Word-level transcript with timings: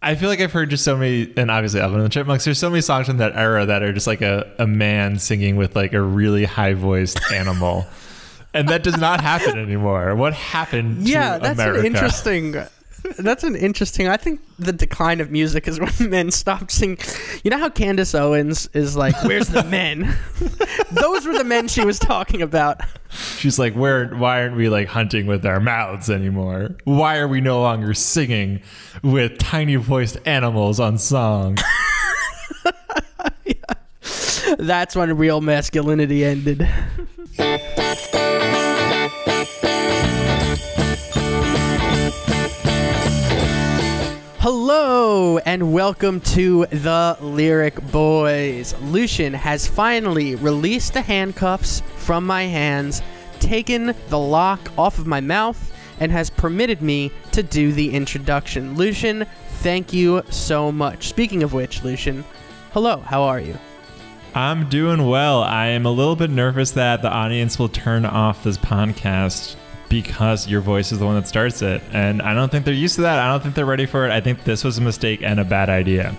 I 0.00 0.14
feel 0.14 0.28
like 0.28 0.40
I've 0.40 0.52
heard 0.52 0.70
just 0.70 0.84
so 0.84 0.96
many, 0.96 1.32
and 1.36 1.50
obviously 1.50 1.80
Alvin 1.80 1.98
and 1.98 2.06
the 2.06 2.10
Chipmunks. 2.12 2.44
There's 2.44 2.58
so 2.58 2.70
many 2.70 2.82
songs 2.82 3.06
from 3.08 3.16
that 3.16 3.34
era 3.34 3.66
that 3.66 3.82
are 3.82 3.92
just 3.92 4.06
like 4.06 4.22
a, 4.22 4.48
a 4.58 4.66
man 4.66 5.18
singing 5.18 5.56
with 5.56 5.74
like 5.74 5.92
a 5.92 6.00
really 6.00 6.44
high 6.44 6.74
voiced 6.74 7.18
animal, 7.32 7.84
and 8.54 8.68
that 8.68 8.84
does 8.84 8.96
not 8.96 9.20
happen 9.20 9.58
anymore. 9.58 10.14
What 10.14 10.34
happened? 10.34 11.08
yeah, 11.08 11.34
to 11.38 11.42
that's 11.42 11.58
America? 11.58 11.80
an 11.80 11.86
interesting. 11.86 12.54
That's 13.18 13.44
an 13.44 13.56
interesting. 13.56 14.08
I 14.08 14.16
think 14.16 14.40
the 14.58 14.72
decline 14.72 15.20
of 15.20 15.30
music 15.30 15.68
is 15.68 15.78
when 15.80 15.92
men 16.10 16.30
stopped 16.30 16.70
singing. 16.70 16.98
You 17.42 17.50
know 17.50 17.58
how 17.58 17.68
Candace 17.68 18.14
Owens 18.14 18.68
is 18.72 18.96
like, 18.96 19.22
"Where's 19.24 19.48
the 19.48 19.64
men?" 19.64 20.16
Those 20.90 21.26
were 21.26 21.36
the 21.36 21.44
men 21.44 21.68
she 21.68 21.84
was 21.84 21.98
talking 21.98 22.42
about. 22.42 22.80
She's 23.10 23.58
like, 23.58 23.74
where? 23.74 24.08
Why 24.08 24.42
aren't 24.42 24.56
we 24.56 24.68
like 24.68 24.88
hunting 24.88 25.26
with 25.26 25.44
our 25.46 25.60
mouths 25.60 26.10
anymore? 26.10 26.76
Why 26.84 27.18
are 27.18 27.28
we 27.28 27.40
no 27.40 27.60
longer 27.60 27.94
singing 27.94 28.62
with 29.02 29.38
tiny 29.38 29.76
voiced 29.76 30.18
animals 30.26 30.80
on 30.80 30.98
song? 30.98 31.56
That's 34.58 34.96
when 34.96 35.16
real 35.16 35.40
masculinity 35.40 36.24
ended. 36.24 36.68
Hello 44.50 45.36
and 45.36 45.74
welcome 45.74 46.22
to 46.22 46.64
the 46.70 47.18
Lyric 47.20 47.82
Boys. 47.92 48.74
Lucian 48.80 49.34
has 49.34 49.66
finally 49.66 50.36
released 50.36 50.94
the 50.94 51.02
handcuffs 51.02 51.82
from 51.96 52.26
my 52.26 52.44
hands, 52.44 53.02
taken 53.40 53.94
the 54.08 54.18
lock 54.18 54.70
off 54.78 54.98
of 54.98 55.06
my 55.06 55.20
mouth, 55.20 55.70
and 56.00 56.10
has 56.10 56.30
permitted 56.30 56.80
me 56.80 57.12
to 57.32 57.42
do 57.42 57.72
the 57.72 57.94
introduction. 57.94 58.74
Lucian, 58.74 59.26
thank 59.58 59.92
you 59.92 60.22
so 60.30 60.72
much. 60.72 61.08
Speaking 61.08 61.42
of 61.42 61.52
which, 61.52 61.84
Lucian, 61.84 62.24
hello, 62.72 63.00
how 63.00 63.24
are 63.24 63.40
you? 63.40 63.58
I'm 64.34 64.70
doing 64.70 65.06
well. 65.06 65.42
I 65.42 65.66
am 65.66 65.84
a 65.84 65.90
little 65.90 66.16
bit 66.16 66.30
nervous 66.30 66.70
that 66.70 67.02
the 67.02 67.10
audience 67.10 67.58
will 67.58 67.68
turn 67.68 68.06
off 68.06 68.44
this 68.44 68.56
podcast 68.56 69.56
because 69.88 70.46
your 70.48 70.60
voice 70.60 70.92
is 70.92 70.98
the 70.98 71.06
one 71.06 71.14
that 71.14 71.26
starts 71.26 71.62
it. 71.62 71.82
And 71.92 72.20
I 72.22 72.34
don't 72.34 72.50
think 72.50 72.64
they're 72.64 72.74
used 72.74 72.96
to 72.96 73.02
that. 73.02 73.18
I 73.18 73.30
don't 73.30 73.42
think 73.42 73.54
they're 73.54 73.64
ready 73.66 73.86
for 73.86 74.06
it. 74.06 74.10
I 74.12 74.20
think 74.20 74.44
this 74.44 74.64
was 74.64 74.78
a 74.78 74.82
mistake 74.82 75.22
and 75.22 75.40
a 75.40 75.44
bad 75.44 75.68
idea. 75.70 76.14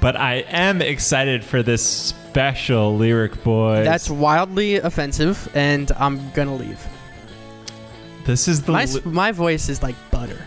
But 0.00 0.16
I 0.16 0.44
am 0.48 0.82
excited 0.82 1.42
for 1.44 1.62
this 1.62 1.82
special 1.86 2.96
Lyric 2.96 3.42
boy. 3.42 3.84
That's 3.84 4.10
wildly 4.10 4.76
offensive, 4.76 5.48
and 5.54 5.90
I'm 5.96 6.30
gonna 6.32 6.54
leave. 6.56 6.84
this 8.26 8.46
is 8.48 8.62
the 8.62 8.72
My, 8.72 8.84
li- 8.84 9.00
my 9.04 9.32
voice 9.32 9.68
is 9.70 9.82
like 9.82 9.94
butter. 10.10 10.38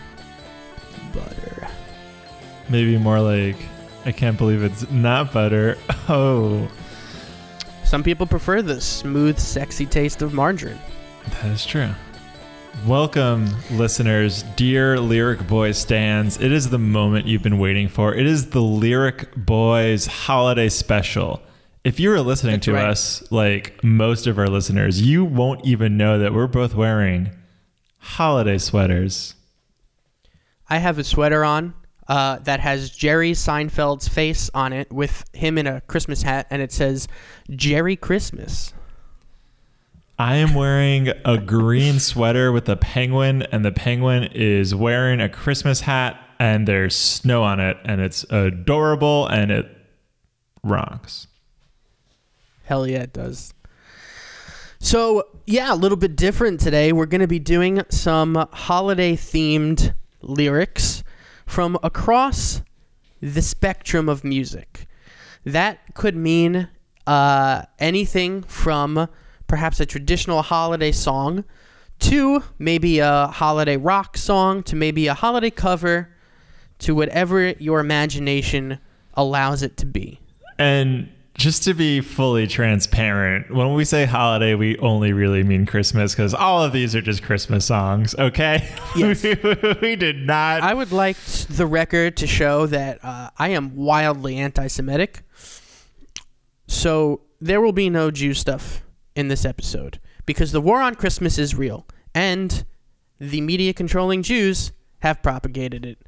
Butter. 1.12 1.66
maybe 2.68 2.98
more 2.98 3.18
like 3.20 3.56
I 4.04 4.12
can't 4.12 4.38
believe 4.38 4.62
it's 4.62 4.88
not 4.90 5.32
butter. 5.32 5.76
Oh, 6.10 6.70
Some 7.84 8.02
people 8.02 8.26
prefer 8.26 8.62
the 8.62 8.80
smooth, 8.80 9.38
sexy 9.38 9.84
taste 9.86 10.22
of 10.22 10.32
margarine. 10.32 10.78
that 11.42 11.46
is 11.46 11.66
true. 11.66 11.90
Welcome, 12.86 13.48
listeners, 13.72 14.44
dear 14.56 14.98
Lyric 14.98 15.46
Boys 15.46 15.76
stands. 15.76 16.40
It 16.40 16.52
is 16.52 16.70
the 16.70 16.78
moment 16.78 17.26
you've 17.26 17.42
been 17.42 17.58
waiting 17.58 17.88
for. 17.88 18.14
It 18.14 18.24
is 18.24 18.50
the 18.50 18.62
Lyric 18.62 19.34
Boys 19.34 20.06
holiday 20.06 20.68
special. 20.68 21.42
If 21.84 22.00
you 22.00 22.12
are 22.12 22.20
listening 22.20 22.54
That's 22.54 22.64
to 22.66 22.74
right. 22.74 22.88
us, 22.88 23.30
like 23.30 23.82
most 23.82 24.26
of 24.26 24.38
our 24.38 24.46
listeners, 24.46 25.02
you 25.02 25.24
won't 25.24 25.66
even 25.66 25.96
know 25.96 26.18
that 26.20 26.32
we're 26.32 26.46
both 26.46 26.74
wearing 26.74 27.30
holiday 27.98 28.58
sweaters. 28.58 29.34
I 30.70 30.78
have 30.78 30.98
a 30.98 31.04
sweater 31.04 31.44
on 31.44 31.74
uh, 32.06 32.38
that 32.40 32.60
has 32.60 32.90
Jerry 32.90 33.32
Seinfeld's 33.32 34.08
face 34.08 34.50
on 34.54 34.72
it 34.72 34.90
with 34.90 35.24
him 35.34 35.58
in 35.58 35.66
a 35.66 35.82
Christmas 35.82 36.22
hat, 36.22 36.46
and 36.48 36.62
it 36.62 36.72
says 36.72 37.06
Jerry 37.50 37.96
Christmas. 37.96 38.72
I 40.20 40.36
am 40.36 40.54
wearing 40.54 41.12
a 41.24 41.38
green 41.38 42.00
sweater 42.00 42.50
with 42.50 42.68
a 42.68 42.74
penguin, 42.74 43.42
and 43.52 43.64
the 43.64 43.70
penguin 43.70 44.24
is 44.32 44.74
wearing 44.74 45.20
a 45.20 45.28
Christmas 45.28 45.82
hat, 45.82 46.20
and 46.40 46.66
there's 46.66 46.96
snow 46.96 47.44
on 47.44 47.60
it, 47.60 47.76
and 47.84 48.00
it's 48.00 48.24
adorable, 48.24 49.28
and 49.28 49.52
it 49.52 49.66
rocks. 50.64 51.28
Hell 52.64 52.84
yeah, 52.84 53.02
it 53.02 53.12
does. 53.12 53.54
So, 54.80 55.22
yeah, 55.46 55.72
a 55.72 55.76
little 55.76 55.96
bit 55.96 56.16
different 56.16 56.58
today. 56.58 56.90
We're 56.90 57.06
going 57.06 57.20
to 57.20 57.28
be 57.28 57.38
doing 57.38 57.82
some 57.88 58.48
holiday 58.52 59.14
themed 59.14 59.94
lyrics 60.20 61.04
from 61.46 61.78
across 61.84 62.62
the 63.20 63.42
spectrum 63.42 64.08
of 64.08 64.24
music. 64.24 64.88
That 65.44 65.94
could 65.94 66.16
mean 66.16 66.68
uh, 67.06 67.62
anything 67.78 68.42
from 68.42 69.08
perhaps 69.48 69.80
a 69.80 69.86
traditional 69.86 70.42
holiday 70.42 70.92
song 70.92 71.44
to 71.98 72.44
maybe 72.58 73.00
a 73.00 73.26
holiday 73.26 73.76
rock 73.76 74.16
song 74.16 74.62
to 74.62 74.76
maybe 74.76 75.08
a 75.08 75.14
holiday 75.14 75.50
cover 75.50 76.14
to 76.78 76.94
whatever 76.94 77.50
your 77.50 77.80
imagination 77.80 78.78
allows 79.14 79.62
it 79.62 79.76
to 79.78 79.86
be. 79.86 80.20
And 80.58 81.10
just 81.34 81.64
to 81.64 81.74
be 81.74 82.00
fully 82.00 82.46
transparent, 82.46 83.52
when 83.52 83.74
we 83.74 83.84
say 83.84 84.04
holiday, 84.04 84.54
we 84.54 84.76
only 84.78 85.12
really 85.12 85.42
mean 85.42 85.66
Christmas 85.66 86.12
because 86.12 86.34
all 86.34 86.62
of 86.62 86.72
these 86.72 86.94
are 86.94 87.00
just 87.00 87.22
Christmas 87.22 87.64
songs, 87.64 88.14
okay? 88.16 88.68
Yes. 88.96 89.22
we 89.80 89.96
did 89.96 90.26
not. 90.26 90.62
I 90.62 90.74
would 90.74 90.92
like 90.92 91.16
the 91.48 91.66
record 91.66 92.16
to 92.18 92.26
show 92.26 92.66
that 92.66 93.04
uh, 93.04 93.30
I 93.38 93.50
am 93.50 93.76
wildly 93.76 94.36
anti-Semitic. 94.36 95.22
So 96.66 97.20
there 97.40 97.60
will 97.60 97.72
be 97.72 97.90
no 97.90 98.10
Jew 98.10 98.34
stuff 98.34 98.82
in 99.18 99.26
this 99.26 99.44
episode 99.44 99.98
because 100.26 100.52
the 100.52 100.60
war 100.60 100.80
on 100.80 100.94
Christmas 100.94 101.38
is 101.38 101.56
real, 101.56 101.84
and 102.14 102.64
the 103.18 103.40
media 103.40 103.74
controlling 103.74 104.22
Jews 104.22 104.70
have 105.00 105.22
propagated 105.22 105.84
it. 105.84 105.98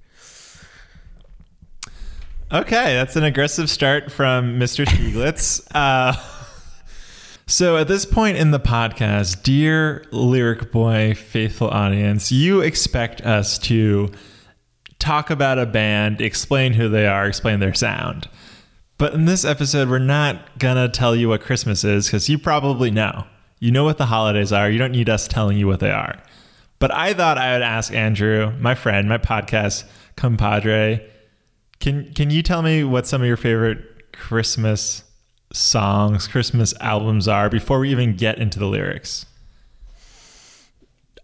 Okay, 2.53 2.95
that's 2.95 3.17
an 3.17 3.25
aggressive 3.25 3.69
start 3.69 4.13
from 4.13 4.61
Mr. 4.61 4.87
Stieglitz. 4.87 5.67
uh, 5.75 6.13
so, 7.47 7.77
at 7.77 7.89
this 7.89 8.05
point 8.07 8.37
in 8.37 8.53
the 8.53 8.61
podcast, 8.61 9.43
dear 9.43 10.05
Lyric 10.13 10.71
Boy 10.71 11.15
faithful 11.15 11.69
audience, 11.69 12.31
you 12.31 12.61
expect 12.61 13.23
us 13.23 13.59
to 13.59 14.09
talk 15.01 15.31
about 15.31 15.59
a 15.59 15.67
band, 15.67 16.21
explain 16.21 16.75
who 16.75 16.89
they 16.89 17.09
are, 17.09 17.27
explain 17.27 17.59
their 17.59 17.75
sound. 17.75 18.29
But 19.01 19.15
in 19.15 19.25
this 19.25 19.47
episode, 19.47 19.89
we're 19.89 19.99
not 19.99 20.59
gonna 20.59 20.87
tell 20.87 21.17
you 21.17 21.31
what 21.31 21.41
Christmas 21.41 21.85
is 21.85 22.07
because 22.07 22.29
you 22.29 22.39
probably 22.39 22.91
know. 22.91 23.25
You 23.59 23.71
know 23.71 23.83
what 23.83 23.97
the 23.97 24.05
holidays 24.05 24.53
are. 24.53 24.69
You 24.71 24.77
don't 24.77 24.93
need 24.93 25.09
us 25.09 25.27
telling 25.27 25.57
you 25.57 25.67
what 25.67 25.81
they 25.81 25.91
are. 25.91 26.23
But 26.79 26.93
I 26.93 27.15
thought 27.15 27.39
I 27.39 27.55
would 27.55 27.63
ask 27.63 27.95
Andrew, 27.95 28.53
my 28.61 28.75
friend, 28.75 29.09
my 29.09 29.17
podcast 29.17 29.85
compadre, 30.17 31.01
can 31.81 32.13
can 32.13 32.29
you 32.29 32.43
tell 32.43 32.61
me 32.61 32.85
what 32.85 33.07
some 33.07 33.23
of 33.23 33.27
your 33.27 33.39
favorite 33.39 34.13
Christmas 34.13 35.03
songs, 35.51 36.29
Christmas 36.29 36.75
albums 36.79 37.27
are 37.27 37.49
before 37.49 37.79
we 37.79 37.91
even 37.91 38.17
get 38.17 38.37
into 38.37 38.59
the 38.59 38.67
lyrics? 38.67 39.25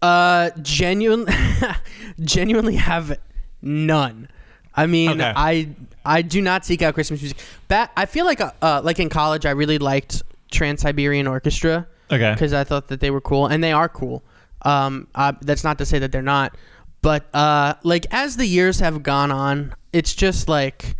Uh, 0.01 0.49
genuine, 0.63 1.27
genuinely 2.21 2.77
have 2.77 3.19
none. 3.61 4.29
I 4.77 4.85
mean, 4.85 5.19
Okay. 5.21 5.33
I 5.35 5.69
I 6.05 6.21
do 6.21 6.41
not 6.41 6.63
seek 6.65 6.81
out 6.81 6.93
Christmas 6.93 7.21
music. 7.21 7.37
Back, 7.67 7.91
I 7.97 8.05
feel 8.05 8.25
like 8.25 8.39
uh, 8.39 8.51
uh, 8.61 8.81
like 8.83 8.99
in 8.99 9.09
college, 9.09 9.45
I 9.45 9.51
really 9.51 9.77
liked 9.77 10.21
Trans 10.51 10.81
Siberian 10.81 11.27
Orchestra. 11.27 11.87
Okay. 12.09 12.31
because 12.31 12.53
I 12.53 12.63
thought 12.63 12.87
that 12.87 13.01
they 13.01 13.11
were 13.11 13.19
cool, 13.19 13.47
and 13.47 13.61
they 13.61 13.73
are 13.73 13.89
cool. 13.89 14.23
Um, 14.61 15.07
uh, 15.13 15.33
that's 15.41 15.65
not 15.65 15.77
to 15.79 15.85
say 15.85 15.99
that 15.99 16.13
they're 16.13 16.21
not, 16.21 16.55
but 17.01 17.25
uh, 17.35 17.73
like 17.83 18.05
as 18.11 18.37
the 18.37 18.45
years 18.45 18.79
have 18.79 19.03
gone 19.03 19.29
on, 19.29 19.75
it's 19.91 20.15
just 20.15 20.47
like 20.47 20.95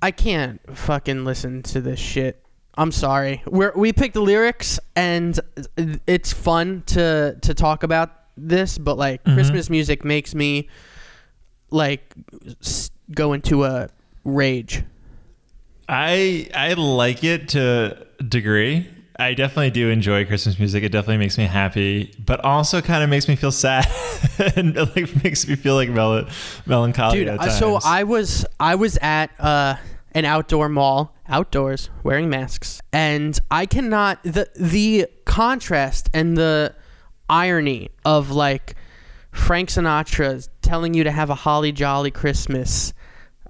I 0.00 0.12
can't 0.12 0.60
fucking 0.76 1.24
listen 1.24 1.62
to 1.64 1.80
this 1.80 1.98
shit. 1.98 2.40
I'm 2.76 2.92
sorry. 2.92 3.42
We 3.50 3.66
we 3.74 3.92
picked 3.92 4.14
the 4.14 4.20
lyrics, 4.22 4.78
and 4.94 5.38
it's 6.06 6.32
fun 6.32 6.84
to 6.86 7.36
to 7.42 7.54
talk 7.54 7.82
about 7.82 8.12
this, 8.36 8.78
but 8.78 8.96
like 8.96 9.24
Christmas 9.24 9.68
music 9.68 10.04
makes 10.04 10.32
me 10.32 10.68
like 11.70 12.14
s- 12.60 12.90
go 13.14 13.32
into 13.32 13.64
a 13.64 13.88
rage. 14.24 14.82
I 15.88 16.48
I 16.54 16.74
like 16.74 17.24
it 17.24 17.48
to 17.50 18.06
a 18.18 18.22
degree. 18.22 18.88
I 19.20 19.34
definitely 19.34 19.70
do 19.70 19.88
enjoy 19.90 20.24
Christmas 20.26 20.58
music. 20.60 20.84
It 20.84 20.90
definitely 20.92 21.16
makes 21.16 21.38
me 21.38 21.44
happy, 21.44 22.14
but 22.24 22.44
also 22.44 22.80
kind 22.80 23.02
of 23.02 23.10
makes 23.10 23.26
me 23.26 23.34
feel 23.34 23.50
sad 23.52 23.84
and 24.54 24.76
like 24.76 25.24
makes 25.24 25.48
me 25.48 25.56
feel 25.56 25.74
like 25.74 25.88
mel- 25.88 26.26
melancholy. 26.66 27.24
dude 27.24 27.42
so 27.52 27.78
i 27.84 28.04
was 28.04 28.44
i 28.60 28.74
was 28.74 28.96
at 29.02 29.30
uh 29.40 29.74
an 30.12 30.24
outdoor 30.24 30.68
mall 30.68 31.14
outdoors 31.28 31.90
wearing 32.04 32.28
masks 32.30 32.80
and 32.92 33.38
i 33.50 33.66
cannot 33.66 34.22
the 34.22 34.48
the 34.56 35.06
contrast 35.24 36.08
and 36.14 36.36
the 36.36 36.74
irony 37.28 37.90
of 38.04 38.30
like 38.30 38.74
frank 39.38 39.68
sinatra 39.68 40.48
telling 40.62 40.94
you 40.94 41.04
to 41.04 41.10
have 41.10 41.30
a 41.30 41.34
holly 41.34 41.72
jolly 41.72 42.10
christmas 42.10 42.92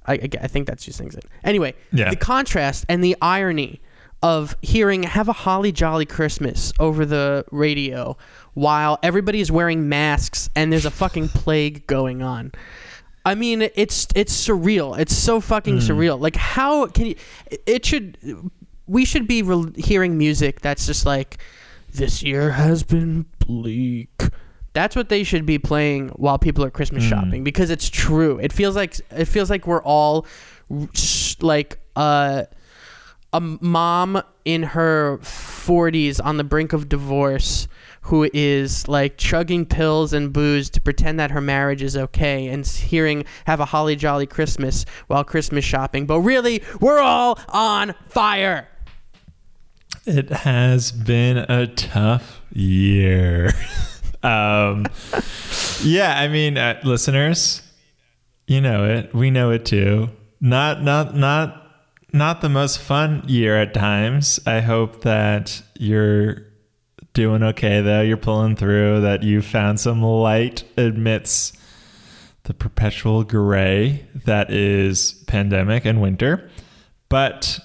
I, 0.08 0.14
I, 0.14 0.29
I 0.43 0.46
think 0.49 0.67
that's 0.67 0.85
who 0.87 0.93
sings 0.93 1.14
it. 1.14 1.26
Anyway, 1.44 1.75
Yeah. 1.93 2.11
the 2.11 2.17
contrast 2.17 2.87
and 2.88 3.05
the 3.05 3.14
irony 3.20 3.81
of 4.23 4.56
hearing 4.62 5.05
"Have 5.05 5.29
a 5.29 5.32
Holly 5.32 5.70
Jolly 5.70 6.06
Christmas" 6.06 6.73
over 6.81 7.05
the 7.05 7.44
radio 7.52 8.17
while 8.55 8.99
everybody 9.02 9.40
is 9.40 9.52
wearing 9.52 9.88
masks 9.88 10.50
and 10.56 10.73
there's 10.73 10.87
a 10.87 10.90
fucking 10.90 11.29
plague 11.35 11.87
going 11.87 12.23
on. 12.23 12.52
I 13.25 13.35
mean, 13.35 13.62
it's 13.75 14.08
it's 14.14 14.35
surreal. 14.35 14.99
It's 14.99 15.14
so 15.14 15.40
fucking 15.40 15.79
mm. 15.79 15.88
surreal. 15.88 16.19
Like, 16.19 16.37
how 16.37 16.87
can 16.87 17.06
you? 17.06 17.14
It 17.67 17.85
should. 17.85 18.17
We 18.87 19.05
should 19.05 19.29
be 19.29 19.43
re- 19.43 19.73
hearing 19.76 20.17
music 20.17 20.62
that's 20.62 20.87
just 20.87 21.05
like, 21.05 21.38
"This 21.93 22.23
year 22.23 22.50
has 22.52 22.82
been 22.82 23.26
bleak." 23.38 24.11
That's 24.75 24.94
what 24.94 25.09
they 25.09 25.25
should 25.25 25.47
be 25.47 25.59
playing 25.59 26.09
while 26.11 26.38
people 26.38 26.62
are 26.65 26.70
Christmas 26.70 27.03
shopping 27.03 27.43
because 27.43 27.70
it's 27.70 27.88
true. 27.88 28.38
It 28.38 28.53
feels 28.53 28.76
like 28.76 29.00
it 29.11 29.25
feels 29.25 29.50
like 29.50 29.67
we're 29.67 29.82
all 29.82 30.26
like 31.41 31.79
uh, 31.97 32.44
a 33.32 33.41
mom 33.41 34.23
in 34.44 34.62
her 34.62 35.19
40s 35.23 36.20
on 36.25 36.37
the 36.37 36.44
brink 36.44 36.73
of 36.73 36.88
divorce 36.88 37.69
who 38.03 38.29
is 38.32 38.88
like 38.88 39.19
chugging 39.19 39.67
pills 39.67 40.12
and 40.12 40.32
booze 40.32 40.71
to 40.71 40.81
pretend 40.81 41.21
that 41.21 41.31
her 41.31 41.41
marriage 41.41 41.82
is 41.82 41.97
okay 41.97 42.47
and 42.47 42.67
hearing 42.67 43.25
have 43.47 43.61
a 43.61 43.67
holly 43.67 43.97
jolly 43.97 44.26
christmas 44.26 44.87
while 45.09 45.23
christmas 45.25 45.62
shopping 45.64 46.06
but 46.06 46.21
really 46.21 46.62
we're 46.81 47.00
all 47.00 47.38
on 47.49 47.94
fire 48.09 48.67
It 50.06 50.31
has 50.31 50.91
been 50.91 51.37
a 51.37 51.67
tough 51.67 52.41
year. 52.50 53.50
um, 54.29 54.87
yeah, 55.83 56.19
I 56.19 56.29
mean, 56.29 56.59
uh, 56.59 56.81
listeners, 56.85 57.63
you 58.47 58.61
know 58.61 58.85
it. 58.85 59.15
We 59.15 59.31
know 59.31 59.51
it 59.51 59.65
too. 59.65 60.11
Not, 60.41 60.83
not, 60.83 61.15
not, 61.15 61.69
not 62.13 62.41
the 62.41 62.49
most 62.49 62.79
fun 62.79 63.23
year 63.27 63.57
at 63.57 63.75
times. 63.75 64.41
I 64.47 64.61
hope 64.61 65.03
that 65.03 65.63
you're 65.79 66.47
doing 67.15 67.43
okay 67.43 67.81
though. 67.81 68.03
You're 68.03 68.17
pulling 68.17 68.57
through. 68.57 69.01
That 69.01 69.23
you 69.23 69.43
found 69.43 69.81
some 69.81 70.03
light 70.03 70.65
amidst 70.77 71.59
the 72.45 72.55
perpetual 72.55 73.25
gray 73.25 74.07
that 74.25 74.51
is 74.51 75.13
pandemic 75.27 75.85
and 75.85 76.01
winter. 76.01 76.51
But 77.09 77.59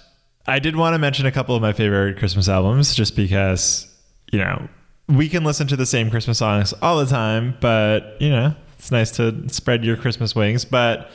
I 0.46 0.60
did 0.60 0.76
want 0.76 0.94
to 0.94 1.00
mention 1.00 1.26
a 1.26 1.32
couple 1.32 1.56
of 1.56 1.62
my 1.62 1.74
favorite 1.74 2.18
Christmas 2.18 2.50
albums 2.50 2.96
just 2.96 3.16
because, 3.16 3.88
you 4.32 4.40
know, 4.40 4.68
we 5.08 5.30
can 5.30 5.44
listen 5.44 5.68
to 5.68 5.76
the 5.76 5.86
same 5.86 6.10
Christmas 6.10 6.38
songs 6.38 6.74
all 6.82 6.98
the 6.98 7.06
time, 7.06 7.58
but, 7.60 8.18
you 8.20 8.30
know, 8.30 8.56
it's 8.78 8.92
nice 8.92 9.12
to 9.12 9.48
spread 9.50 9.84
your 9.84 9.98
Christmas 9.98 10.36
wings. 10.36 10.66
But 10.66 11.10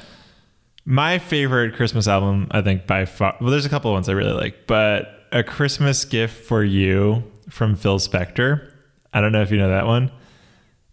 my 0.84 1.18
favorite 1.18 1.74
Christmas 1.74 2.08
album, 2.08 2.48
I 2.50 2.62
think 2.62 2.86
by 2.86 3.04
far, 3.04 3.36
well, 3.40 3.50
there's 3.50 3.66
a 3.66 3.68
couple 3.68 3.90
of 3.90 3.94
ones 3.94 4.08
I 4.08 4.12
really 4.12 4.32
like, 4.32 4.66
but 4.66 5.26
A 5.32 5.42
Christmas 5.42 6.04
Gift 6.04 6.44
for 6.44 6.62
You 6.62 7.24
from 7.48 7.76
Phil 7.76 7.98
Spector. 7.98 8.72
I 9.12 9.20
don't 9.20 9.32
know 9.32 9.42
if 9.42 9.50
you 9.50 9.58
know 9.58 9.68
that 9.68 9.86
one. 9.86 10.10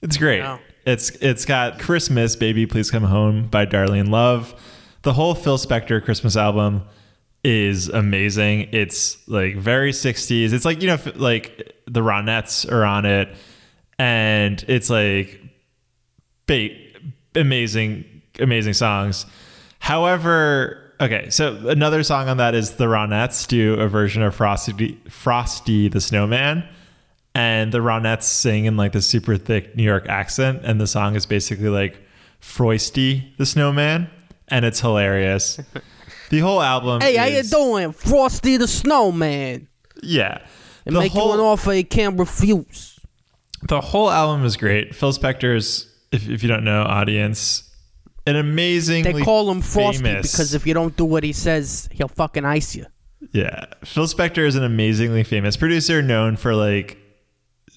It's 0.02 0.18
great. 0.18 0.40
No. 0.42 0.60
It's 0.86 1.10
it's 1.16 1.46
got 1.46 1.80
Christmas, 1.80 2.36
Baby 2.36 2.66
Please 2.68 2.92
Come 2.92 3.04
Home 3.04 3.48
by 3.48 3.66
Darlene 3.66 4.10
Love. 4.10 4.54
The 5.02 5.14
whole 5.14 5.34
Phil 5.34 5.58
Spector 5.58 6.04
Christmas 6.04 6.38
album 6.38 6.84
is 7.46 7.90
amazing. 7.90 8.70
It's 8.72 9.26
like 9.28 9.56
very 9.56 9.92
60s. 9.92 10.52
It's 10.52 10.66
like, 10.66 10.82
you 10.82 10.88
know, 10.88 10.98
like 11.14 11.76
the 11.86 12.02
Ronettes 12.02 12.70
are 12.72 12.84
on 12.84 13.06
it 13.06 13.30
and 14.00 14.66
it's 14.68 14.90
like 14.90 15.40
bait 16.48 16.98
amazing 17.36 18.24
amazing 18.40 18.74
songs. 18.74 19.28
However, 19.78 20.92
okay, 21.00 21.30
so 21.30 21.56
another 21.68 22.02
song 22.02 22.30
on 22.30 22.38
that 22.38 22.56
is 22.56 22.72
the 22.72 22.86
Ronettes 22.86 23.48
do 23.48 23.76
a 23.76 23.88
version 23.88 24.24
of 24.24 24.34
Frosty 24.34 25.00
Frosty 25.08 25.88
the 25.88 26.02
Snowman 26.02 26.68
and 27.36 27.72
the 27.72 27.78
Ronettes 27.78 28.24
sing 28.24 28.66
in 28.66 28.76
like 28.76 28.94
the 28.94 29.04
super 29.04 29.38
thick 29.38 29.76
New 29.76 29.84
York 29.84 30.08
accent, 30.10 30.62
and 30.64 30.82
the 30.82 30.88
song 30.88 31.16
is 31.16 31.28
basically 31.28 31.70
like 31.70 32.02
Frosty 32.40 33.34
the 33.38 33.46
Snowman, 33.46 34.10
and 34.48 34.66
it's 34.66 34.80
hilarious. 34.80 35.60
the 36.30 36.40
whole 36.40 36.62
album. 36.62 37.02
hey 37.02 37.16
how 37.16 37.26
you 37.26 37.38
is- 37.38 37.50
doing 37.52 37.92
frosty 37.92 38.58
the 38.58 38.68
snowman 38.68 39.68
Yeah, 40.04 40.40
and 40.86 40.96
the 40.96 41.00
make 41.02 41.12
whole 41.12 41.28
you 41.30 41.34
an 41.36 41.40
offer 41.40 41.74
you 41.74 41.84
can't 41.86 42.18
refuse 42.20 43.00
the 43.68 43.82
whole 43.82 44.12
album 44.12 44.46
is 44.46 44.58
great. 44.58 44.94
Phil 44.94 45.12
Spector's, 45.12 45.92
if, 46.12 46.30
if 46.30 46.44
you 46.44 46.50
don't 46.50 46.64
know, 46.64 46.84
audience, 46.84 47.64
an 48.28 48.36
amazingly 48.36 49.12
they 49.14 49.22
call 49.24 49.50
him 49.50 49.62
frosty 49.62 50.04
famous- 50.04 50.32
because 50.32 50.54
if 50.54 50.68
you 50.68 50.74
don't 50.76 50.96
do 50.96 51.06
what 51.06 51.24
he 51.24 51.34
says 51.34 51.90
he'll 51.92 52.08
fucking 52.08 52.46
ice 52.46 52.76
you 52.76 52.86
Yeah, 53.32 53.66
Phil 53.84 54.06
Spector 54.06 54.46
is 54.46 54.56
an 54.56 54.64
amazingly 54.64 55.24
famous 55.24 55.58
producer, 55.58 56.02
known 56.04 56.36
for 56.36 56.54
like 56.54 56.98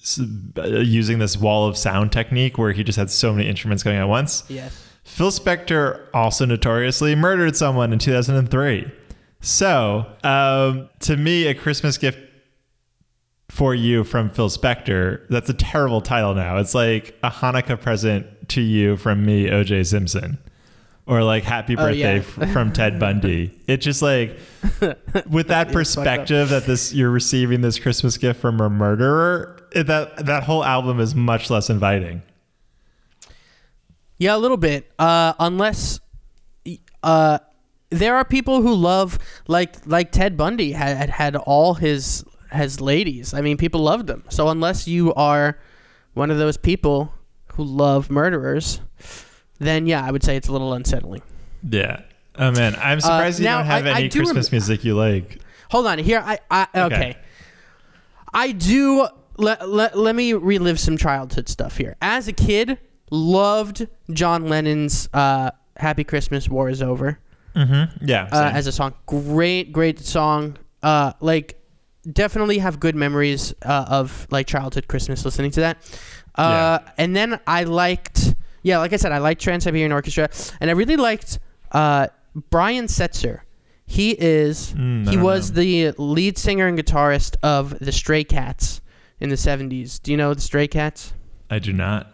s- 0.01 0.19
uh, 0.57 0.63
using 0.79 1.17
this 1.19 1.35
wall 1.37 1.67
of 1.67 1.75
sound 1.77 2.11
technique 2.11 2.57
where 2.59 2.71
he 2.71 2.83
just 2.83 2.97
had 2.97 3.09
so 3.09 3.33
many 3.33 3.47
instruments 3.49 3.81
going 3.83 3.97
at 3.97 4.07
once. 4.07 4.43
yes 4.47 4.85
Phil 5.09 5.31
Spector 5.31 6.05
also 6.13 6.45
notoriously 6.45 7.15
murdered 7.15 7.55
someone 7.55 7.91
in 7.91 7.99
2003. 7.99 8.89
So, 9.41 10.05
um, 10.23 10.89
to 11.01 11.17
me, 11.17 11.47
a 11.47 11.53
Christmas 11.55 11.97
gift 11.97 12.19
for 13.49 13.73
you 13.73 14.03
from 14.03 14.29
Phil 14.29 14.49
Spector, 14.49 15.27
that's 15.29 15.49
a 15.49 15.53
terrible 15.53 16.01
title 16.01 16.35
now. 16.35 16.57
It's 16.57 16.75
like 16.75 17.17
a 17.23 17.29
Hanukkah 17.29 17.81
present 17.81 18.27
to 18.49 18.61
you 18.61 18.95
from 18.97 19.25
me, 19.25 19.47
OJ 19.47 19.85
Simpson. 19.87 20.37
Or 21.05 21.23
like 21.23 21.43
happy 21.43 21.73
Oh, 21.75 21.85
birthday 21.87 22.17
yeah. 22.17 22.43
f- 22.43 22.51
from 22.53 22.71
Ted 22.71 22.99
Bundy. 22.99 23.59
It's 23.67 23.83
just 23.83 24.03
like 24.03 24.37
with 25.29 25.47
that 25.47 25.71
perspective 25.71 26.49
that 26.49 26.65
this 26.65 26.93
you're 26.93 27.09
receiving 27.09 27.61
this 27.61 27.79
Christmas 27.79 28.15
gift 28.17 28.39
from 28.39 28.61
a 28.61 28.69
murderer, 28.69 29.59
it, 29.71 29.87
that 29.87 30.27
that 30.27 30.43
whole 30.43 30.63
album 30.63 30.99
is 30.99 31.15
much 31.15 31.49
less 31.49 31.69
inviting. 31.71 32.21
Yeah, 34.19 34.35
a 34.35 34.37
little 34.37 34.57
bit. 34.57 34.91
Uh, 34.99 35.33
unless, 35.39 35.99
uh, 37.01 37.39
there 37.89 38.15
are 38.15 38.25
people 38.25 38.61
who 38.61 38.75
love 38.75 39.17
like 39.47 39.75
like 39.87 40.11
Ted 40.11 40.37
Bundy 40.37 40.73
had 40.73 41.09
had, 41.09 41.35
all 41.35 41.73
his 41.73 42.23
his 42.51 42.79
ladies. 42.79 43.33
I 43.33 43.41
mean, 43.41 43.57
people 43.57 43.81
loved 43.81 44.05
them. 44.07 44.23
So 44.29 44.49
unless 44.49 44.87
you 44.87 45.13
are 45.15 45.57
one 46.13 46.29
of 46.29 46.37
those 46.37 46.57
people 46.57 47.13
who 47.53 47.63
love 47.63 48.11
murderers, 48.11 48.81
then 49.57 49.87
yeah, 49.87 50.05
I 50.05 50.11
would 50.11 50.23
say 50.23 50.35
it's 50.35 50.47
a 50.47 50.51
little 50.51 50.73
unsettling. 50.73 51.21
Yeah. 51.67 52.01
Oh 52.35 52.51
man, 52.51 52.75
I'm 52.79 53.01
surprised 53.01 53.39
you 53.39 53.45
now, 53.45 53.57
don't 53.57 53.65
have 53.67 53.85
I- 53.85 53.89
I 53.89 53.99
any 54.01 54.07
do 54.09 54.19
Christmas 54.19 54.47
rem- 54.51 54.57
music 54.59 54.83
you 54.85 54.95
like. 54.95 55.39
Hold 55.71 55.87
on, 55.87 55.97
here 55.99 56.21
I, 56.23 56.39
I 56.51 56.67
okay. 56.75 56.83
Okay. 56.85 57.17
I 58.33 58.51
do 58.51 59.07
let, 59.37 59.67
let, 59.67 59.97
let 59.97 60.15
me 60.15 60.33
relive 60.33 60.79
some 60.79 60.97
childhood 60.97 61.49
stuff 61.49 61.77
here. 61.77 61.95
As 62.01 62.27
a 62.27 62.33
kid, 62.33 62.77
loved 63.11 63.87
John 64.11 64.47
Lennon's 64.47 65.09
uh, 65.13 65.51
Happy 65.77 66.03
Christmas 66.03 66.49
War 66.49 66.69
is 66.69 66.81
Over. 66.81 67.19
Mm-hmm. 67.55 68.05
Yeah. 68.05 68.29
uh, 68.31 68.51
as 68.53 68.67
a 68.67 68.71
song. 68.71 68.93
Great, 69.05 69.71
great 69.73 69.99
song. 69.99 70.57
Uh, 70.83 71.13
like, 71.19 71.59
definitely 72.11 72.59
have 72.59 72.79
good 72.79 72.95
memories 72.95 73.53
uh, 73.63 73.85
of 73.89 74.27
like 74.29 74.47
childhood 74.47 74.87
Christmas 74.87 75.25
listening 75.25 75.51
to 75.51 75.59
that. 75.61 75.77
Uh, 76.35 76.79
And 76.97 77.15
then 77.15 77.39
I 77.47 77.63
liked, 77.63 78.33
yeah, 78.63 78.77
like 78.77 78.93
I 78.93 78.97
said, 78.97 79.11
I 79.11 79.17
liked 79.17 79.41
Trans 79.41 79.63
Siberian 79.65 79.91
Orchestra, 79.91 80.29
and 80.61 80.69
I 80.69 80.73
really 80.73 80.95
liked 80.95 81.39
uh, 81.71 82.07
Brian 82.49 82.85
Setzer. 82.85 83.41
He 83.85 84.11
is 84.11 84.73
Mm, 84.77 85.09
he 85.09 85.17
was 85.17 85.51
know. 85.51 85.61
the 85.61 85.91
lead 85.97 86.37
singer 86.37 86.67
and 86.67 86.77
guitarist 86.77 87.35
of 87.41 87.77
the 87.79 87.91
Stray 87.91 88.23
Cats 88.23 88.81
in 89.19 89.29
the 89.29 89.35
'70s. 89.35 89.99
Do 90.01 90.11
you 90.11 90.17
know 90.17 90.33
the 90.35 90.41
Stray 90.41 90.67
Cats? 90.67 91.13
I 91.49 91.57
do 91.57 91.73
not. 91.73 92.13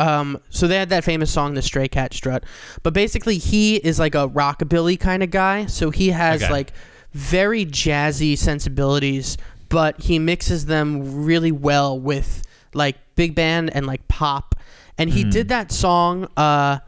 Um, 0.00 0.38
so 0.50 0.66
they 0.66 0.76
had 0.76 0.88
that 0.90 1.04
famous 1.04 1.30
song, 1.30 1.54
"The 1.54 1.62
Stray 1.62 1.88
Cat 1.88 2.14
Strut," 2.14 2.44
but 2.82 2.94
basically 2.94 3.38
he 3.38 3.76
is 3.76 3.98
like 3.98 4.14
a 4.14 4.28
rockabilly 4.28 4.98
kind 4.98 5.22
of 5.22 5.30
guy. 5.30 5.66
So 5.66 5.90
he 5.90 6.08
has 6.10 6.42
Okay. 6.42 6.50
like 6.52 6.72
very 7.12 7.66
jazzy 7.66 8.38
sensibilities, 8.38 9.36
but 9.68 10.00
he 10.00 10.18
mixes 10.18 10.66
them 10.66 11.24
really 11.24 11.52
well 11.52 11.98
with 11.98 12.42
like 12.72 12.96
big 13.16 13.34
band 13.34 13.74
and 13.74 13.86
like 13.86 14.06
pop. 14.08 14.54
And 14.96 15.10
he 15.10 15.24
did 15.24 15.48
that 15.48 15.72
song 15.72 16.28
uh, 16.36 16.78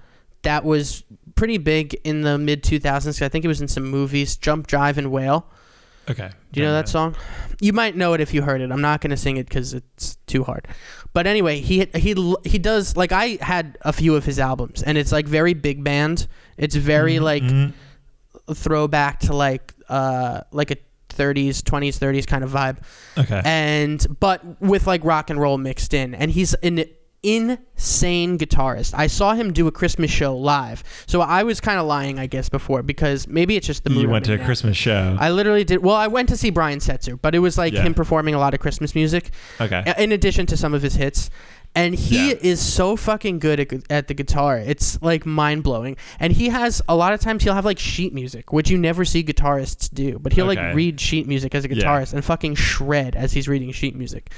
that 0.42 0.64
was 0.64 1.02
pretty 1.35 1.59
big 1.59 1.95
in 2.04 2.23
the 2.23 2.37
mid 2.38 2.62
2000s. 2.62 3.23
I 3.23 3.28
think 3.28 3.45
it 3.45 3.49
was 3.49 3.61
in 3.61 3.69
some 3.69 3.85
movies, 3.85 4.37
"Jump, 4.37 4.66
Jive, 4.69 4.97
and 4.97 5.11
Wail." 5.11 5.47
Okay. 6.11 6.31
Do 6.52 6.61
you 6.61 6.66
know 6.66 6.73
that 6.73 6.88
song? 6.88 7.14
You 7.61 7.73
might 7.73 7.97
know 7.97 8.12
it 8.12 8.21
if 8.21 8.35
you 8.35 8.42
heard 8.42 8.61
it. 8.61 8.71
I'm 8.73 8.81
not 8.81 9.00
going 9.00 9.12
to 9.12 9.16
sing 9.16 9.37
it 9.37 9.49
because 9.49 9.73
it's 9.73 10.16
too 10.26 10.42
hard. 10.45 10.66
But 11.14 11.26
anyway, 11.26 11.61
he 11.61 11.87
he 11.95 12.14
he 12.45 12.59
does 12.59 12.97
like 12.97 13.12
I 13.12 13.38
had 13.40 13.76
a 13.83 13.92
few 13.92 14.16
of 14.16 14.25
his 14.25 14.38
albums, 14.38 14.83
and 14.83 14.97
it's 14.97 15.12
like 15.12 15.26
very 15.26 15.52
big 15.54 15.85
band. 15.85 16.26
It's 16.57 16.75
very 16.75 17.19
like 17.21 17.42
Mhm. 17.42 17.73
throwback 18.54 19.21
to 19.21 19.35
like 19.35 19.75
uh 19.88 20.40
like 20.52 20.71
a 20.71 20.76
30s, 21.11 21.62
20s, 21.62 21.99
30s 21.99 22.26
kind 22.26 22.42
of 22.42 22.50
vibe, 22.50 22.78
Okay. 23.19 23.42
and 23.45 24.07
but 24.21 24.42
with 24.62 24.87
like 24.87 25.04
rock 25.04 25.28
and 25.28 25.38
roll 25.38 25.59
mixed 25.59 25.92
in. 25.92 26.14
And 26.14 26.31
he's 26.31 26.54
an 26.54 26.85
insane 27.22 28.38
guitarist. 28.38 28.94
I 28.96 29.06
saw 29.06 29.34
him 29.34 29.52
do 29.52 29.66
a 29.66 29.72
Christmas 29.72 30.10
show 30.10 30.36
live. 30.36 30.82
So 31.06 31.20
I 31.20 31.42
was 31.42 31.60
kind 31.60 31.78
of 31.78 31.86
lying, 31.86 32.18
I 32.18 32.26
guess, 32.26 32.48
before 32.48 32.82
because 32.82 33.26
maybe 33.28 33.56
it's 33.56 33.66
just 33.66 33.84
the 33.84 33.90
mood. 33.90 34.02
You 34.02 34.08
went 34.08 34.24
to 34.26 34.34
a 34.34 34.38
now. 34.38 34.44
Christmas 34.44 34.76
show. 34.76 35.16
I 35.18 35.30
literally 35.30 35.64
did. 35.64 35.82
Well, 35.82 35.96
I 35.96 36.08
went 36.08 36.28
to 36.30 36.36
see 36.36 36.50
Brian 36.50 36.78
Setzer, 36.80 37.18
but 37.20 37.34
it 37.34 37.38
was 37.38 37.56
like 37.58 37.72
Yeah. 37.72 37.82
him 37.82 37.94
performing 37.94 38.34
a 38.34 38.38
lot 38.38 38.54
of 38.54 38.60
Christmas 38.60 38.94
music 38.94 39.30
okay. 39.60 39.94
in 39.98 40.12
addition 40.12 40.46
to 40.46 40.56
some 40.56 40.74
of 40.74 40.82
his 40.82 40.94
hits. 40.94 41.30
And 41.74 41.94
he 41.94 42.28
Yeah. 42.28 42.34
is 42.42 42.60
so 42.60 42.96
fucking 42.96 43.38
good 43.38 43.58
at, 43.58 43.72
at 43.90 44.06
the 44.08 44.12
guitar. 44.12 44.58
It's 44.58 45.00
like 45.00 45.24
mind 45.24 45.62
blowing. 45.62 45.96
And 46.20 46.30
he 46.30 46.50
has 46.50 46.82
a 46.86 46.94
lot 46.94 47.14
of 47.14 47.20
times 47.20 47.44
he'll 47.44 47.54
have 47.54 47.64
like 47.64 47.78
sheet 47.78 48.12
music, 48.12 48.52
which 48.52 48.68
you 48.68 48.76
never 48.76 49.06
see 49.06 49.24
guitarists 49.24 49.88
do. 49.92 50.18
But 50.18 50.34
he'll 50.34 50.50
Okay. 50.50 50.60
like 50.66 50.74
read 50.74 51.00
sheet 51.00 51.26
music 51.26 51.54
as 51.54 51.64
a 51.64 51.68
Yeah. 51.74 51.82
guitarist 51.82 52.12
and 52.12 52.22
fucking 52.22 52.56
shred 52.56 53.16
as 53.16 53.32
he's 53.32 53.48
reading 53.48 53.72
sheet 53.72 53.96
music. 53.96 54.30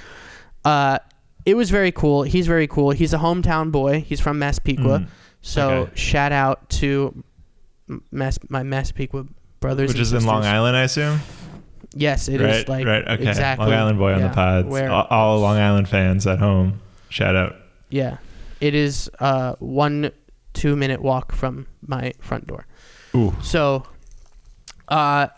Uh, 0.64 0.98
it 1.46 1.54
was 1.56 1.70
very 1.70 1.92
cool. 1.92 2.22
He's 2.22 2.46
very 2.46 2.66
cool. 2.66 2.90
He's 2.90 3.12
a 3.12 3.18
hometown 3.18 3.70
boy. 3.70 4.00
He's 4.00 4.20
from 4.20 4.38
Massapequa. 4.38 5.00
Mm. 5.00 5.06
So 5.42 5.70
Okay. 5.70 5.92
shout 5.94 6.32
out 6.32 6.68
to 6.70 7.22
Mass, 8.10 8.38
my 8.48 8.62
Massapequa 8.62 9.26
brothers. 9.60 9.88
Which 9.92 10.00
is 10.00 10.12
in 10.12 10.24
Long. 10.24 10.44
Island, 10.44 10.76
I 10.76 10.82
assume. 10.82 11.20
Yes, 11.96 12.28
it 12.28 12.40
is 12.40 12.46
right. 12.46 12.68
like 12.68 12.86
right. 12.86 13.06
Okay. 13.06 13.28
exactly 13.28 13.66
Long 13.66 13.74
Island 13.74 13.98
boy 13.98 14.14
on 14.14 14.22
the 14.22 14.30
pods. 14.30 14.66
Where, 14.68 14.90
all, 14.90 15.06
all 15.10 15.40
Long 15.40 15.58
Island 15.58 15.88
fans 15.88 16.26
at 16.26 16.38
home. 16.38 16.80
Shout 17.08 17.36
out. 17.36 17.56
yeah, 17.90 18.16
it 18.60 18.74
is 18.74 19.10
uh, 19.20 19.54
one 19.60 20.10
two 20.54 20.74
minute 20.76 21.00
walk 21.02 21.32
from 21.32 21.66
my 21.86 22.12
front 22.20 22.46
door. 22.46 22.66
Ooh. 23.14 23.34
So, 23.42 23.84
uh, 24.88 25.28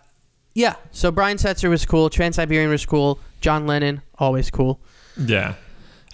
yeah. 0.54 0.76
So 0.92 1.10
Brian 1.10 1.36
Setzer 1.36 1.68
was 1.68 1.84
cool. 1.84 2.08
Trans 2.08 2.36
Siberian 2.36 2.70
was 2.70 2.86
cool. 2.86 3.18
John 3.40 3.66
Lennon 3.66 4.00
always 4.18 4.50
cool. 4.50 4.80
Yeah. 5.18 5.54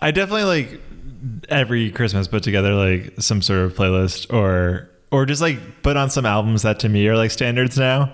I 0.03 0.11
definitely 0.11 0.45
like 0.45 0.81
every 1.49 1.91
Christmas 1.91 2.29
put 2.29 2.43
together 2.43 2.75
like 2.75 3.15
some 3.21 3.41
sort 3.43 3.61
of 3.61 3.75
playlist 3.75 4.33
or 4.33 4.91
or 5.11 5.25
just 5.27 5.41
like 5.41 5.83
put 5.83 5.97
on 5.97 6.11
some 6.11 6.27
albums 6.27 6.63
that 6.63 6.81
to 6.81 6.89
me 6.89 7.07
are 7.09 7.17
like 7.17 7.31
standards 7.31 7.79
now. 7.79 8.13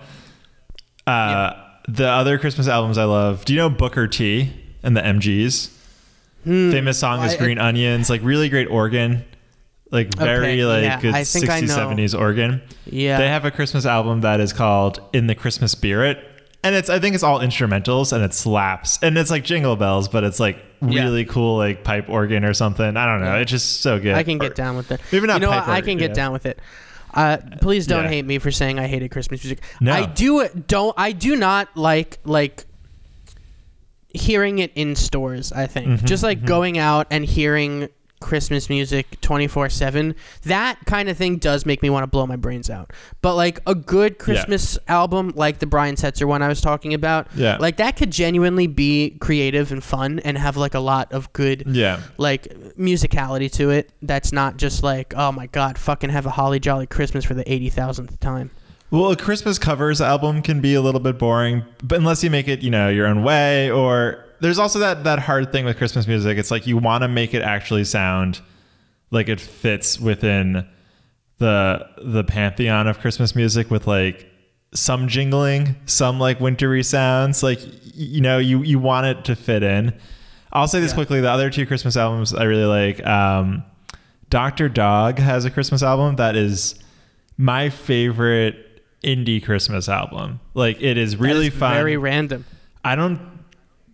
Uh 1.06 1.52
the 1.88 2.06
other 2.08 2.38
Christmas 2.38 2.68
albums 2.68 2.98
I 2.98 3.04
love. 3.04 3.44
Do 3.46 3.54
you 3.54 3.58
know 3.58 3.70
Booker 3.70 4.06
T 4.06 4.52
and 4.82 4.96
the 4.96 5.00
MGs? 5.00 5.74
Hmm. 6.44 6.70
Famous 6.70 6.98
song 6.98 7.24
is 7.24 7.32
I- 7.32 7.36
Green 7.38 7.58
Onions, 7.58 8.10
like 8.10 8.20
really 8.22 8.48
great 8.48 8.68
organ. 8.68 9.24
Like 9.90 10.14
very 10.14 10.62
Okay, 10.62 10.64
like 10.66 10.82
yeah, 10.82 11.00
good 11.00 11.14
I 11.14 11.24
think 11.24 11.48
I 11.48 11.62
60s 11.62 11.74
70s 11.74 12.18
organ. 12.18 12.60
Yeah. 12.84 13.16
They 13.18 13.28
have 13.28 13.46
a 13.46 13.50
Christmas 13.50 13.86
album 13.86 14.20
that 14.20 14.38
is 14.38 14.52
called 14.52 15.00
In 15.14 15.28
the 15.28 15.34
Christmas 15.34 15.72
Spirit. 15.72 16.22
And 16.64 16.74
it's 16.74 16.90
I 16.90 16.98
think 16.98 17.14
it's 17.14 17.22
all 17.24 17.38
instrumentals 17.40 18.12
and 18.12 18.24
it 18.24 18.34
slaps. 18.34 18.98
And 19.02 19.16
it's 19.16 19.30
like 19.30 19.44
jingle 19.44 19.76
bells, 19.76 20.08
but 20.08 20.24
it's 20.24 20.40
like 20.40 20.58
Yeah. 20.82 21.04
really 21.04 21.24
cool 21.24 21.56
like 21.56 21.84
pipe 21.84 22.08
organ 22.08 22.44
or 22.44 22.52
something. 22.54 22.96
I 22.96 23.06
don't 23.06 23.20
know. 23.20 23.34
Yeah. 23.34 23.40
It's 23.42 23.50
just 23.50 23.80
so 23.80 23.98
good. 24.00 24.14
I 24.14 24.22
can 24.24 24.36
Or- 24.36 24.48
get 24.48 24.54
down 24.56 24.76
with 24.76 24.90
it. 24.90 25.00
Maybe 25.12 25.26
not 25.26 25.40
You 25.40 25.46
know? 25.46 25.52
I 25.52 25.80
can 25.80 25.98
get 25.98 26.10
yeah. 26.10 26.14
down 26.14 26.32
with 26.32 26.46
it. 26.46 26.58
Uh, 27.14 27.38
please 27.62 27.86
don't 27.86 28.04
Yeah. 28.04 28.10
hate 28.10 28.26
me 28.26 28.38
for 28.38 28.50
saying 28.50 28.78
I 28.78 28.86
hated 28.86 29.10
Christmas 29.10 29.42
music. 29.42 29.60
No. 29.80 29.92
I 29.92 30.04
do 30.06 30.46
don't. 30.66 30.94
I 30.98 31.12
do 31.12 31.36
not 31.36 31.68
like 31.76 32.18
like 32.24 32.64
hearing 34.12 34.58
it 34.58 34.72
in 34.74 34.96
stores. 34.96 35.52
I 35.52 35.66
think 35.66 35.86
Mhm, 35.88 36.04
just 36.04 36.22
like 36.22 36.40
mhm. 36.42 36.46
going 36.46 36.78
out 36.78 37.06
and 37.10 37.24
hearing 37.24 37.88
Christmas 38.20 38.68
music 38.68 39.20
twenty 39.20 39.46
four 39.46 39.68
seven. 39.68 40.14
That 40.44 40.78
kind 40.86 41.08
of 41.08 41.16
thing 41.16 41.36
does 41.36 41.64
make 41.66 41.82
me 41.82 41.90
want 41.90 42.02
to 42.04 42.06
blow 42.06 42.26
my 42.26 42.36
brains 42.36 42.68
out. 42.70 42.92
But 43.22 43.34
like 43.34 43.60
a 43.66 43.74
good 43.74 44.18
Christmas 44.18 44.78
album, 44.88 45.32
like 45.34 45.58
the 45.58 45.66
Brian 45.66 45.94
Setzer 45.96 46.26
one 46.26 46.42
I 46.42 46.48
was 46.48 46.60
talking 46.60 46.94
about, 46.94 47.28
Yeah. 47.34 47.56
like 47.58 47.76
that 47.78 47.96
could 47.96 48.10
genuinely 48.10 48.66
be 48.66 49.16
creative 49.20 49.72
and 49.72 49.82
fun 49.82 50.18
and 50.20 50.36
have 50.38 50.56
like 50.56 50.74
a 50.74 50.80
lot 50.80 51.12
of 51.12 51.32
good 51.32 51.64
Yeah. 51.66 52.00
like 52.16 52.44
musicality 52.78 53.50
to 53.52 53.70
it 53.70 53.90
that's 54.02 54.32
not 54.32 54.56
just 54.56 54.82
like 54.82 55.12
oh 55.16 55.32
my 55.32 55.46
god 55.46 55.76
fucking 55.78 56.10
have 56.10 56.26
a 56.26 56.30
holly 56.30 56.58
jolly 56.60 56.86
christmas 56.86 57.24
for 57.24 57.34
the 57.34 57.44
80000th 57.44 58.18
time 58.20 58.50
Well, 58.90 59.10
a 59.10 59.16
Christmas 59.16 59.58
covers 59.58 60.00
album 60.00 60.40
can 60.42 60.60
be 60.62 60.72
a 60.74 60.80
little 60.80 61.00
bit 61.00 61.18
boring, 61.18 61.62
but 61.82 61.98
unless 61.98 62.24
you 62.24 62.30
make 62.30 62.48
it, 62.48 62.62
you 62.62 62.70
know, 62.70 62.88
your 62.88 63.06
own 63.06 63.22
way 63.22 63.70
or 63.70 64.24
there's 64.40 64.58
also 64.58 64.78
that 64.80 65.04
that 65.04 65.18
hard 65.18 65.52
thing 65.52 65.64
with 65.64 65.76
Christmas 65.78 66.06
music. 66.06 66.38
It's 66.38 66.50
like 66.50 66.66
you 66.66 66.76
want 66.78 67.02
to 67.02 67.08
make 67.08 67.34
it 67.34 67.42
actually 67.42 67.84
sound 67.84 68.40
like 69.10 69.28
it 69.28 69.40
fits 69.40 69.98
within 69.98 70.66
the 71.38 71.86
the 72.02 72.24
pantheon 72.24 72.86
of 72.86 72.98
Christmas 73.00 73.34
music 73.36 73.70
with 73.70 73.86
like 73.86 74.30
some 74.74 75.08
jingling, 75.08 75.76
some 75.86 76.18
like 76.18 76.40
wintry 76.40 76.82
sounds. 76.82 77.42
Like 77.42 77.60
you 77.94 78.20
know, 78.20 78.38
you 78.38 78.62
you 78.62 78.78
want 78.78 79.06
it 79.06 79.24
to 79.26 79.36
fit 79.36 79.62
in. 79.62 79.94
I'll 80.52 80.68
say 80.68 80.80
this 80.80 80.92
Yeah. 80.92 80.96
quickly: 80.96 81.20
the 81.20 81.30
other 81.30 81.50
two 81.50 81.66
Christmas 81.66 81.96
albums 81.96 82.34
I 82.34 82.44
really 82.44 82.64
like. 82.64 83.04
Um, 83.06 83.64
Doctor 84.30 84.68
Dog 84.68 85.18
has 85.18 85.44
a 85.44 85.50
Christmas 85.50 85.82
album 85.82 86.16
that 86.16 86.36
is 86.36 86.74
my 87.38 87.70
favorite 87.70 88.82
indie 89.02 89.42
Christmas 89.42 89.88
album. 89.88 90.40
Like 90.54 90.82
it 90.82 90.98
is 90.98 91.16
really 91.16 91.46
is 91.46 91.54
fun. 91.54 91.72
very 91.74 91.96
random 91.96 92.44
I 92.84 92.94
don't 92.96 93.20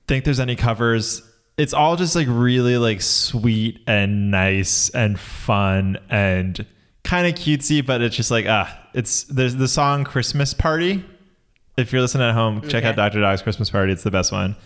think 0.06 0.25
there's 0.25 0.40
any 0.40 0.56
covers. 0.56 1.23
It's 1.56 1.73
all 1.73 1.96
just 1.96 2.16
like 2.16 2.26
really 2.28 2.78
like 2.78 3.00
sweet 3.00 3.80
and 3.87 4.30
nice 4.30 4.90
and 4.90 5.18
fun 5.18 5.99
and 6.11 6.66
kind 7.04 7.26
of 7.26 7.34
cutesy, 7.34 7.84
but 7.84 8.00
it's 8.02 8.16
just 8.16 8.30
like 8.30 8.46
ah, 8.49 8.76
it's 8.94 9.25
there's 9.25 9.54
the 9.56 9.68
song 9.68 10.04
Christmas 10.04 10.52
Party. 10.54 11.04
If 11.76 11.92
you're 11.92 12.02
listening 12.02 12.28
at 12.28 12.34
home, 12.34 12.61
check 12.62 12.84
Okay. 12.84 12.88
out 12.88 12.96
Dr. 12.96 13.20
Dog's 13.20 13.42
Christmas 13.42 13.70
Party. 13.70 13.92
It's 13.92 14.02
the 14.04 14.11
best 14.11 14.30
one. 14.32 14.56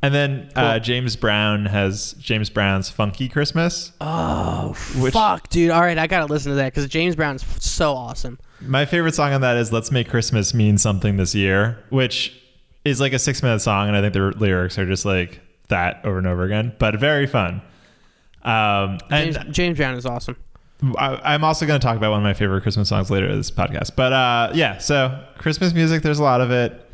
And 0.00 0.14
then 0.14 0.50
uh, 0.54 0.78
James 0.78 1.16
Brown 1.16 1.66
has 1.66 2.12
James 2.20 2.50
Brown's 2.50 2.88
Funky 2.88 3.28
Christmas. 3.28 3.90
oh 4.00 4.68
Which- 4.98 5.12
fuck 5.12 5.48
dude 5.48 5.70
all 5.70 5.80
right 5.80 5.98
i 5.98 6.06
gotta 6.06 6.26
listen 6.26 6.50
to 6.52 6.56
that 6.56 6.72
because 6.72 6.86
james 6.88 7.16
brown's 7.16 7.44
so 7.64 7.94
awesome 7.94 8.38
My 8.60 8.84
favorite 8.84 9.14
song 9.16 9.32
on 9.32 9.40
that 9.40 9.56
is 9.56 9.72
"Let's 9.72 9.90
Make 9.90 10.08
Christmas 10.08 10.54
Mean 10.54 10.78
Something 10.78 11.16
This 11.16 11.34
Year," 11.34 11.78
which 11.90 12.32
is 12.88 13.00
like 13.00 13.12
a 13.12 13.18
six-minute 13.18 13.60
song, 13.60 13.88
and 13.88 13.96
I 13.96 14.00
think 14.00 14.14
the 14.14 14.32
lyrics 14.38 14.78
are 14.78 14.86
just 14.86 15.04
like 15.04 15.40
that 15.68 16.04
over 16.04 16.18
and 16.18 16.26
over 16.26 16.44
again, 16.44 16.74
but 16.78 16.98
very 16.98 17.26
fun. 17.26 17.62
Um, 18.42 18.98
and 19.10 19.34
james, 19.34 19.38
james 19.50 19.76
brown 19.78 19.94
is 19.94 20.06
awesome 20.06 20.36
I, 20.96 21.34
I'm 21.34 21.44
also 21.44 21.66
going 21.66 21.80
to 21.80 21.84
talk 21.84 21.96
about 21.96 22.10
one 22.10 22.20
of 22.20 22.24
my 22.24 22.34
favorite 22.34 22.62
Christmas 22.62 22.88
songs 22.88 23.10
later 23.10 23.28
in 23.28 23.36
this 23.36 23.50
podcast. 23.50 23.96
But 23.96 24.12
uh, 24.12 24.50
yeah, 24.54 24.78
so 24.78 25.24
Christmas 25.38 25.74
music, 25.74 26.02
there's 26.02 26.18
a 26.18 26.22
lot 26.22 26.40
of 26.40 26.50
it. 26.50 26.84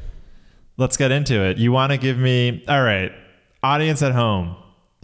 Let's 0.76 0.96
get 0.96 1.12
into 1.12 1.40
it. 1.42 1.58
You 1.58 1.70
want 1.70 1.92
to 1.92 1.98
give 1.98 2.18
me, 2.18 2.64
all 2.66 2.82
right, 2.82 3.12
audience 3.62 4.02
at 4.02 4.12
home, 4.12 4.56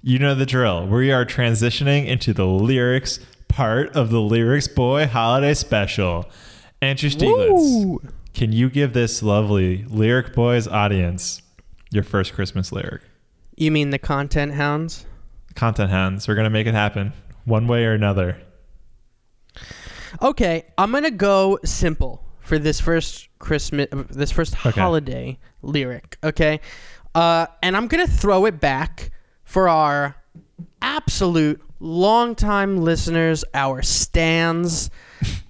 you 0.03 0.19
know 0.19 0.35
the 0.35 0.47
drill. 0.47 0.87
We 0.87 1.13
are 1.13 1.25
transitioning 1.25 2.07
into 2.07 2.33
the 2.33 2.47
lyrics 2.47 3.21
part 3.49 3.95
of 3.95 4.11
the 4.11 4.21
Lyrics 4.21 4.67
Boy 4.67 5.07
Holiday 5.07 5.55
Special. 5.55 6.29
Andrew 6.81 7.11
Stieglitz, 7.11 7.51
Woo! 7.51 8.01
Can 8.41 8.53
you 8.53 8.71
give 8.71 8.95
this 8.95 9.23
lovely 9.23 9.85
Lyric 9.91 10.33
Boys 10.33 10.67
audience 10.67 11.43
your 11.91 12.03
first 12.03 12.33
Christmas 12.33 12.73
lyric? 12.73 13.03
you 13.59 13.71
mean 13.71 13.91
the 13.91 13.99
content 13.99 14.55
hounds 14.55 15.05
Content 15.55 15.91
hounds. 15.91 16.27
We're 16.27 16.37
going 16.37 16.45
to 16.47 16.51
make 16.51 16.67
it 16.67 16.73
happen 16.73 17.13
one 17.45 17.67
way 17.67 17.85
or 17.85 17.93
another. 17.93 18.39
okay 20.23 20.65
i'm 20.79 20.91
gonna 20.91 21.11
go 21.11 21.59
simple 21.67 22.25
for 22.41 22.59
this 22.59 22.81
first 22.81 23.29
christmas 23.39 23.89
this 24.09 24.31
first 24.33 24.55
Okay. 24.65 24.81
holiday 24.81 25.39
lyric 25.61 26.17
okay 26.25 26.61
uh, 27.15 27.47
and 27.63 27.77
i'm 27.77 27.89
gonna 27.89 28.07
throw 28.07 28.47
it 28.47 28.59
back 28.59 29.11
for 29.45 29.69
our 29.69 30.17
absolute 30.81 31.61
longtime 31.79 32.79
listeners 32.79 33.45
our 33.53 33.83
stands 33.83 34.89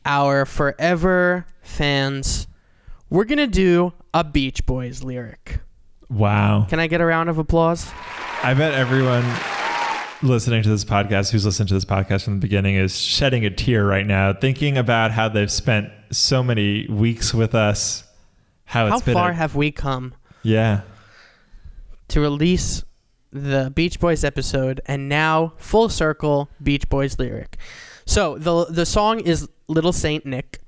our 0.04 0.44
forever 0.44 1.46
fans 1.62 2.48
we're 3.10 3.24
gonna 3.24 3.46
do 3.46 3.92
a 4.14 4.24
beach 4.24 4.64
boys 4.66 5.02
lyric 5.02 5.60
Wow. 6.08 6.66
can 6.68 6.80
i 6.80 6.86
get 6.86 7.00
a 7.00 7.04
round 7.04 7.28
of 7.28 7.38
applause 7.38 7.90
I 8.42 8.54
bet 8.54 8.72
everyone 8.72 9.22
listening 10.22 10.62
to 10.62 10.70
this 10.70 10.82
podcast, 10.84 11.30
who's 11.30 11.44
listened 11.44 11.68
to 11.68 11.74
this 11.74 11.84
podcast 11.84 12.24
from 12.24 12.34
the 12.36 12.40
beginning, 12.40 12.74
is 12.74 12.98
shedding 12.98 13.44
a 13.44 13.50
tear 13.50 13.84
right 13.84 14.06
now, 14.06 14.32
thinking 14.32 14.78
about 14.78 15.10
how 15.10 15.28
they've 15.28 15.50
spent 15.52 15.90
so 16.10 16.42
many 16.42 16.86
weeks 16.88 17.34
with 17.34 17.54
us. 17.54 18.04
How 18.64 18.86
it's 18.86 19.04
how 19.04 19.12
far 19.12 19.30
a- 19.30 19.34
have 19.34 19.56
we 19.56 19.70
come 19.70 20.14
yeah. 20.42 20.80
to 22.08 22.20
release 22.20 22.82
the 23.30 23.70
Beach 23.74 24.00
Boys 24.00 24.24
episode 24.24 24.80
and 24.86 25.08
now 25.10 25.52
full 25.58 25.90
circle 25.90 26.48
Beach 26.62 26.88
Boys 26.88 27.18
lyric. 27.18 27.58
So 28.06 28.38
the 28.38 28.64
the 28.70 28.86
song 28.86 29.20
is 29.20 29.48
Little 29.68 29.92
Saint 29.92 30.24
Nick. 30.24 30.60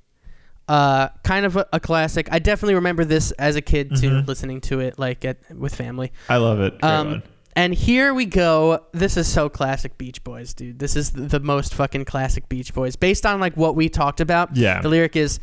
Uh, 0.69 1.09
kind 1.25 1.45
of 1.45 1.57
a, 1.57 1.67
a 1.73 1.81
classic. 1.81 2.29
I 2.31 2.39
definitely 2.39 2.75
remember 2.77 3.05
this 3.05 3.31
as 3.33 3.57
a 3.57 3.61
kid 3.61 3.97
too, 3.97 4.11
Mhm. 4.11 4.27
listening 4.29 4.61
to 4.63 4.81
it 4.81 4.99
like 4.99 5.25
at 5.25 5.39
with 5.55 5.75
family. 5.75 6.13
I 6.29 6.37
love 6.37 6.61
it. 6.61 6.83
Um, 6.83 7.23
and 7.57 7.75
here 7.75 8.15
we 8.15 8.25
go. 8.27 8.85
This 8.93 9.17
is 9.17 9.27
so 9.27 9.49
classic 9.49 9.99
Beach 9.99 10.23
Boys, 10.25 10.55
dude. 10.55 10.79
This 10.79 10.97
is 10.97 11.11
the, 11.11 11.23
the 11.23 11.41
most 11.41 11.75
fucking 11.75 12.05
classic 12.07 12.49
Beach 12.49 12.73
Boys. 12.73 12.97
Based 12.97 13.27
on 13.27 13.41
like 13.41 13.57
what 13.57 13.75
we 13.77 13.89
talked 13.89 14.21
about, 14.21 14.57
Yeah. 14.57 14.81
the 14.81 14.89
lyric 14.89 15.17
is 15.17 15.41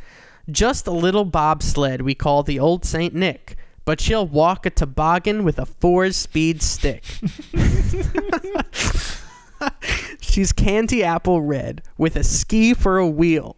just 0.50 0.88
a 0.88 0.92
little 0.92 1.26
bobsled 1.26 2.02
we 2.02 2.16
call 2.16 2.42
the 2.42 2.58
old 2.60 2.84
Saint 2.86 3.14
Nick, 3.14 3.58
but 3.86 4.00
she'll 4.02 4.26
walk 4.26 4.66
a 4.66 4.70
toboggan 4.72 5.44
with 5.44 5.60
a 5.60 5.66
four 5.66 6.10
speed 6.12 6.64
stick. 6.64 7.04
She's 10.22 10.52
candy 10.54 11.04
apple 11.04 11.42
red 11.42 11.82
with 11.98 12.16
a 12.16 12.24
ski 12.24 12.74
for 12.74 12.98
a 12.98 13.08
wheel. 13.08 13.58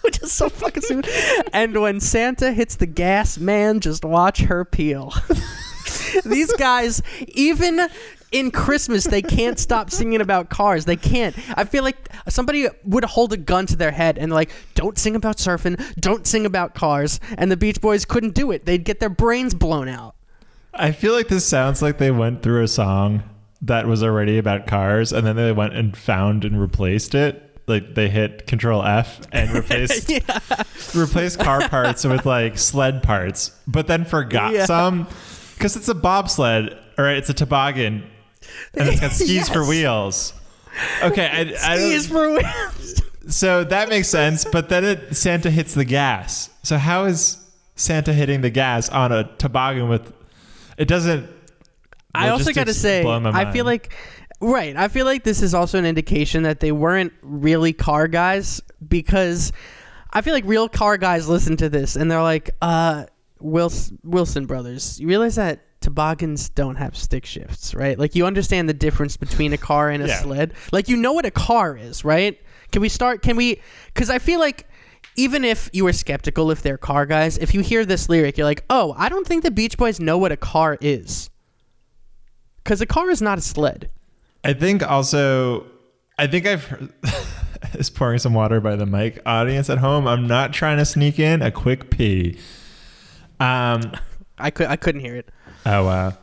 Which 0.02 0.22
is 0.22 0.32
so 0.32 0.48
fucking 0.48 0.82
stupid. 0.82 1.10
and 1.52 1.78
when 1.80 2.00
Santa 2.00 2.52
hits 2.52 2.76
the 2.76 2.86
gas, 2.86 3.38
man, 3.38 3.80
just 3.80 4.04
watch 4.04 4.40
her 4.40 4.64
peel. 4.64 5.12
These 6.24 6.52
guys, 6.54 7.02
even 7.28 7.88
in 8.32 8.50
Christmas, 8.50 9.04
they 9.04 9.22
can't 9.22 9.58
stop 9.58 9.90
singing 9.90 10.20
about 10.20 10.50
cars. 10.50 10.84
They 10.84 10.96
can't. 10.96 11.36
I 11.58 11.64
feel 11.64 11.82
like 11.82 12.08
somebody 12.28 12.68
would 12.84 13.04
hold 13.04 13.32
a 13.32 13.36
gun 13.36 13.66
to 13.66 13.76
their 13.76 13.90
head 13.90 14.18
and 14.18 14.32
like, 14.32 14.50
don't 14.74 14.98
sing 14.98 15.16
about 15.16 15.38
surfing, 15.38 15.76
don't 15.96 16.26
sing 16.26 16.46
about 16.46 16.74
cars. 16.74 17.20
And 17.36 17.50
the 17.50 17.56
Beach 17.56 17.80
Boys 17.80 18.04
couldn't 18.04 18.34
do 18.34 18.50
it. 18.50 18.64
They'd 18.64 18.84
get 18.84 19.00
their 19.00 19.08
brains 19.08 19.54
blown 19.54 19.88
out. 19.88 20.14
I 20.72 20.92
feel 20.92 21.12
like 21.12 21.28
this 21.28 21.44
sounds 21.44 21.82
like 21.82 21.98
they 21.98 22.12
went 22.12 22.42
through 22.42 22.62
a 22.62 22.68
song 22.68 23.24
that 23.62 23.86
was 23.86 24.02
already 24.02 24.38
about 24.38 24.66
cars 24.66 25.12
and 25.12 25.26
then 25.26 25.36
they 25.36 25.52
went 25.52 25.74
and 25.74 25.96
found 25.96 26.44
and 26.44 26.60
replaced 26.60 27.14
it. 27.14 27.49
Like 27.70 27.94
they 27.94 28.08
hit 28.10 28.46
control 28.46 28.82
F 28.84 29.20
and 29.32 29.50
replaced 29.54 30.10
yeah. 30.10 30.40
replaced 30.94 31.40
car 31.40 31.68
parts 31.68 32.04
with 32.04 32.26
like 32.26 32.58
sled 32.58 33.02
parts, 33.02 33.52
but 33.66 33.86
then 33.86 34.04
forgot 34.04 34.52
Yeah. 34.52 34.66
some 34.66 35.06
because 35.54 35.76
it's 35.76 35.88
a 35.88 35.94
bobsled 35.94 36.76
or 36.98 37.08
it's 37.08 37.30
a 37.30 37.34
toboggan 37.34 38.04
and 38.74 38.88
it's 38.88 39.00
got 39.00 39.12
skis 39.12 39.48
for 39.48 39.64
wheels. 39.66 40.34
Okay, 41.02 41.26
I, 41.26 41.72
I 41.72 41.76
Skis 41.78 42.06
for 42.06 42.30
wheels. 42.30 43.02
so 43.28 43.64
that 43.64 43.88
makes 43.88 44.08
sense, 44.08 44.44
but 44.44 44.68
then 44.68 44.84
it, 44.84 45.16
Santa 45.16 45.50
hits 45.50 45.74
the 45.74 45.84
gas. 45.84 46.50
So 46.62 46.76
how 46.78 47.04
is 47.04 47.38
Santa 47.76 48.12
hitting 48.12 48.40
the 48.40 48.50
gas 48.50 48.88
on 48.88 49.12
a 49.12 49.24
toboggan 49.38 49.88
with? 49.88 50.12
It 50.78 50.86
doesn't. 50.88 51.28
I 52.14 52.28
also 52.30 52.52
got 52.52 52.66
to 52.66 52.74
say, 52.74 53.04
I 53.06 53.52
feel 53.52 53.64
like, 53.64 53.94
right, 54.40 54.76
I 54.76 54.88
feel 54.88 55.06
like 55.06 55.24
this 55.24 55.42
is 55.42 55.54
also 55.54 55.78
an 55.78 55.84
indication 55.86 56.42
that 56.44 56.60
they 56.60 56.72
weren't 56.72 57.12
really 57.22 57.72
car 57.72 58.08
guys 58.08 58.60
because 58.88 59.52
I 60.12 60.22
feel 60.22 60.32
like 60.34 60.44
real 60.46 60.68
car 60.68 60.96
guys 60.96 61.28
listen 61.28 61.56
to 61.58 61.68
this 61.68 61.96
and 61.96 62.10
they're 62.10 62.22
like, 62.22 62.50
uh, 62.62 63.06
Wilson, 63.38 63.98
Wilson 64.04 64.46
brothers, 64.46 64.98
you 65.00 65.06
realize 65.08 65.36
that 65.36 65.60
toboggans 65.80 66.48
don't 66.50 66.76
have 66.76 66.96
stick 66.96 67.24
shifts, 67.24 67.74
right? 67.74 67.98
Like 67.98 68.14
you 68.14 68.26
understand 68.26 68.68
the 68.68 68.74
difference 68.74 69.16
between 69.16 69.52
a 69.52 69.58
car 69.58 69.90
and 69.90 70.02
a 70.02 70.08
Yeah. 70.08 70.20
sled. 70.20 70.54
Like 70.72 70.88
you 70.88 70.96
know 70.96 71.12
what 71.12 71.24
a 71.24 71.30
car 71.30 71.76
is, 71.76 72.04
right? 72.04 72.38
Can 72.70 72.82
we 72.82 72.88
start? 72.88 73.22
Can 73.22 73.36
we? 73.36 73.60
Because 73.86 74.10
I 74.10 74.18
feel 74.18 74.38
like 74.40 74.66
even 75.16 75.44
if 75.44 75.70
you 75.72 75.84
were 75.84 75.92
skeptical 75.92 76.50
if 76.50 76.62
they're 76.62 76.78
car 76.78 77.06
guys, 77.06 77.38
if 77.38 77.54
you 77.54 77.60
hear 77.62 77.84
this 77.84 78.08
lyric, 78.08 78.36
you're 78.38 78.44
like, 78.46 78.64
oh, 78.70 78.94
I 78.96 79.08
don't 79.08 79.26
think 79.26 79.42
the 79.42 79.50
Beach 79.50 79.76
Boys 79.78 79.98
know 80.00 80.18
what 80.18 80.32
a 80.32 80.36
car 80.36 80.76
is. 80.80 81.30
Because 82.62 82.80
a 82.80 82.86
car 82.86 83.10
is 83.10 83.20
not 83.22 83.38
a 83.38 83.40
sled. 83.40 83.90
I 84.44 84.52
think 84.52 84.88
also, 84.88 85.66
I 86.18 86.26
think 86.26 86.46
I've 86.46 86.64
heard, 86.64 86.92
is 87.74 87.90
pouring 87.90 88.18
some 88.18 88.34
water 88.34 88.60
by 88.60 88.76
the 88.76 88.86
mic. 88.86 89.20
Audience 89.26 89.68
at 89.70 89.78
home, 89.78 90.06
I'm 90.06 90.26
not 90.26 90.52
trying 90.52 90.78
to 90.78 90.84
sneak 90.84 91.18
in 91.18 91.42
a 91.42 91.50
quick 91.50 91.90
pee. 91.90 92.38
Um. 93.38 93.92
I 94.40 94.50
could 94.50 94.66
I 94.68 94.76
couldn't 94.76 95.02
hear 95.02 95.16
it. 95.16 95.28
Oh 95.66 95.84
wow. 95.84 96.14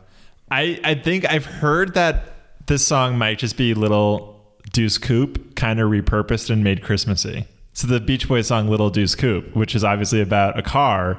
I 0.50 0.80
I 0.84 0.94
think 0.94 1.30
I've 1.30 1.46
heard 1.46 1.94
that 1.94 2.34
this 2.66 2.86
song 2.86 3.16
might 3.16 3.38
just 3.38 3.56
be 3.56 3.74
Little 3.74 4.44
Deuce 4.72 4.98
Coupe 4.98 5.54
kind 5.54 5.80
of 5.80 5.90
repurposed 5.90 6.50
and 6.50 6.62
made 6.62 6.82
Christmassy. 6.82 7.46
So 7.72 7.86
the 7.86 8.00
Beach 8.00 8.28
Boys 8.28 8.48
song 8.48 8.68
Little 8.68 8.90
Deuce 8.90 9.14
Coupe, 9.14 9.54
which 9.54 9.74
is 9.74 9.84
obviously 9.84 10.20
about 10.20 10.58
a 10.58 10.62
car. 10.62 11.18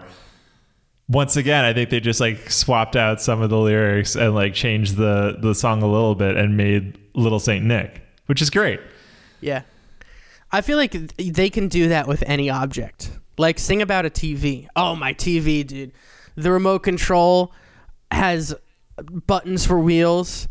Once 1.10 1.36
again, 1.36 1.66
I 1.66 1.74
think 1.74 1.90
they 1.90 2.00
just 2.00 2.20
like 2.20 2.52
swapped 2.52 2.96
out 2.96 3.20
some 3.20 3.42
of 3.42 3.50
the 3.50 3.58
lyrics 3.58 4.16
and 4.16 4.36
like 4.36 4.54
changed 4.54 4.96
the 4.96 5.38
the 5.40 5.56
song 5.56 5.82
a 5.82 5.88
little 5.88 6.16
bit 6.16 6.38
and 6.38 6.56
made 6.56 7.00
Little 7.16 7.40
Saint 7.40 7.66
Nick, 7.66 8.02
which 8.28 8.42
is 8.42 8.50
great. 8.50 8.80
Yeah. 9.42 9.64
I 10.52 10.62
feel 10.62 10.78
like 10.78 10.92
they 11.18 11.50
can 11.50 11.68
do 11.68 11.90
that 11.90 12.08
with 12.08 12.24
any 12.26 12.50
object. 12.50 13.12
Like 13.38 13.60
sing 13.60 13.82
about 13.82 14.06
a 14.06 14.10
TV. 14.10 14.68
Oh, 14.76 14.96
my 14.96 15.14
TV, 15.14 15.66
dude. 15.66 15.92
The 16.36 16.52
remote 16.52 16.80
control 16.80 17.54
has 18.12 18.56
buttons 19.28 19.66
for 19.66 19.80
wheels. 19.80 20.48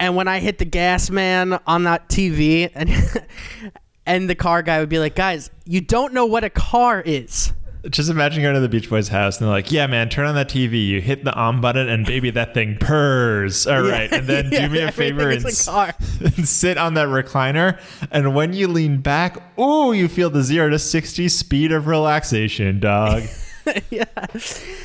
And 0.00 0.16
when 0.16 0.28
I 0.28 0.40
hit 0.40 0.58
the 0.58 0.64
gas 0.64 1.10
man 1.10 1.60
on 1.66 1.84
that 1.84 2.08
TV 2.08 2.70
and 2.74 2.90
and 4.06 4.28
the 4.28 4.34
car 4.34 4.62
guy 4.62 4.80
would 4.80 4.88
be 4.88 4.98
like, 4.98 5.14
"Guys, 5.14 5.50
you 5.64 5.80
don't 5.80 6.12
know 6.12 6.26
what 6.26 6.44
a 6.44 6.50
car 6.50 7.00
is." 7.00 7.52
Just 7.90 8.08
imagine 8.10 8.42
going 8.42 8.54
to 8.54 8.60
the 8.60 8.68
Beach 8.68 8.88
Boys 8.88 9.08
house 9.08 9.38
and 9.38 9.46
they're 9.46 9.52
like, 9.52 9.70
"Yeah, 9.70 9.86
man, 9.86 10.08
turn 10.08 10.26
on 10.26 10.34
that 10.36 10.48
TV. 10.48 10.86
You 10.86 11.00
hit 11.00 11.24
the 11.24 11.34
on 11.34 11.60
button, 11.60 11.88
and 11.88 12.06
baby, 12.06 12.30
that 12.30 12.54
thing 12.54 12.78
purrs. 12.78 13.66
All 13.66 13.82
right, 13.82 14.10
and 14.10 14.26
then 14.26 14.48
Yeah, 14.52 14.68
do 14.68 14.72
me 14.72 14.80
a 14.80 14.90
favor 14.92 15.28
and, 15.28 15.44
a 15.44 15.94
and 16.24 16.48
sit 16.48 16.78
on 16.78 16.94
that 16.94 17.08
recliner. 17.08 17.78
And 18.10 18.34
when 18.34 18.52
you 18.54 18.68
lean 18.68 18.98
back, 18.98 19.36
oh, 19.58 19.92
you 19.92 20.08
feel 20.08 20.30
the 20.30 20.42
zero 20.42 20.70
to 20.70 20.78
sixty 20.78 21.28
speed 21.28 21.72
of 21.72 21.86
relaxation, 21.86 22.80
dog. 22.80 23.24
yeah. 23.90 24.04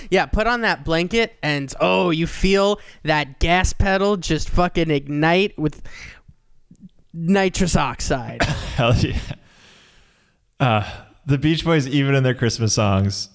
Yeah, 0.09 0.25
put 0.25 0.47
on 0.47 0.61
that 0.61 0.83
blanket 0.83 1.37
and 1.41 1.73
oh, 1.79 2.09
you 2.09 2.27
feel 2.27 2.79
that 3.03 3.39
gas 3.39 3.73
pedal 3.73 4.17
just 4.17 4.49
fucking 4.49 4.89
ignite 4.89 5.57
with 5.57 5.81
nitrous 7.13 7.75
oxide. 7.75 8.43
Hell 8.43 8.95
yeah. 8.95 9.19
Uh, 10.59 10.89
the 11.25 11.37
Beach 11.37 11.63
Boys, 11.63 11.87
even 11.87 12.15
in 12.15 12.23
their 12.23 12.33
Christmas 12.33 12.73
songs, 12.73 13.29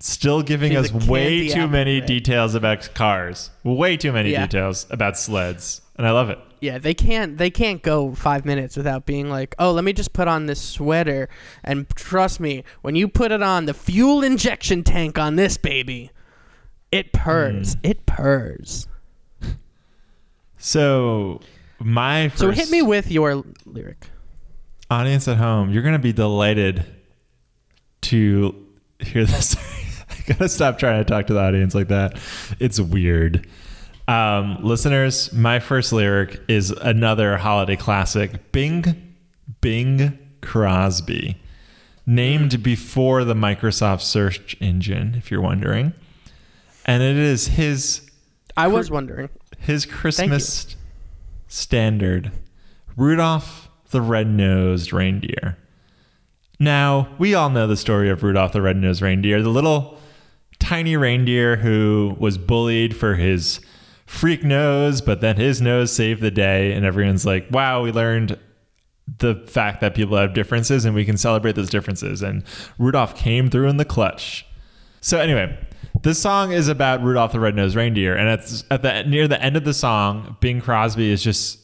still 0.00 0.42
giving 0.42 0.72
She's 0.72 0.92
us 0.94 1.06
way 1.08 1.48
too 1.48 1.66
many 1.68 2.00
red. 2.00 2.06
details 2.06 2.54
about 2.54 2.88
cars. 2.94 3.50
Way 3.64 3.96
too 3.96 4.12
many 4.12 4.30
Yeah. 4.30 4.46
details 4.46 4.86
about 4.90 5.18
sleds, 5.18 5.80
and 5.96 6.06
I 6.06 6.10
love 6.12 6.28
it. 6.30 6.38
yeah, 6.60 6.78
they 6.78 6.94
can't 6.94 7.36
they 7.38 7.50
can't 7.50 7.82
go 7.82 8.14
5 8.14 8.44
minutes 8.44 8.76
without 8.76 9.04
being 9.06 9.28
like, 9.30 9.54
"Oh, 9.58 9.72
let 9.72 9.84
me 9.84 9.92
just 9.92 10.12
put 10.12 10.26
on 10.28 10.46
this 10.46 10.60
sweater 10.60 11.28
and 11.64 11.86
trust 11.94 12.40
me, 12.40 12.64
when 12.82 12.94
you 12.96 13.08
put 13.08 13.30
it 13.32 13.42
on 13.42 13.66
the 13.66 13.74
fuel 13.74 14.22
injection 14.22 14.82
tank 14.82 15.18
on 15.18 15.36
this 15.36 15.56
baby, 15.58 16.10
it 16.90 17.12
purrs. 17.12 17.74
Hmm. 17.74 17.80
It 17.82 18.06
purrs." 18.06 18.88
So 20.58 21.40
my 21.78 22.28
first 22.28 22.40
So 22.40 22.50
hit 22.50 22.70
me 22.70 22.82
with 22.82 23.10
your 23.10 23.44
lyric. 23.64 24.08
audience 24.90 25.28
at 25.28 25.36
home, 25.36 25.70
you're 25.70 25.82
gonna 25.82 25.98
be 25.98 26.12
delighted 26.12 26.84
to 28.06 28.66
hear 29.00 29.24
this. 29.24 29.56
I 30.10 30.32
gotta 30.32 30.48
stop 30.48 30.78
trying 30.78 31.02
to 31.02 31.04
talk 31.04 31.26
to 31.26 31.34
the 31.34 31.40
audience 31.40 31.74
like 31.74 31.88
that. 31.88 32.18
It's 32.58 32.80
weird. 32.80 33.46
Um, 34.08 34.58
listeners, 34.62 35.32
my 35.32 35.58
first 35.58 35.92
lyric 35.92 36.40
is 36.48 36.70
another 36.70 37.36
holiday 37.36 37.76
classic, 37.76 38.52
Bing 38.52 39.14
Bing 39.60 40.18
Crosby, 40.42 41.36
named 42.06 42.62
before 42.62 43.24
the 43.24 43.34
Microsoft 43.34 44.02
search 44.02 44.56
engine, 44.60 45.14
if 45.16 45.30
you're 45.30 45.40
wondering. 45.40 45.92
And 46.84 47.02
it 47.02 47.16
is 47.16 47.48
his 47.48 48.08
I 48.56 48.68
was 48.68 48.90
wondering. 48.90 49.28
his 49.58 49.84
Christmas 49.84 50.76
standard 51.48 52.30
Rudolph 52.96 53.68
the 53.90 54.00
Red-Nosed 54.00 54.92
Reindeer. 54.92 55.56
Now, 56.58 57.14
we 57.18 57.34
all 57.34 57.50
know 57.50 57.66
the 57.66 57.76
story 57.76 58.08
of 58.08 58.22
Rudolph 58.22 58.52
the 58.52 58.62
Red-Nosed 58.62 59.02
Reindeer, 59.02 59.42
the 59.42 59.50
little 59.50 59.98
tiny 60.58 60.96
reindeer 60.96 61.56
who 61.56 62.16
was 62.18 62.38
bullied 62.38 62.96
for 62.96 63.14
his 63.14 63.60
freak 64.06 64.42
nose, 64.42 65.00
but 65.00 65.20
then 65.20 65.36
his 65.36 65.60
nose 65.60 65.92
saved 65.92 66.22
the 66.22 66.30
day 66.30 66.72
and 66.72 66.86
everyone's 66.86 67.26
like, 67.26 67.46
"Wow, 67.50 67.82
we 67.82 67.92
learned 67.92 68.38
the 69.18 69.34
fact 69.46 69.80
that 69.80 69.94
people 69.94 70.16
have 70.16 70.32
differences 70.32 70.84
and 70.84 70.94
we 70.94 71.04
can 71.04 71.16
celebrate 71.16 71.56
those 71.56 71.70
differences." 71.70 72.22
And 72.22 72.42
Rudolph 72.78 73.16
came 73.16 73.50
through 73.50 73.68
in 73.68 73.76
the 73.76 73.84
clutch. 73.84 74.46
So 75.00 75.18
anyway, 75.18 75.58
this 76.02 76.18
song 76.18 76.52
is 76.52 76.68
about 76.68 77.02
Rudolph 77.02 77.32
the 77.32 77.40
Red-Nosed 77.40 77.76
Reindeer, 77.76 78.16
and 78.16 78.28
it's 78.28 78.64
at 78.70 78.82
the 78.82 79.02
near 79.04 79.28
the 79.28 79.42
end 79.42 79.56
of 79.56 79.64
the 79.64 79.74
song, 79.74 80.36
Bing 80.40 80.60
Crosby 80.60 81.10
is 81.10 81.22
just 81.22 81.58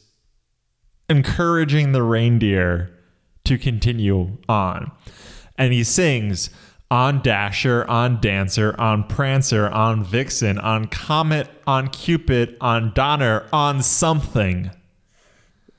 encouraging 1.09 1.93
the 1.93 2.03
reindeer 2.03 2.91
to 3.45 3.57
continue 3.57 4.37
on, 4.47 4.91
and 5.57 5.73
he 5.73 5.83
sings 5.83 6.49
on 6.91 7.21
Dasher, 7.21 7.85
on 7.89 8.21
Dancer, 8.21 8.75
on 8.79 9.03
Prancer, 9.05 9.67
on 9.69 10.03
Vixen, 10.03 10.59
on 10.59 10.85
Comet, 10.85 11.49
on 11.65 11.87
Cupid, 11.89 12.55
on 12.61 12.93
Donner, 12.93 13.47
on 13.51 13.81
something. 13.81 14.69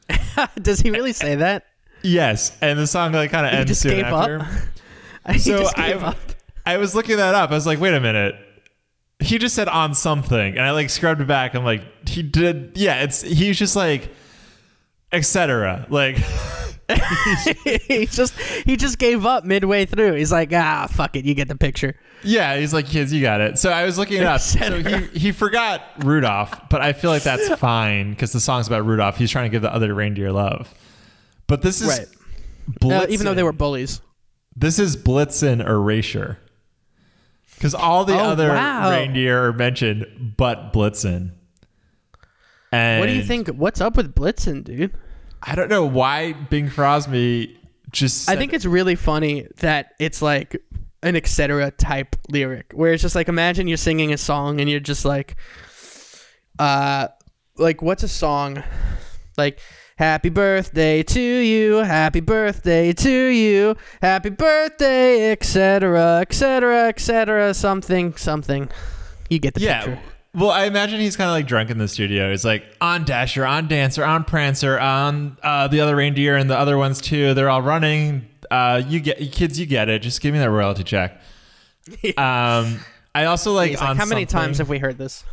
Does 0.61 0.81
he 0.81 0.90
really 0.90 1.12
say 1.12 1.37
that? 1.37 1.64
Yes, 2.03 2.57
and 2.61 2.79
the 2.79 2.87
song 2.87 3.12
like 3.12 3.31
kind 3.31 3.46
of 3.46 3.53
ends 3.53 3.70
just 3.70 3.81
soon 3.83 3.92
gave 3.92 4.05
after. 4.05 4.40
up. 4.40 4.46
he 5.33 5.38
So 5.38 5.61
just 5.61 5.79
I, 5.79 5.92
up. 5.94 6.16
I 6.66 6.77
was 6.77 6.94
looking 6.94 7.16
that 7.16 7.35
up. 7.35 7.50
I 7.50 7.55
was 7.55 7.66
like, 7.66 7.81
wait 7.81 7.94
a 7.94 8.00
minute. 8.00 8.35
He 9.20 9.38
just 9.38 9.55
said 9.55 9.68
on 9.68 9.94
something, 9.94 10.57
and 10.57 10.61
I 10.61 10.72
like 10.72 10.90
scrubbed 10.90 11.20
it 11.20 11.27
back. 11.29 11.55
I'm 11.55 11.64
like, 11.64 12.09
he 12.09 12.22
did. 12.22 12.72
Yeah, 12.74 13.03
it's 13.03 13.22
he's 13.22 13.59
just 13.59 13.77
like, 13.77 14.11
etc. 15.12 15.87
Like, 15.88 16.18
he 17.87 18.07
just 18.07 18.38
he 18.38 18.77
just 18.77 18.99
gave 18.99 19.25
up 19.25 19.44
midway 19.44 19.87
through. 19.87 20.14
He's 20.14 20.33
like, 20.33 20.53
ah, 20.53 20.87
fuck 20.90 21.16
it, 21.16 21.25
you 21.25 21.35
get 21.35 21.49
the 21.49 21.57
picture. 21.57 21.94
yeah, 22.23 22.57
he's 22.57 22.73
like, 22.75 22.87
kids, 22.87 23.12
you 23.12 23.23
got 23.23 23.40
it. 23.40 23.59
So 23.59 23.70
I 23.70 23.85
was 23.85 23.97
looking 23.99 24.18
it 24.18 24.25
up. 24.25 24.40
so 24.42 24.83
he 24.83 25.07
he 25.18 25.33
forgot 25.33 25.83
Rudolph, 26.05 26.68
but 26.70 26.81
I 26.83 26.92
feel 26.92 27.11
like 27.11 27.23
that's 27.23 27.49
fine 27.61 28.11
because 28.11 28.33
the 28.33 28.40
song's 28.40 28.66
about 28.66 28.85
Rudolph. 28.85 29.16
He's 29.16 29.31
trying 29.31 29.47
to 29.47 29.51
give 29.51 29.62
the 29.62 29.73
other 29.73 29.94
reindeer 29.94 30.31
love. 30.33 30.73
But 31.47 31.62
this 31.62 31.81
is 31.81 31.88
Right. 31.88 32.09
Uh, 32.92 33.07
even 33.11 33.27
though 33.27 33.35
they 33.35 33.42
Blitzen. 33.42 33.44
were 33.44 33.53
bullies. 33.53 34.01
This 34.57 34.79
is 34.79 34.97
Blitzen 34.97 35.61
erasure. 35.66 36.38
Because 37.57 37.75
all 37.75 38.05
the 38.05 38.14
Oh, 38.14 38.31
other 38.31 38.49
wow. 38.49 38.90
reindeer 38.90 39.44
are 39.47 39.53
mentioned, 39.53 40.35
but 40.37 40.73
Blitzen. 40.73 41.33
And 42.73 43.01
What 43.01 43.07
do 43.07 43.12
you 43.12 43.23
think? 43.23 43.49
What's 43.49 43.81
up 43.81 43.97
with 43.97 44.14
Blitzen, 44.14 44.64
dude? 44.64 44.92
I 45.47 45.55
don't 45.55 45.69
know 45.69 45.85
why 45.85 46.33
Bing 46.33 46.71
Crosby 46.71 47.59
just. 47.91 48.29
I 48.31 48.37
think 48.37 48.53
it's 48.55 48.65
really 48.65 48.95
funny 48.95 49.47
that 49.59 49.93
it's 50.01 50.23
like 50.23 50.57
an 51.03 51.17
etc. 51.17 51.71
type 51.73 52.17
lyric 52.31 52.73
where 52.73 52.93
it's 52.95 53.03
just 53.03 53.15
like 53.15 53.29
imagine 53.29 53.69
you're 53.69 53.77
singing 53.77 54.13
a 54.13 54.17
song 54.17 54.59
and 54.61 54.71
you're 54.71 54.81
just 54.81 55.05
like, 55.05 55.37
uh, 56.59 57.09
like 57.59 57.83
what's 57.83 58.03
a 58.03 58.09
song, 58.09 58.63
like. 59.37 59.61
Happy 59.97 60.29
birthday 60.29 61.05
to 61.05 61.21
you, 61.21 61.77
happy 61.77 62.19
birthday 62.19 62.93
to 62.93 63.09
you, 63.27 63.77
happy 64.03 64.29
birthday, 64.29 65.31
etc., 65.31 66.19
etc., 66.21 66.89
etc., 66.89 67.55
something, 67.55 68.17
something. 68.17 68.69
You 69.31 69.39
get 69.39 69.55
the 69.55 69.61
Yeah. 69.61 69.85
picture. 69.85 70.01
Well, 70.35 70.51
I 70.51 70.64
imagine 70.64 71.01
he's 71.01 71.16
kind 71.16 71.29
of 71.31 71.35
like 71.35 71.47
drunk 71.47 71.70
in 71.70 71.79
the 71.79 71.87
studio. 71.88 72.31
He's 72.31 72.44
like 72.44 72.64
on 72.81 73.05
Dasher, 73.05 73.47
on 73.47 73.68
Dancer, 73.68 74.05
on 74.05 74.25
Prancer, 74.25 74.79
on 74.81 75.37
uh, 75.42 75.68
the 75.68 75.81
other 75.81 75.94
reindeer 75.94 76.37
and 76.37 76.51
the 76.51 76.59
other 76.59 76.77
ones 76.77 77.01
too. 77.01 77.35
They're 77.35 77.49
all 77.51 77.62
running. 77.62 78.27
Uh, 78.51 78.83
you 78.87 78.99
get 79.01 79.18
kids, 79.33 79.59
you 79.61 79.66
get 79.66 79.88
it. 79.88 80.01
Just 80.03 80.20
give 80.20 80.33
me 80.33 80.40
that 80.40 80.51
royalty 80.51 80.83
check. 80.85 81.12
um, 82.18 82.81
I 83.14 83.27
also 83.27 83.53
like, 83.53 83.70
like, 83.73 83.79
how 83.81 83.94
many 83.94 84.23
something- 84.23 84.27
times 84.27 84.59
have 84.59 84.68
we 84.68 84.79
heard 84.79 84.99
this? 84.99 85.25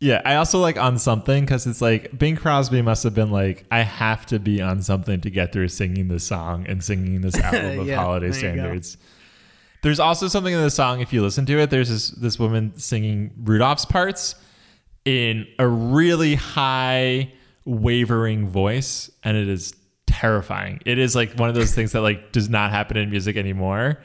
Yeah, 0.00 0.20
I 0.24 0.34
also 0.34 0.58
like 0.58 0.76
on 0.76 0.98
something 0.98 1.44
because 1.44 1.64
it's 1.68 1.80
like 1.80 2.18
Bing 2.18 2.34
Crosby 2.34 2.82
must 2.82 3.04
have 3.04 3.14
been 3.14 3.30
like, 3.30 3.64
I 3.70 3.82
have 3.82 4.26
to 4.26 4.40
be 4.40 4.60
on 4.60 4.82
something 4.82 5.20
to 5.20 5.30
get 5.30 5.52
through 5.52 5.68
singing 5.68 6.08
this 6.08 6.24
song 6.24 6.66
and 6.66 6.82
singing 6.82 7.20
this 7.20 7.36
album 7.38 7.78
of 7.78 7.86
Yeah, 7.86 7.96
holiday 8.02 8.32
standards. 8.32 8.96
go. 8.96 9.02
There's 9.82 10.00
also 10.00 10.28
something 10.28 10.54
in 10.54 10.62
the 10.62 10.70
song 10.70 11.00
if 11.00 11.12
you 11.12 11.22
listen 11.22 11.44
to 11.46 11.58
it. 11.58 11.70
There's 11.70 11.88
this 11.88 12.10
this 12.10 12.38
woman 12.38 12.78
singing 12.78 13.32
Rudolph's 13.42 13.84
parts 13.84 14.34
in 15.04 15.46
a 15.58 15.66
really 15.66 16.36
high 16.36 17.32
wavering 17.64 18.48
voice, 18.48 19.10
and 19.24 19.36
it 19.36 19.48
is 19.48 19.74
terrifying. 20.06 20.80
It 20.86 20.98
is 20.98 21.14
like 21.16 21.34
one 21.34 21.48
of 21.48 21.54
those 21.54 21.74
things 21.74 21.92
that 21.92 22.00
like 22.02 22.32
does 22.32 22.48
not 22.48 22.70
happen 22.70 22.96
in 22.96 23.10
music 23.10 23.36
anymore. 23.36 23.98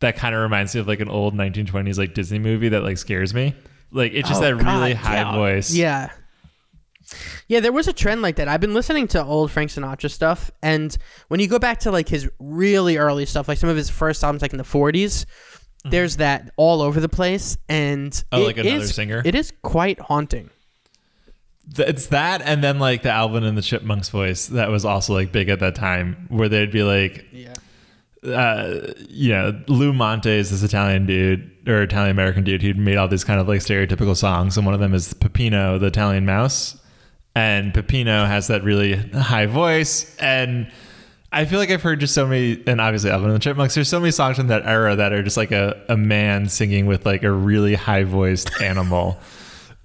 That 0.00 0.16
kind 0.16 0.34
of 0.34 0.42
reminds 0.42 0.74
me 0.74 0.80
of 0.80 0.86
like 0.88 1.00
an 1.00 1.08
old 1.08 1.34
1920s 1.34 1.98
like 1.98 2.14
Disney 2.14 2.38
movie 2.38 2.68
that 2.70 2.82
like 2.82 2.98
scares 2.98 3.32
me. 3.34 3.54
Like 3.90 4.12
it's 4.12 4.28
just 4.28 4.40
Oh, 4.40 4.44
that 4.44 4.54
really 4.56 4.94
high 4.94 5.14
yeah. 5.16 5.34
voice. 5.34 5.72
Yeah. 5.74 6.10
Yeah, 7.48 7.60
there 7.60 7.72
was 7.72 7.86
a 7.88 7.92
trend 7.92 8.22
like 8.22 8.36
that. 8.36 8.48
I've 8.48 8.60
been 8.60 8.74
listening 8.74 9.06
to 9.08 9.22
old 9.24 9.50
Frank 9.50 9.70
Sinatra 9.70 10.10
stuff, 10.10 10.50
and 10.62 10.96
when 11.28 11.38
you 11.40 11.48
go 11.48 11.58
back 11.58 11.80
to 11.80 11.90
like 11.90 12.08
his 12.08 12.28
really 12.38 12.96
early 12.96 13.26
stuff, 13.26 13.46
like 13.48 13.58
some 13.58 13.68
of 13.68 13.76
his 13.76 13.90
first 13.90 14.24
albums, 14.24 14.42
like 14.42 14.52
in 14.52 14.58
the 14.58 14.64
40s, 14.64 15.26
there's 15.84 16.16
that 16.16 16.50
all 16.56 16.80
over 16.80 17.00
the 17.00 17.08
place, 17.08 17.58
and 17.68 18.10
Mm-hmm. 18.12 18.28
Oh, 18.36 18.42
it 18.42 18.46
like 18.46 18.56
another 18.58 18.76
is- 18.84 18.94
singer? 18.94 19.22
It 19.24 19.34
is 19.34 19.52
quite 19.62 20.00
haunting. 20.00 20.50
It's 21.78 22.08
that, 22.08 22.42
and 22.42 22.62
then 22.62 22.78
like 22.78 23.02
the 23.02 23.10
Alvin 23.10 23.42
and 23.44 23.56
the 23.56 23.62
Chipmunks 23.62 24.10
voice 24.10 24.48
that 24.48 24.68
was 24.70 24.84
also 24.84 25.14
like 25.14 25.32
big 25.32 25.48
at 25.48 25.60
that 25.60 25.74
time, 25.74 26.26
where 26.28 26.48
they'd 26.48 26.70
be 26.70 26.82
like, 26.82 27.24
Yeah. 27.32 27.54
uh, 28.22 28.92
you 29.08 29.30
know, 29.30 29.62
Lou 29.68 29.92
Monte 29.94 30.28
is 30.30 30.50
this 30.50 30.62
Italian 30.62 31.06
dude 31.06 31.50
or 31.66 31.82
Italian 31.82 32.10
American 32.10 32.44
dude 32.44 32.60
who'd 32.60 32.76
made 32.78 32.96
all 32.98 33.08
these 33.08 33.24
kind 33.24 33.40
of 33.40 33.48
like 33.48 33.60
stereotypical 33.60 34.14
songs, 34.16 34.56
and 34.58 34.66
one 34.66 34.74
of 34.74 34.80
them 34.80 34.92
is 34.92 35.14
Peppino, 35.14 35.78
the 35.78 35.86
Italian 35.86 36.26
mouse, 36.26 36.78
and 37.34 37.72
Peppino 37.72 38.26
has 38.26 38.46
that 38.48 38.62
really 38.64 38.96
high 38.96 39.46
voice, 39.46 40.16
and 40.18 40.70
I 41.32 41.44
feel 41.46 41.58
like 41.58 41.70
I've 41.70 41.82
heard 41.82 42.00
just 42.00 42.14
so 42.14 42.26
many, 42.26 42.62
and 42.66 42.80
obviously 42.80 43.10
Alvin 43.10 43.30
and 43.30 43.36
the 43.36 43.40
Chipmunks. 43.40 43.74
There's 43.74 43.88
so 43.88 43.98
many 43.98 44.12
songs 44.12 44.36
from 44.36 44.46
that 44.48 44.64
era 44.66 44.94
that 44.96 45.12
are 45.12 45.22
just 45.22 45.36
like 45.36 45.50
a, 45.50 45.82
a 45.88 45.96
man 45.96 46.48
singing 46.48 46.86
with 46.86 47.04
like 47.06 47.22
a 47.24 47.30
really 47.32 47.74
high 47.74 48.04
voiced 48.04 48.50
animal. 48.60 49.18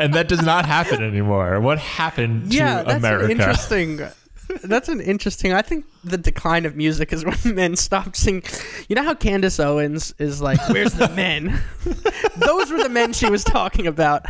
And 0.02 0.14
that 0.14 0.30
does 0.30 0.42
not 0.42 0.66
happen 0.66 1.04
anymore. 1.04 1.60
What 1.60 1.78
happened 1.78 2.52
to 2.52 2.58
Yeah, 2.58 2.84
that's 2.84 3.00
America? 3.00 3.32
interesting. 3.32 4.00
That's 4.64 4.88
an 4.88 5.02
interesting. 5.02 5.52
I 5.52 5.62
think 5.62 5.84
the 6.06 6.18
decline 6.18 6.66
of 6.66 6.78
music 6.78 7.12
is 7.12 7.26
when 7.44 7.54
men 7.54 7.76
stopped 7.76 8.16
singing. 8.16 8.44
You 8.88 8.96
know 8.96 9.04
how 9.04 9.14
Candace 9.14 9.60
Owens 9.60 10.14
is 10.18 10.42
like, 10.42 10.58
"Where's 10.70 10.94
the 10.94 11.10
men?" 11.10 11.62
Those 12.38 12.72
were 12.72 12.82
the 12.82 12.88
men 12.88 13.12
she 13.12 13.30
was 13.30 13.44
talking 13.44 13.88
about. 13.88 14.26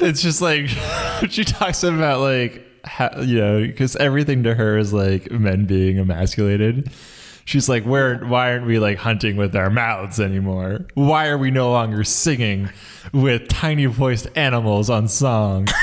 It's 0.00 0.22
just 0.22 0.40
like 0.40 0.68
she 1.30 1.44
talks 1.44 1.82
about 1.82 2.20
like 2.20 2.66
how, 2.84 3.20
you 3.20 3.38
know 3.38 3.60
because 3.60 3.96
everything 3.96 4.44
to 4.44 4.54
her 4.54 4.78
is 4.78 4.92
like 4.92 5.30
men 5.30 5.66
being 5.66 5.98
emasculated. 5.98 6.90
She's 7.44 7.68
like, 7.68 7.84
where? 7.84 8.18
Why 8.18 8.52
aren't 8.52 8.66
we 8.66 8.78
like 8.78 8.98
hunting 8.98 9.36
with 9.36 9.56
our 9.56 9.70
mouths 9.70 10.20
anymore? 10.20 10.86
Why 10.94 11.26
are 11.26 11.38
we 11.38 11.50
no 11.50 11.72
longer 11.72 12.04
singing 12.04 12.70
with 13.12 13.48
tiny 13.48 13.86
voiced 13.86 14.28
animals 14.36 14.88
on 14.88 15.08
song? 15.08 15.66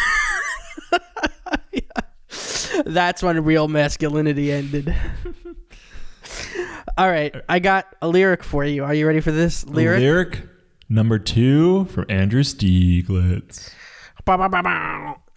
That's 2.85 3.21
when 3.21 3.43
real 3.43 3.67
masculinity 3.67 4.51
ended. 4.51 4.95
All 6.97 7.09
right, 7.09 7.35
I 7.49 7.59
got 7.59 7.93
a 8.01 8.07
lyric 8.07 8.43
for 8.43 8.63
you. 8.63 8.83
Are 8.83 8.93
you 8.93 9.05
ready 9.05 9.19
for 9.19 9.31
this 9.31 9.65
lyric? 9.65 9.99
Lyric 9.99 10.41
number 10.89 11.19
two 11.19 11.85
from 11.85 12.05
Andrew 12.07 12.43
Stieglitz. 12.43 13.71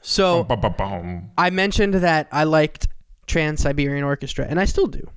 So 0.03 0.46
I 1.38 1.50
mentioned 1.50 1.94
that 1.94 2.29
I 2.33 2.44
liked 2.44 2.88
Trans 3.26 3.61
Siberian 3.62 4.05
Orchestra, 4.05 4.46
and 4.48 4.59
I 4.61 4.64
still 4.64 4.87
do. 4.87 5.09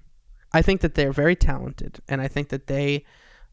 I 0.52 0.62
think 0.62 0.82
that 0.82 0.96
they're 0.96 1.12
very 1.14 1.36
talented, 1.36 2.00
and 2.08 2.22
I 2.22 2.28
think 2.28 2.50
that 2.50 2.68
they 2.68 3.06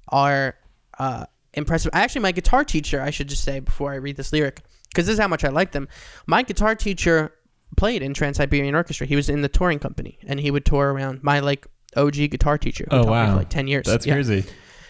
are 0.09 0.57
uh, 0.99 1.25
impressive. 1.55 1.91
Actually, 1.95 2.23
my 2.23 2.33
guitar 2.33 2.65
teacher, 2.65 3.01
I 3.01 3.11
should 3.11 3.29
just 3.29 3.43
say 3.45 3.61
before 3.61 3.93
I 3.93 3.97
read 3.97 4.17
this 4.17 4.33
lyric, 4.33 4.61
because 4.91 5.07
this 5.07 5.15
is 5.15 5.19
how 5.21 5.29
much 5.29 5.45
I 5.45 5.49
like 5.49 5.73
them. 5.73 5.89
My 6.27 6.43
guitar 6.43 6.75
teacher 6.75 7.33
played 7.77 8.03
in 8.03 8.13
Trans 8.13 8.37
Siberian 8.37 8.75
Orchestra. 8.75 9.07
He 9.07 9.17
was 9.17 9.29
in 9.31 9.41
the 9.43 9.49
touring 9.49 9.79
company, 9.79 10.19
and 10.27 10.39
he 10.41 10.51
would 10.51 10.65
tour 10.65 10.93
around. 10.93 11.23
My 11.23 11.41
like 11.41 11.67
OG 11.97 12.29
guitar 12.31 12.59
teacher. 12.59 12.87
who 12.91 12.97
Oh 12.97 13.03
taught 13.05 13.07
me 13.07 13.11
wow, 13.13 13.31
For 13.31 13.37
like 13.37 13.49
ten 13.51 13.67
years. 13.69 13.87
That's 13.87 14.05
Yeah. 14.07 14.15
crazy. 14.15 14.45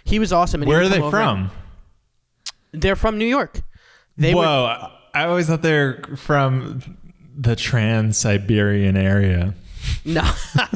He 0.04 0.18
was 0.18 0.32
awesome. 0.32 0.62
And 0.62 0.68
Where 0.68 0.80
are 0.80 0.88
they 0.88 0.96
come 0.96 1.04
and- 1.04 1.10
from? 1.12 1.50
They're 2.72 2.96
from 2.96 3.18
New 3.18 3.26
York. 3.26 3.60
They 4.16 4.34
were 4.34 4.42
Whoa, 4.42 4.90
I 5.14 5.24
always 5.24 5.46
thought 5.46 5.62
they're 5.62 6.02
from 6.16 6.82
the 7.36 7.56
Trans 7.56 8.18
Siberian 8.18 8.96
area. 8.96 9.54
No, 10.04 10.30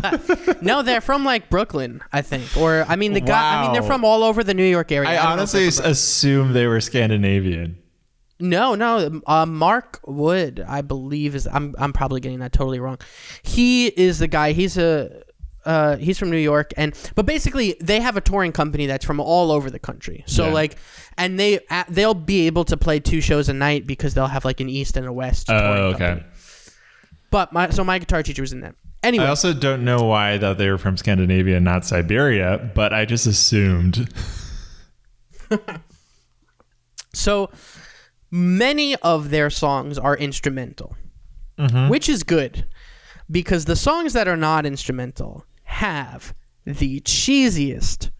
no, 0.62 0.82
they're 0.82 1.00
from 1.00 1.24
like 1.24 1.50
Brooklyn, 1.50 2.00
I 2.12 2.22
think. 2.22 2.56
Or 2.56 2.84
I 2.88 2.96
mean, 2.96 3.12
the 3.12 3.20
guy. 3.20 3.60
I 3.60 3.62
mean, 3.62 3.72
they're 3.72 3.82
from 3.82 4.04
all 4.04 4.22
over 4.22 4.42
the 4.42 4.54
New 4.54 4.64
York 4.64 4.90
area. 4.92 5.08
I 5.08 5.14
if 5.14 5.24
honestly 5.24 5.66
assumed 5.66 6.54
they 6.54 6.66
were 6.66 6.80
Scandinavian. 6.80 7.78
no, 8.40 8.74
no. 8.74 9.20
Uh, 9.26 9.46
Mark 9.46 10.00
Wood, 10.06 10.64
I 10.66 10.82
believe 10.82 11.34
is. 11.34 11.46
I'm. 11.46 11.74
I'm 11.78 11.92
probably 11.92 12.20
getting 12.20 12.40
that 12.40 12.52
totally 12.52 12.80
wrong. 12.80 12.98
He 13.42 13.88
is 13.88 14.18
the 14.18 14.28
guy. 14.28 14.52
He's 14.52 14.76
a. 14.78 15.22
Uh, 15.66 15.96
he's 15.96 16.18
from 16.18 16.30
New 16.30 16.36
York, 16.36 16.72
and 16.76 16.94
but 17.14 17.24
basically 17.26 17.74
they 17.80 18.00
have 18.00 18.16
a 18.16 18.20
touring 18.20 18.52
company 18.52 18.86
that's 18.86 19.04
from 19.04 19.18
all 19.20 19.50
over 19.50 19.70
the 19.70 19.78
country. 19.78 20.22
So 20.26 20.46
Yeah. 20.46 20.52
like, 20.52 20.76
and 21.16 21.38
they 21.40 21.60
uh, 21.70 21.84
they'll 21.88 22.12
be 22.14 22.46
able 22.46 22.64
to 22.66 22.76
play 22.76 23.00
two 23.00 23.20
shows 23.20 23.48
a 23.48 23.54
night 23.54 23.86
because 23.86 24.14
they'll 24.14 24.26
have 24.26 24.44
like 24.44 24.60
an 24.60 24.68
east 24.68 24.96
and 24.96 25.06
a 25.06 25.12
west. 25.12 25.46
touring 25.46 25.62
Oh, 25.62 25.84
okay. 25.94 25.98
company. 25.98 26.26
But 27.30 27.52
my 27.52 27.70
so 27.70 27.82
my 27.84 27.98
guitar 27.98 28.22
teacher 28.22 28.42
was 28.42 28.52
in 28.52 28.60
that. 28.60 28.74
Anyway, 29.02 29.24
I 29.24 29.28
also 29.28 29.52
don't 29.52 29.84
know 29.84 30.04
why 30.04 30.38
that 30.38 30.56
they 30.58 30.70
were 30.70 30.78
from 30.78 30.96
Scandinavia 30.96 31.60
not 31.60 31.84
Siberia, 31.84 32.70
but 32.74 32.92
I 32.94 33.04
just 33.04 33.26
assumed. 33.26 34.08
So 37.12 37.50
many 38.30 38.96
of 38.96 39.30
their 39.30 39.50
songs 39.50 39.98
are 39.98 40.16
instrumental, 40.16 40.96
Mm-hmm. 41.58 41.88
which 41.88 42.08
is 42.08 42.24
good 42.24 42.66
because 43.30 43.66
the 43.66 43.76
songs 43.76 44.12
that 44.14 44.26
are 44.26 44.36
not 44.36 44.66
instrumental 44.66 45.44
have 45.74 46.32
the 46.64 47.00
cheesiest, 47.00 48.10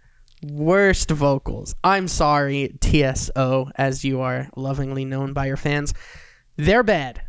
worst 0.43 1.09
vocals. 1.11 1.75
I'm 1.85 2.09
sorry, 2.09 2.77
TSO, 2.81 3.71
as 3.77 4.05
you 4.05 4.21
are 4.23 4.51
lovingly 4.57 5.05
known 5.05 5.33
by 5.33 5.47
your 5.47 5.57
fans. 5.57 5.95
They're 6.57 6.83
bad. 6.83 7.23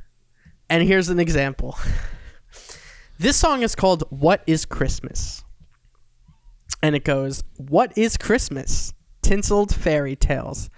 And 0.68 0.84
here's 0.84 1.10
an 1.10 1.20
example. 1.20 1.78
This 3.18 3.38
song 3.38 3.62
is 3.62 3.76
called 3.76 4.04
What 4.10 4.44
is 4.46 4.66
Christmas? 4.66 5.42
And 6.84 6.98
it 6.98 7.06
goes, 7.06 7.46
What 7.56 7.98
is 7.98 8.18
Christmas? 8.18 8.94
Tinseled 9.22 9.74
fairy 9.74 10.18
tales. 10.18 10.70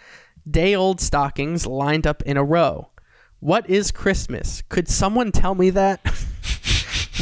Day 0.47 0.75
old 0.75 1.01
stockings 1.01 1.65
lined 1.65 2.05
up 2.05 2.21
in 2.27 2.37
a 2.37 2.43
row. 2.43 2.91
What 3.39 3.67
is 3.67 3.89
Christmas? 3.89 4.61
Could 4.69 4.87
someone 4.87 5.31
tell 5.31 5.55
me 5.55 5.71
that? 5.71 5.99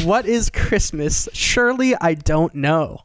what 0.03 0.25
is 0.25 0.49
Christmas? 0.49 1.27
Surely 1.33 1.95
I 1.95 2.13
don't 2.15 2.53
know. 2.55 3.01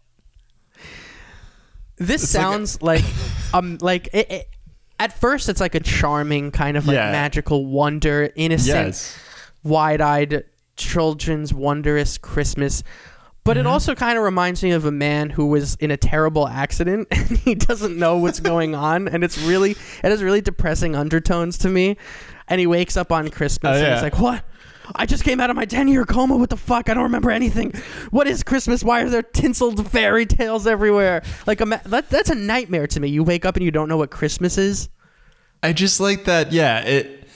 This 1.96 2.22
It's 2.24 2.34
like 2.34 2.40
a- 2.40 2.48
sounds 2.50 2.82
like, 2.82 3.04
um 3.52 3.78
like 3.80 4.08
it, 4.12 4.30
it, 4.30 4.48
at 4.98 5.12
first 5.18 5.48
it's 5.48 5.60
like 5.60 5.74
a 5.74 5.80
charming 5.80 6.50
kind 6.50 6.76
of 6.76 6.86
like 6.86 6.94
Yeah. 6.94 7.12
magical 7.12 7.66
wonder, 7.66 8.30
innocent 8.36 8.86
Yes. 8.86 9.18
wide-eyed 9.62 10.44
children's 10.76 11.52
wondrous 11.52 12.16
Christmas. 12.18 12.82
But 13.42 13.56
it 13.56 13.66
also 13.66 13.94
kind 13.94 14.16
of 14.18 14.24
reminds 14.24 14.62
me 14.62 14.70
of 14.72 14.84
a 14.84 14.90
man 14.92 15.30
who 15.30 15.46
was 15.46 15.74
in 15.76 15.90
a 15.90 15.96
terrible 15.96 16.46
accident 16.46 17.08
and 17.10 17.38
he 17.38 17.54
doesn't 17.54 17.98
know 17.98 18.16
what's 18.18 18.40
going 18.52 18.74
on, 18.74 19.08
and 19.08 19.22
it's 19.24 19.38
really 19.38 19.72
it 19.72 19.76
has 20.04 20.22
really 20.22 20.40
depressing 20.40 20.94
undertones 20.96 21.58
to 21.58 21.68
me. 21.68 21.96
And 22.48 22.58
he 22.60 22.66
wakes 22.66 22.96
up 22.96 23.12
on 23.12 23.28
Christmas 23.28 23.70
Oh, 23.70 23.74
and 23.78 23.86
yeah. 23.86 23.94
he's 23.94 24.02
like, 24.02 24.18
"What? 24.18 24.42
I 24.94 25.06
just 25.06 25.24
came 25.24 25.40
out 25.40 25.50
of 25.50 25.56
my 25.56 25.64
ten 25.64 25.88
year 25.88 26.04
coma. 26.04 26.36
What 26.36 26.50
the 26.50 26.56
fuck? 26.56 26.88
I 26.88 26.94
don't 26.94 27.04
remember 27.04 27.30
anything. 27.30 27.72
What 28.10 28.26
is 28.26 28.42
Christmas? 28.42 28.82
Why 28.82 29.02
are 29.02 29.08
there 29.08 29.22
tinseled 29.22 29.90
fairy 29.90 30.26
tales 30.26 30.66
everywhere? 30.66 31.22
Like, 31.46 31.60
ima- 31.60 31.82
that, 31.86 32.08
that's 32.10 32.30
a 32.30 32.34
nightmare 32.34 32.86
to 32.88 33.00
me. 33.00 33.08
You 33.08 33.22
wake 33.22 33.44
up 33.44 33.56
and 33.56 33.64
you 33.64 33.70
don't 33.70 33.88
know 33.88 33.96
what 33.96 34.10
Christmas 34.10 34.58
is. 34.58 34.88
I 35.62 35.72
just 35.72 36.00
like 36.00 36.24
that. 36.24 36.52
Yeah, 36.52 36.80
it 36.80 37.28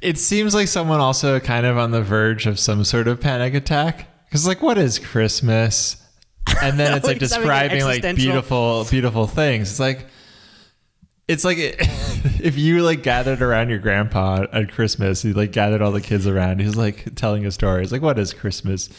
it 0.00 0.18
seems 0.18 0.54
like 0.54 0.68
someone 0.68 1.00
also 1.00 1.38
kind 1.40 1.66
of 1.66 1.78
on 1.78 1.90
the 1.90 2.02
verge 2.02 2.46
of 2.46 2.58
some 2.58 2.84
sort 2.84 3.08
of 3.08 3.20
panic 3.20 3.54
attack. 3.54 4.08
Because 4.28 4.46
like, 4.46 4.62
what 4.62 4.78
is 4.78 4.98
Christmas? 4.98 5.96
And 6.62 6.78
then 6.78 6.92
it's 6.96 7.06
like 7.06 7.20
He's 7.20 7.32
having 7.32 7.48
an 7.48 7.68
describing 7.68 7.84
like 7.84 8.16
beautiful, 8.16 8.84
beautiful 8.90 9.26
things. 9.26 9.70
It's 9.70 9.80
like 9.80 10.06
it's 11.32 11.44
like 11.44 11.58
if 12.40 12.56
you 12.56 12.82
like 12.82 13.02
gathered 13.02 13.42
around 13.42 13.70
your 13.70 13.78
grandpa 13.78 14.46
at 14.52 14.70
Christmas, 14.72 15.22
he 15.22 15.32
like 15.32 15.52
gathered 15.52 15.82
all 15.82 15.92
the 15.92 16.00
kids 16.00 16.26
around. 16.26 16.60
He's 16.60 16.76
like 16.76 17.14
telling 17.14 17.46
a 17.46 17.50
story. 17.50 17.82
It's 17.82 17.92
like, 17.92 18.02
what 18.02 18.18
is 18.18 18.32
Christmas? 18.32 18.90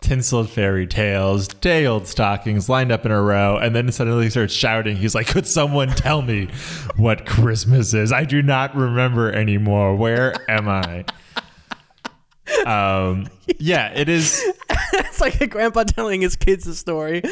Tinseled 0.00 0.50
fairy 0.50 0.86
tales, 0.86 1.48
day 1.48 1.86
old 1.86 2.06
stockings 2.06 2.68
lined 2.68 2.92
up 2.92 3.06
in 3.06 3.12
a 3.12 3.22
row, 3.22 3.56
and 3.56 3.74
then 3.74 3.90
suddenly 3.90 4.24
he 4.24 4.30
starts 4.30 4.52
shouting. 4.52 4.96
He's 4.96 5.14
like, 5.14 5.26
Could 5.26 5.46
someone 5.46 5.88
tell 5.88 6.20
me 6.20 6.48
what 6.96 7.24
Christmas 7.24 7.94
is? 7.94 8.12
I 8.12 8.24
do 8.24 8.42
not 8.42 8.76
remember 8.76 9.32
anymore. 9.32 9.96
Where 9.96 10.34
am 10.50 10.68
I? 10.68 11.04
Um, 12.64 13.26
yeah, 13.58 13.92
it 13.92 14.08
is. 14.08 14.40
it's 14.92 15.20
like 15.20 15.40
a 15.40 15.48
grandpa 15.48 15.82
telling 15.82 16.20
his 16.20 16.36
kids 16.36 16.64
a 16.68 16.76
story, 16.76 17.22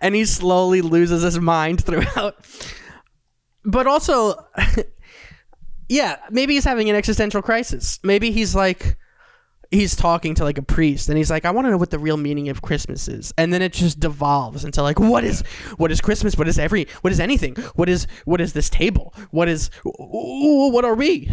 and 0.00 0.14
he 0.14 0.24
slowly 0.24 0.80
loses 0.80 1.22
his 1.22 1.40
mind 1.40 1.84
throughout. 1.84 2.36
But 3.64 3.86
also, 3.86 4.46
yeah, 5.88 6.16
maybe 6.30 6.54
he's 6.54 6.64
having 6.64 6.88
an 6.88 6.96
existential 6.96 7.42
crisis. 7.42 7.98
Maybe 8.02 8.30
he's 8.30 8.54
like, 8.54 8.96
he's 9.70 9.94
talking 9.94 10.34
to 10.36 10.44
like 10.44 10.58
a 10.58 10.62
priest, 10.62 11.08
and 11.08 11.18
he's 11.18 11.30
like, 11.30 11.44
I 11.44 11.50
want 11.50 11.66
to 11.66 11.70
know 11.70 11.76
what 11.76 11.90
the 11.90 11.98
real 11.98 12.16
meaning 12.16 12.48
of 12.48 12.62
Christmas 12.62 13.08
is, 13.08 13.32
and 13.38 13.52
then 13.52 13.62
it 13.62 13.72
just 13.72 14.00
devolves 14.00 14.64
into 14.64 14.82
like, 14.82 14.98
what 14.98 15.24
is, 15.24 15.42
what 15.76 15.92
is 15.92 16.00
Christmas? 16.00 16.36
What 16.36 16.48
is 16.48 16.58
every, 16.58 16.86
what 17.02 17.12
is 17.12 17.20
anything? 17.20 17.54
What 17.74 17.88
is, 17.88 18.06
what 18.24 18.40
is 18.40 18.52
this 18.52 18.68
table? 18.70 19.14
What 19.30 19.48
is, 19.48 19.70
what 19.84 20.84
are 20.84 20.94
we? 20.94 21.30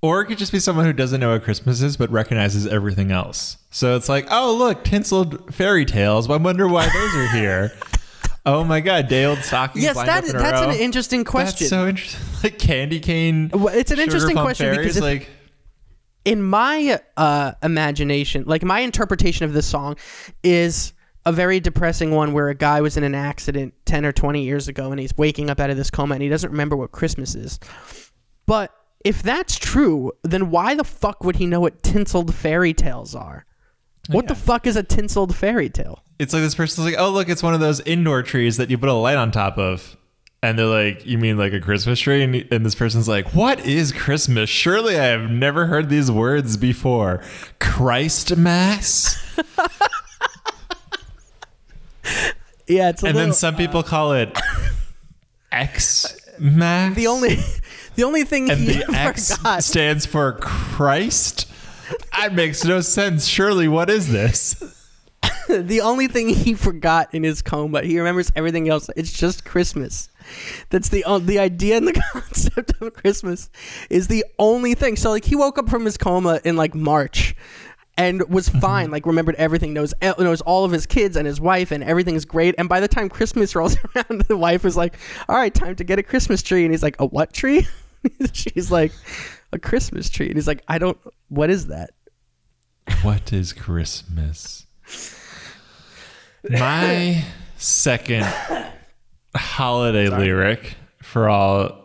Or 0.00 0.20
it 0.20 0.26
could 0.26 0.38
just 0.38 0.52
be 0.52 0.60
someone 0.60 0.84
who 0.84 0.92
doesn't 0.92 1.18
know 1.18 1.32
what 1.32 1.42
Christmas 1.42 1.82
is 1.82 1.96
but 1.96 2.08
recognizes 2.10 2.68
everything 2.68 3.10
else. 3.10 3.56
So 3.70 3.96
it's 3.96 4.08
like, 4.08 4.28
oh 4.30 4.54
look, 4.54 4.84
tinseled 4.84 5.52
fairy 5.52 5.84
tales. 5.84 6.30
I 6.30 6.36
wonder 6.36 6.68
why 6.68 6.88
those 6.88 7.14
are 7.16 7.28
here. 7.28 7.72
oh 8.46 8.64
my 8.64 8.80
god, 8.80 9.08
day 9.08 9.24
old 9.24 9.38
stockings 9.38 9.84
Yes, 9.84 9.96
that, 9.96 10.24
up 10.24 10.30
in 10.30 10.36
a 10.36 10.38
that's 10.38 10.62
row. 10.62 10.70
an 10.70 10.76
interesting 10.76 11.24
question. 11.24 11.64
That's 11.64 11.70
so 11.70 11.88
interesting. 11.88 12.20
Like 12.44 12.58
candy 12.58 13.00
cane. 13.00 13.50
Well, 13.52 13.74
it's 13.74 13.90
an 13.90 13.98
interesting 13.98 14.36
question 14.36 14.76
because 14.76 14.96
if- 14.96 15.02
like 15.02 15.28
in 16.24 16.42
my 16.42 17.00
uh, 17.16 17.52
imagination, 17.62 18.44
like 18.46 18.62
my 18.62 18.80
interpretation 18.80 19.44
of 19.44 19.52
this 19.52 19.66
song 19.66 19.96
is 20.44 20.92
a 21.26 21.32
very 21.32 21.58
depressing 21.58 22.12
one 22.12 22.32
where 22.32 22.48
a 22.48 22.54
guy 22.54 22.80
was 22.80 22.96
in 22.96 23.02
an 23.02 23.14
accident 23.14 23.74
10 23.86 24.06
or 24.06 24.12
20 24.12 24.44
years 24.44 24.68
ago 24.68 24.90
and 24.92 25.00
he's 25.00 25.16
waking 25.16 25.50
up 25.50 25.58
out 25.58 25.68
of 25.68 25.76
this 25.76 25.90
coma 25.90 26.14
and 26.14 26.22
he 26.22 26.28
doesn't 26.28 26.50
remember 26.50 26.76
what 26.76 26.92
Christmas 26.92 27.34
is. 27.34 27.58
But 28.46 28.72
if 29.04 29.22
that's 29.22 29.58
true, 29.58 30.12
then 30.22 30.50
why 30.50 30.74
the 30.74 30.84
fuck 30.84 31.24
would 31.24 31.36
he 31.36 31.46
know 31.46 31.60
what 31.60 31.82
tinseled 31.82 32.34
fairy 32.34 32.72
tales 32.72 33.14
are? 33.14 33.44
What 34.08 34.26
the 34.28 34.34
fuck 34.34 34.66
is 34.66 34.76
a 34.76 34.82
tinseled 34.82 35.34
fairy 35.36 35.68
tale? 35.68 36.02
it's 36.18 36.32
like 36.32 36.42
this 36.42 36.54
person's 36.56 36.84
like, 36.84 36.96
oh 36.98 37.10
look, 37.10 37.28
it's 37.28 37.42
one 37.44 37.54
of 37.54 37.60
those 37.60 37.78
indoor 37.82 38.22
trees 38.24 38.56
that 38.56 38.70
you 38.70 38.76
put 38.78 38.88
a 38.88 38.92
light 38.92 39.16
on 39.16 39.30
top 39.30 39.56
of. 39.56 39.96
And 40.42 40.58
they're 40.58 40.66
like, 40.66 41.06
you 41.06 41.16
mean 41.18 41.36
like 41.38 41.52
a 41.52 41.60
Christmas 41.60 42.00
tree? 42.00 42.22
And, 42.22 42.34
and 42.52 42.66
this 42.66 42.74
person's 42.74 43.08
like, 43.08 43.34
what 43.34 43.64
is 43.66 43.92
Christmas? 43.92 44.48
Surely 44.50 44.98
I 44.98 45.04
have 45.06 45.30
never 45.30 45.66
heard 45.66 45.88
these 45.90 46.10
words 46.10 46.56
before. 46.56 47.22
Christ 47.60 48.36
Mass? 48.36 49.16
Yeah, 52.66 52.90
it's 52.90 53.02
a 53.02 53.06
and 53.06 53.16
then 53.16 53.28
little- 53.28 53.34
some 53.34 53.56
people 53.56 53.80
uh. 53.80 53.84
call 53.84 54.12
it 54.12 54.36
X 55.52 56.18
Mass. 56.38 56.94
the 56.94 57.06
only 57.06 57.36
the 57.96 58.04
only 58.04 58.24
thing 58.24 58.50
and 58.50 58.60
he 58.60 58.74
the 58.74 58.90
X 58.94 59.34
forgot 59.36 59.64
stands 59.64 60.04
for 60.06 60.32
Christ. 60.34 61.50
That 62.18 62.34
makes 62.34 62.64
no 62.64 62.80
sense. 62.80 63.26
Surely, 63.26 63.68
what 63.68 63.88
is 63.88 64.10
this? 64.10 64.54
the 65.48 65.80
only 65.80 66.08
thing 66.08 66.28
he 66.28 66.54
forgot 66.54 67.14
in 67.14 67.22
his 67.22 67.42
coma, 67.42 67.82
he 67.82 67.98
remembers 67.98 68.32
everything 68.34 68.68
else. 68.68 68.90
It's 68.96 69.12
just 69.12 69.44
Christmas. 69.44 70.08
That's 70.70 70.88
the 70.88 71.04
o- 71.04 71.20
the 71.20 71.38
idea 71.38 71.76
and 71.76 71.86
the 71.86 71.92
concept 72.12 72.72
of 72.80 72.92
Christmas 72.94 73.50
is 73.88 74.08
the 74.08 74.24
only 74.38 74.74
thing. 74.74 74.96
So 74.96 75.10
like 75.10 75.24
he 75.24 75.36
woke 75.36 75.58
up 75.58 75.68
from 75.68 75.84
his 75.84 75.96
coma 75.96 76.40
in 76.44 76.56
like 76.56 76.74
March 76.74 77.34
and 77.96 78.28
was 78.28 78.48
mm-hmm. 78.48 78.60
fine. 78.60 78.90
Like 78.90 79.06
remembered 79.06 79.36
everything. 79.36 79.72
Knows 79.72 79.94
knows 80.02 80.40
all 80.42 80.64
of 80.64 80.72
his 80.72 80.86
kids 80.86 81.16
and 81.16 81.26
his 81.26 81.40
wife 81.40 81.70
and 81.70 81.82
everything's 81.84 82.24
great. 82.24 82.54
And 82.58 82.68
by 82.68 82.80
the 82.80 82.88
time 82.88 83.08
Christmas 83.08 83.54
rolls 83.54 83.76
around, 83.96 84.22
the 84.22 84.36
wife 84.36 84.64
is 84.64 84.76
like, 84.76 84.96
"All 85.28 85.36
right, 85.36 85.54
time 85.54 85.76
to 85.76 85.84
get 85.84 85.98
a 85.98 86.02
Christmas 86.02 86.42
tree." 86.42 86.64
And 86.64 86.72
he's 86.72 86.82
like, 86.82 86.96
"A 87.00 87.06
what 87.06 87.32
tree?" 87.32 87.66
She's 88.32 88.70
like, 88.70 88.92
"A 89.52 89.58
Christmas 89.58 90.08
tree." 90.10 90.26
And 90.26 90.36
he's 90.36 90.46
like, 90.46 90.62
"I 90.68 90.78
don't. 90.78 90.98
What 91.28 91.50
is 91.50 91.66
that?" 91.68 91.90
What 93.02 93.32
is 93.32 93.52
Christmas? 93.52 94.66
My 96.48 97.24
second 97.56 98.24
holiday 99.36 100.08
lyric 100.08 100.76
for 101.02 101.28
all 101.28 101.84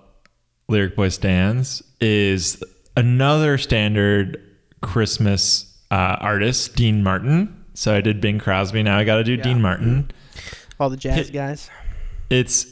Lyric 0.67 0.95
Boy 0.95 1.09
stands 1.09 1.83
is 1.99 2.63
another 2.95 3.57
standard 3.57 4.41
Christmas 4.81 5.77
uh, 5.91 6.17
artist, 6.19 6.75
Dean 6.75 7.03
Martin. 7.03 7.65
So 7.73 7.95
I 7.95 8.01
did 8.01 8.21
Bing 8.21 8.39
Crosby. 8.39 8.83
Now 8.83 8.97
I 8.97 9.03
got 9.03 9.17
to 9.17 9.23
do 9.23 9.37
Dean 9.37 9.61
Martin. 9.61 10.11
All 10.79 10.89
the 10.89 10.97
jazz 10.97 11.27
Hit- 11.27 11.33
guys. 11.33 11.69
It's 12.29 12.65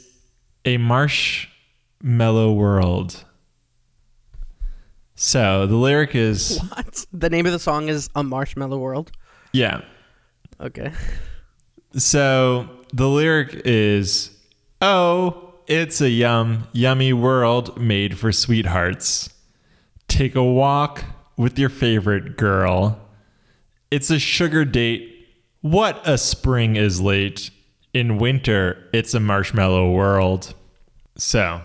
a 0.64 0.76
marshmallow 0.76 2.52
world. 2.52 3.24
So 5.24 5.68
the 5.68 5.76
lyric 5.76 6.16
is 6.16 6.58
What? 6.74 7.06
The 7.12 7.30
name 7.30 7.46
of 7.46 7.52
the 7.52 7.60
song 7.60 7.88
is 7.88 8.10
A 8.16 8.24
Marshmallow 8.24 8.76
World. 8.76 9.12
yeah. 9.52 9.82
Okay. 10.60 10.92
So 11.96 12.68
the 12.92 13.08
lyric 13.08 13.62
is 13.64 14.36
Oh, 14.80 15.54
it's 15.68 16.00
a 16.00 16.10
yum, 16.10 16.66
yummy 16.72 17.12
world 17.12 17.80
made 17.80 18.18
for 18.18 18.32
sweethearts. 18.32 19.30
Take 20.08 20.34
a 20.34 20.42
walk 20.42 21.04
with 21.36 21.56
your 21.56 21.68
favorite 21.68 22.36
girl. 22.36 22.98
It's 23.92 24.10
a 24.10 24.18
sugar 24.18 24.64
date. 24.64 25.28
What 25.60 26.00
a 26.04 26.18
spring 26.18 26.74
is 26.74 27.00
late. 27.00 27.50
In 27.94 28.18
winter, 28.18 28.88
it's 28.92 29.14
a 29.14 29.20
marshmallow 29.20 29.92
world. 29.92 30.54
So, 31.16 31.62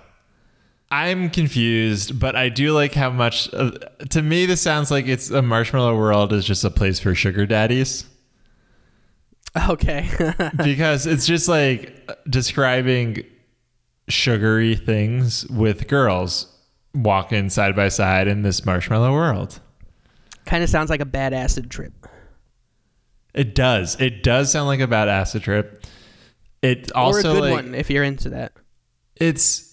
I'm 0.89 1.30
confused, 1.30 2.19
but 2.19 2.36
I 2.36 2.50
do 2.50 2.71
like 2.71 2.93
how 2.93 3.10
much. 3.10 3.50
Of, 3.50 3.78
to 4.10 4.21
me, 4.21 4.45
this 4.45 4.62
sounds 4.62 4.89
like 4.89 5.08
it's 5.08 5.30
a 5.30 5.41
marshmallow 5.41 5.97
world 5.97 6.32
is 6.32 6.45
just 6.45 6.63
a 6.63 6.69
place 6.69 7.00
for 7.00 7.13
sugar 7.13 7.45
daddies 7.45 8.06
Okay. 9.69 10.10
because 10.63 11.06
it's 11.06 11.26
just 11.26 11.47
like 11.47 12.04
uh, 12.08 12.15
describing 12.30 13.23
sugary 14.10 14.76
things 14.76 15.47
with 15.47 15.88
girls 15.88 16.54
walking 16.93 17.50
side 17.50 17.76
by 17.76 17.89
side 17.89 18.28
in 18.28 18.41
this 18.41 18.65
marshmallow 18.65 19.12
world. 19.12 19.60
kind 20.45 20.63
of 20.63 20.69
sounds 20.69 20.89
like 20.89 21.02
a 21.02 21.06
bad 21.06 21.34
acid 21.34 21.69
trip. 21.69 21.93
It 23.34 23.54
does. 23.54 24.00
It 24.00 24.23
does 24.23 24.52
sound 24.52 24.67
like 24.67 24.80
a 24.80 24.88
bad 24.88 25.10
acid 25.10 25.43
trip. 25.43 25.86
It 26.62 26.91
also 26.93 27.17
or 27.17 27.19
a 27.19 27.34
good 27.34 27.41
like 27.41 27.52
one 27.65 27.76
if 27.76 27.89
you're 27.89 28.04
into 28.04 28.30
that. 28.30 28.54
it's 29.15 29.66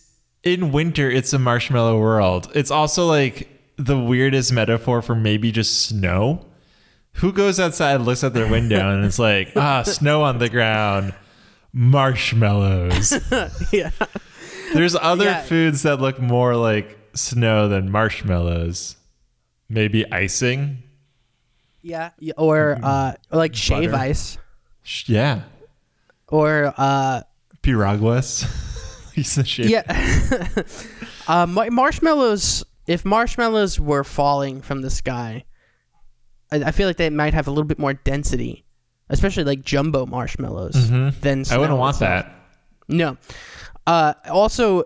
in 0.44 0.72
winter. 0.72 1.10
It's 1.10 1.32
a 1.32 1.38
marshmallow 1.38 1.98
world. 1.98 2.50
It's 2.54 2.70
also 2.70 3.06
like 3.06 3.48
the 3.76 3.98
weirdest 3.98 4.52
metaphor 4.52 5.02
for 5.02 5.14
maybe 5.14 5.50
just 5.52 5.82
snow. 5.88 6.46
Who 7.18 7.32
goes 7.32 7.60
outside, 7.60 7.96
looks 8.00 8.24
out 8.24 8.32
their 8.34 8.50
window, 8.50 8.90
and 8.90 9.04
it's 9.04 9.18
like 9.18 9.52
ah, 9.56 9.82
snow 9.84 10.22
on 10.22 10.38
the 10.38 10.48
ground, 10.48 11.14
marshmallows. 11.72 13.14
yeah. 13.72 13.90
There's 14.72 14.96
other 14.96 15.24
Yeah. 15.26 15.42
foods 15.42 15.82
that 15.82 16.00
look 16.00 16.18
more 16.20 16.56
like 16.56 16.98
snow 17.14 17.68
than 17.68 17.90
marshmallows. 17.90 18.96
Maybe 19.68 20.10
icing. 20.10 20.82
Yeah. 21.82 22.10
Or 22.36 22.78
uh 22.82 23.14
like 23.30 23.54
shave 23.54 23.92
Butter. 23.92 24.02
ice. 24.02 24.38
Yeah. 25.06 25.42
Or 26.28 26.74
uh 26.76 27.22
Piraguas. 27.62 28.44
Piece 29.14 29.38
of 29.38 29.46
shit. 29.48 29.66
yeah. 29.68 29.82
uh, 31.28 31.46
mar- 31.46 31.70
marshmallows 31.70 32.64
if 32.86 33.04
marshmallows 33.04 33.80
were 33.80 34.04
falling 34.04 34.60
from 34.60 34.82
the 34.82 34.90
sky, 34.90 35.44
I, 36.52 36.56
I 36.64 36.70
feel 36.70 36.86
like 36.86 36.98
they 36.98 37.08
might 37.10 37.32
have 37.32 37.46
a 37.46 37.50
little 37.50 37.64
bit 37.64 37.78
more 37.78 37.94
density 37.94 38.64
especially 39.08 39.44
like 39.44 39.62
jumbo 39.62 40.06
marshmallows. 40.06 40.74
Mhm. 40.74 41.20
Than 41.20 41.44
I 41.50 41.58
wouldn't 41.58 41.78
want 41.78 41.96
itself. 41.96 42.24
that. 42.26 42.34
No. 42.88 43.16
Uh, 43.86 44.14
also, 44.30 44.84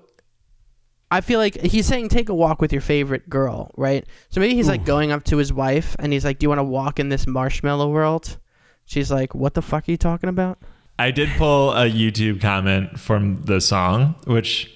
I 1.10 1.20
feel 1.20 1.38
like 1.38 1.60
he's 1.60 1.86
saying 1.86 2.08
take 2.08 2.28
a 2.28 2.34
walk 2.34 2.60
with 2.60 2.72
your 2.72 2.82
favorite 2.82 3.28
girl, 3.30 3.70
right? 3.76 4.04
So 4.30 4.40
maybe 4.40 4.54
he's 4.54 4.68
like 4.68 4.84
going 4.84 5.12
up 5.12 5.24
to 5.24 5.36
his 5.36 5.52
wife 5.52 5.96
and 5.98 6.12
he's 6.12 6.24
like, 6.24 6.38
"Do 6.38 6.44
you 6.44 6.48
want 6.48 6.58
to 6.58 6.64
walk 6.64 6.98
in 7.00 7.08
this 7.08 7.26
marshmallow 7.26 7.90
world?" 7.90 8.38
She's 8.86 9.10
like, 9.10 9.34
"What 9.34 9.54
the 9.54 9.62
fuck 9.62 9.88
are 9.88 9.90
you 9.90 9.96
talking 9.96 10.28
about?" 10.28 10.58
I 10.98 11.10
did 11.12 11.28
pull 11.38 11.72
a 11.72 11.88
YouTube 11.90 12.40
comment 12.40 12.98
from 12.98 13.42
the 13.44 13.60
song, 13.60 14.16
which 14.24 14.74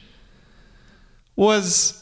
was 1.37 1.99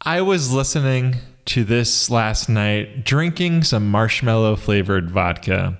I 0.00 0.20
was 0.22 0.52
listening 0.52 1.16
to 1.46 1.64
this 1.64 2.10
last 2.10 2.48
night, 2.48 3.04
drinking 3.04 3.64
some 3.64 3.90
marshmallow 3.90 4.56
flavored 4.56 5.10
vodka. 5.10 5.78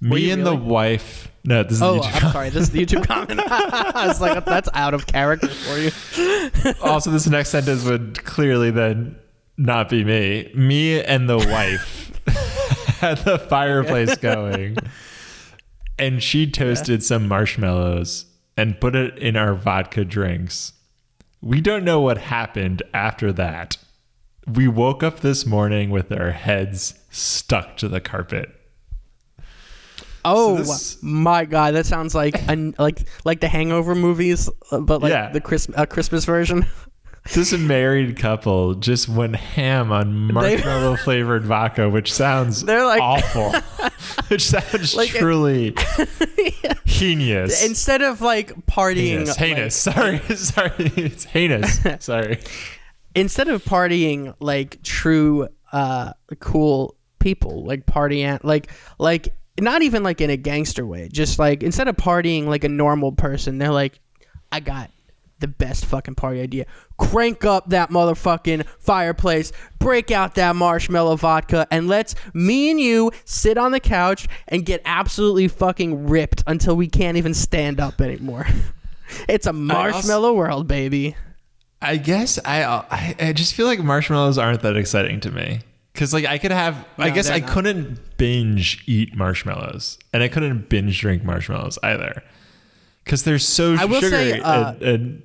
Me 0.00 0.30
and 0.30 0.46
the 0.46 0.54
wife. 0.54 1.30
No, 1.44 1.62
this 1.62 1.72
is 1.74 1.82
Oh, 1.82 1.94
the 1.94 2.00
YouTube 2.00 2.04
I'm 2.06 2.12
comment. 2.20 2.32
sorry. 2.32 2.48
This 2.50 2.62
is 2.64 2.70
the 2.70 2.86
YouTube 2.86 3.06
comment. 3.06 3.40
I 3.46 4.06
was 4.06 4.20
like, 4.20 4.44
"That's 4.44 4.68
out 4.74 4.94
of 4.94 5.06
character 5.06 5.48
for 5.48 5.78
you." 5.78 6.72
also, 6.82 7.10
this 7.10 7.26
next 7.26 7.50
sentence 7.50 7.84
would 7.84 8.22
clearly 8.24 8.70
then 8.70 9.16
not 9.56 9.88
be 9.90 10.04
me. 10.04 10.50
Me 10.54 11.02
and 11.02 11.28
the 11.28 11.36
wife 11.38 12.12
had 13.00 13.18
the 13.18 13.38
fireplace 13.38 14.16
going, 14.16 14.76
and 16.00 16.22
she 16.22 16.50
toasted 16.50 17.04
some 17.04 17.28
marshmallows 17.28 18.26
and 18.56 18.80
put 18.80 18.96
it 18.96 19.16
in 19.18 19.36
our 19.36 19.54
vodka 19.54 20.04
drinks. 20.04 20.72
We 21.40 21.60
don't 21.60 21.84
know 21.84 22.00
what 22.00 22.18
happened 22.18 22.82
after 22.92 23.32
that. 23.34 23.76
We 24.46 24.66
woke 24.66 25.02
up 25.02 25.20
this 25.20 25.46
morning 25.46 25.90
with 25.90 26.10
our 26.10 26.32
heads 26.32 26.94
stuck 27.10 27.76
to 27.78 27.88
the 27.88 28.00
carpet. 28.00 28.50
Oh 30.24 30.58
this- 30.58 31.02
my 31.02 31.44
god, 31.46 31.74
that 31.74 31.86
sounds 31.86 32.14
like 32.14 32.36
an, 32.48 32.74
like 32.78 33.06
like 33.24 33.40
the 33.40 33.48
Hangover 33.48 33.94
movies, 33.94 34.50
uh, 34.70 34.80
but 34.80 35.00
like 35.00 35.10
Yeah. 35.12 35.30
the 35.32 35.40
Christmas 35.40 35.78
uh, 35.78 35.86
Christmas 35.86 36.24
version. 36.24 36.66
This 37.34 37.52
married 37.52 38.16
couple 38.16 38.74
just 38.74 39.08
went 39.08 39.36
ham 39.36 39.92
on 39.92 40.32
marshmallow 40.32 40.96
flavored 40.96 41.44
vodka, 41.44 41.88
which 41.88 42.12
sounds 42.12 42.64
They're 42.64 42.84
like- 42.84 43.00
awful. 43.00 43.52
which 44.28 44.42
sounds 44.46 44.94
Like 44.96 45.10
truly 45.10 45.74
heinous. 46.84 47.64
Instead 47.64 48.02
of 48.02 48.20
like 48.20 48.54
partying, 48.66 49.26
heinous. 49.26 49.28
like- 49.28 49.38
Heinous. 49.38 49.76
Sorry. 49.76 50.18
Sorry. 50.36 50.72
It's 50.96 51.24
heinous. 51.24 51.80
Sorry. 52.00 52.38
instead 53.14 53.48
of 53.48 53.64
partying 53.64 54.34
like 54.40 54.82
true 54.82 55.48
uh 55.72 56.12
cool 56.40 56.96
people 57.18 57.64
like 57.64 57.84
partying 57.86 58.42
like 58.44 58.70
like 58.98 59.34
not 59.60 59.82
even 59.82 60.02
like 60.02 60.20
in 60.20 60.30
a 60.30 60.36
gangster 60.36 60.86
way 60.86 61.08
just 61.12 61.38
like 61.38 61.62
instead 61.62 61.86
of 61.88 61.96
partying 61.96 62.46
like 62.46 62.64
a 62.64 62.68
normal 62.68 63.12
person 63.12 63.58
they're 63.58 63.70
like 63.72 63.98
i 64.52 64.58
got 64.60 64.90
the 65.40 65.48
best 65.48 65.84
fucking 65.84 66.14
party 66.14 66.40
idea 66.40 66.66
crank 66.98 67.44
up 67.44 67.68
that 67.70 67.90
motherfucking 67.90 68.66
fireplace 68.78 69.52
break 69.78 70.10
out 70.10 70.34
that 70.34 70.54
marshmallow 70.54 71.16
vodka 71.16 71.66
and 71.70 71.88
let's 71.88 72.14
me 72.34 72.70
and 72.70 72.80
you 72.80 73.10
sit 73.24 73.58
on 73.58 73.72
the 73.72 73.80
couch 73.80 74.28
and 74.48 74.64
get 74.64 74.80
absolutely 74.84 75.48
fucking 75.48 76.06
ripped 76.06 76.42
until 76.46 76.76
we 76.76 76.86
can't 76.86 77.16
even 77.16 77.34
stand 77.34 77.80
up 77.80 78.00
anymore 78.00 78.46
it's 79.28 79.46
a 79.46 79.52
marshmallow 79.52 80.32
world 80.32 80.68
baby 80.68 81.16
I 81.82 81.96
guess 81.96 82.38
I, 82.44 82.62
I 82.64 83.16
I 83.18 83.32
just 83.32 83.54
feel 83.54 83.66
like 83.66 83.80
marshmallows 83.80 84.38
aren't 84.38 84.60
that 84.62 84.76
exciting 84.76 85.20
to 85.20 85.30
me. 85.30 85.60
Cause 85.94 86.12
like 86.12 86.24
I 86.24 86.38
could 86.38 86.52
have, 86.52 86.86
I 86.98 87.10
guess 87.10 87.28
I 87.28 87.40
not. 87.40 87.50
couldn't 87.50 88.16
binge 88.16 88.84
eat 88.86 89.14
marshmallows, 89.16 89.98
and 90.12 90.22
I 90.22 90.28
couldn't 90.28 90.68
binge 90.68 91.00
drink 91.00 91.24
marshmallows 91.24 91.78
either, 91.82 92.22
because 93.04 93.24
they're 93.24 93.38
so 93.38 93.76
sugary. 93.76 94.00
say, 94.00 94.40
uh, 94.40 94.72
and, 94.72 94.82
and 94.82 95.22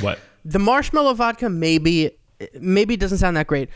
what? 0.00 0.18
The 0.44 0.58
marshmallow 0.58 1.14
vodka 1.14 1.48
maybe 1.48 2.10
maybe 2.60 2.96
doesn't 2.96 3.18
sound 3.18 3.36
that 3.36 3.46
great. 3.46 3.68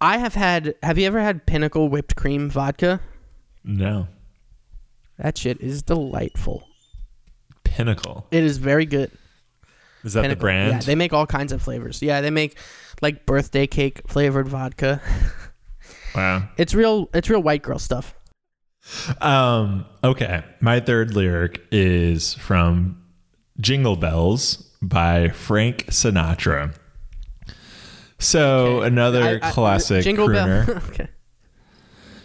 I 0.00 0.16
have 0.18 0.34
had 0.34 0.74
have 0.82 0.98
you 0.98 1.06
ever 1.06 1.20
had 1.20 1.44
Pinnacle 1.46 1.88
whipped 1.88 2.16
cream 2.16 2.48
vodka? 2.48 3.00
No, 3.62 4.08
That 5.18 5.36
shit 5.36 5.60
is 5.60 5.82
delightful. 5.82 6.66
Pinnacle. 7.64 8.26
It 8.30 8.42
is 8.42 8.56
very 8.56 8.86
good. 8.86 9.10
Is 10.02 10.14
that 10.14 10.22
Pinnacle. 10.22 10.36
the 10.38 10.40
brand? 10.40 10.72
Yeah, 10.72 10.80
they 10.80 10.94
make 10.94 11.12
all 11.12 11.26
kinds 11.26 11.52
of 11.52 11.60
flavors. 11.60 12.00
Yeah, 12.00 12.22
they 12.22 12.30
make 12.30 12.56
like 13.02 13.26
birthday 13.26 13.66
cake 13.66 14.00
flavored 14.08 14.48
vodka. 14.48 15.02
wow. 16.14 16.48
It's 16.56 16.72
real 16.74 17.10
it's 17.12 17.28
real 17.28 17.42
white 17.42 17.62
girl 17.62 17.78
stuff. 17.78 18.14
Um. 19.20 19.84
Okay. 20.02 20.42
My 20.60 20.80
third 20.80 21.14
lyric 21.14 21.62
is 21.70 22.32
from 22.34 23.02
"Jingle 23.60 23.96
Bells" 23.96 24.69
by 24.82 25.28
Frank 25.28 25.86
Sinatra. 25.86 26.74
So 28.18 28.78
Okay. 28.78 28.86
another 28.88 29.40
I- 29.42 29.48
I- 29.48 29.50
classic 29.52 30.04
Jingle 30.04 30.28
crooner. 30.28 30.66
Bell. 30.66 30.76
okay. 30.90 31.08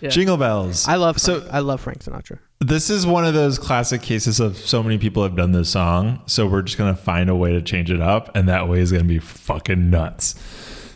Yeah. 0.01 0.09
Jingle 0.09 0.37
bells. 0.37 0.87
I 0.87 0.95
love 0.95 1.19
so. 1.19 1.47
I 1.51 1.59
love 1.59 1.81
Frank 1.81 1.99
Sinatra. 2.03 2.39
This 2.59 2.89
is 2.89 3.05
one 3.07 3.25
of 3.25 3.33
those 3.33 3.57
classic 3.57 4.01
cases 4.01 4.39
of 4.39 4.57
so 4.57 4.83
many 4.83 4.97
people 4.97 5.23
have 5.23 5.35
done 5.35 5.51
this 5.53 5.69
song, 5.69 6.21
so 6.25 6.45
we're 6.47 6.61
just 6.61 6.77
gonna 6.77 6.95
find 6.95 7.29
a 7.29 7.35
way 7.35 7.51
to 7.53 7.61
change 7.61 7.89
it 7.89 8.01
up, 8.01 8.35
and 8.35 8.47
that 8.49 8.67
way 8.67 8.79
is 8.81 8.91
gonna 8.91 9.03
be 9.05 9.19
fucking 9.19 9.89
nuts. 9.89 10.35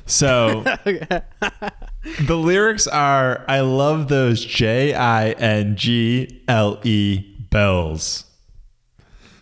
So 0.06 0.62
the 0.84 2.36
lyrics 2.36 2.88
are 2.88 3.45
I 3.48 3.62
love 3.62 4.10
those 4.10 4.43
J 4.43 4.93
I 4.93 5.32
N 5.32 5.76
G 5.78 6.41
L 6.48 6.80
E 6.84 7.19
bells. 7.50 8.26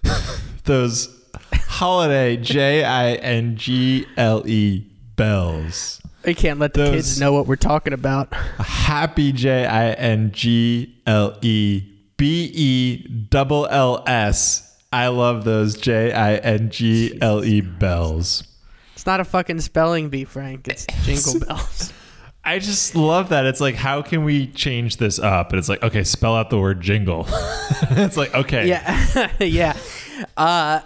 those 0.66 1.17
holiday 1.54 2.38
J 2.38 2.84
I 2.84 3.14
N 3.14 3.56
G 3.56 4.06
L 4.18 4.48
E 4.48 4.86
bells. 5.16 6.02
We 6.26 6.34
can't 6.34 6.60
let 6.60 6.74
the 6.74 6.84
Those- 6.84 6.96
kids 6.96 7.20
know 7.20 7.32
what 7.34 7.48
we're 7.48 7.56
talking 7.56 7.94
about. 7.94 8.34
Happy 8.34 9.32
J 9.32 9.66
I 9.66 9.92
N 9.92 10.32
G 10.32 10.96
L 11.06 11.38
E 11.42 11.84
B 12.18 12.52
E 12.54 13.08
double 13.30 13.68
L 13.68 14.04
S. 14.08 14.64
I 14.92 15.08
love 15.08 15.44
those 15.44 15.78
J 15.78 16.12
I 16.12 16.36
N 16.36 16.70
G 16.70 17.18
L 17.22 17.44
E 17.44 17.62
bells. 17.62 18.44
It's 18.94 19.06
not 19.06 19.20
a 19.20 19.26
fucking 19.26 19.62
spelling 19.62 20.10
bee, 20.10 20.26
Frank. 20.26 20.68
It's 20.68 20.86
jingle 21.04 21.40
bells. 21.46 21.94
I 22.44 22.60
just 22.60 22.96
love 22.96 23.30
that. 23.30 23.46
It's 23.46 23.60
like, 23.60 23.76
how 23.76 24.02
can 24.02 24.24
we 24.24 24.48
change 24.48 24.98
this 24.98 25.20
up? 25.20 25.52
And 25.52 25.60
it's 25.60 25.68
like, 25.68 25.84
okay, 25.84 26.06
spell 26.06 26.34
out 26.34 26.50
the 26.50 26.58
word 26.58 26.80
jingle. 26.80 27.26
it's 27.92 28.16
like, 28.16 28.34
okay. 28.34 28.68
Yeah, 28.68 29.32
yeah. 29.40 29.78
Uh, 30.38 30.80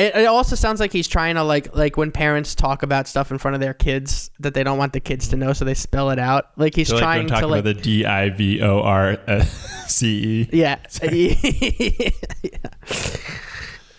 it, 0.00 0.16
it 0.16 0.26
also 0.26 0.56
sounds 0.56 0.80
like 0.80 0.92
he's 0.92 1.08
trying 1.08 1.34
to 1.34 1.42
like 1.42 1.74
like 1.76 1.96
when 1.96 2.10
parents 2.10 2.54
talk 2.54 2.82
about 2.82 3.06
stuff 3.06 3.30
in 3.30 3.38
front 3.38 3.54
of 3.54 3.60
their 3.60 3.74
kids 3.74 4.30
that 4.40 4.54
they 4.54 4.64
don't 4.64 4.78
want 4.78 4.92
the 4.92 5.00
kids 5.00 5.28
to 5.28 5.36
know, 5.36 5.52
so 5.52 5.64
they 5.64 5.74
spell 5.74 6.10
it 6.10 6.18
out. 6.18 6.50
Like 6.56 6.74
he's 6.74 6.88
So 6.88 6.94
like, 6.96 7.02
trying 7.02 7.26
to 7.28 7.34
like 7.46 7.60
about 7.60 7.64
the 7.64 7.74
D 7.74 8.04
I 8.04 8.30
V 8.30 8.62
O 8.62 8.80
R 8.80 9.18
C 9.86 10.08
E. 10.08 10.48
yeah. 10.52 10.76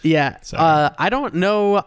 yeah. 0.03 0.37
Sorry. 0.41 0.63
Uh, 0.63 0.89
I 0.97 1.09
don't 1.09 1.35
know 1.35 1.83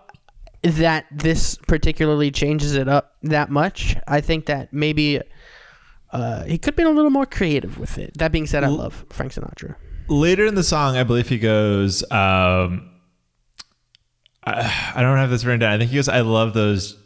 that 0.62 1.06
this 1.12 1.56
particularly 1.66 2.30
changes 2.30 2.74
it 2.74 2.88
up 2.88 3.16
that 3.22 3.50
much. 3.50 3.96
I 4.08 4.20
think 4.20 4.46
that 4.46 4.72
maybe 4.72 5.20
uh, 6.10 6.44
he 6.44 6.56
could 6.58 6.72
have 6.72 6.76
been 6.76 6.86
a 6.86 6.90
little 6.90 7.10
more 7.10 7.26
creative 7.26 7.78
with 7.78 7.98
it. 7.98 8.16
That 8.18 8.32
being 8.32 8.46
said, 8.46 8.64
I 8.64 8.68
love 8.68 9.04
Frank 9.10 9.32
Sinatra. 9.32 9.74
Later 10.08 10.46
in 10.46 10.54
the 10.54 10.62
song, 10.62 10.96
I 10.96 11.02
believe 11.02 11.28
he 11.28 11.38
goes, 11.38 12.08
um, 12.10 12.90
I, 14.44 14.92
I 14.96 15.02
don't 15.02 15.16
have 15.16 15.30
this 15.30 15.44
written 15.44 15.60
down. 15.60 15.72
I 15.72 15.78
think 15.78 15.90
he 15.90 15.96
goes, 15.96 16.08
I 16.08 16.20
love 16.20 16.54
those 16.54 16.96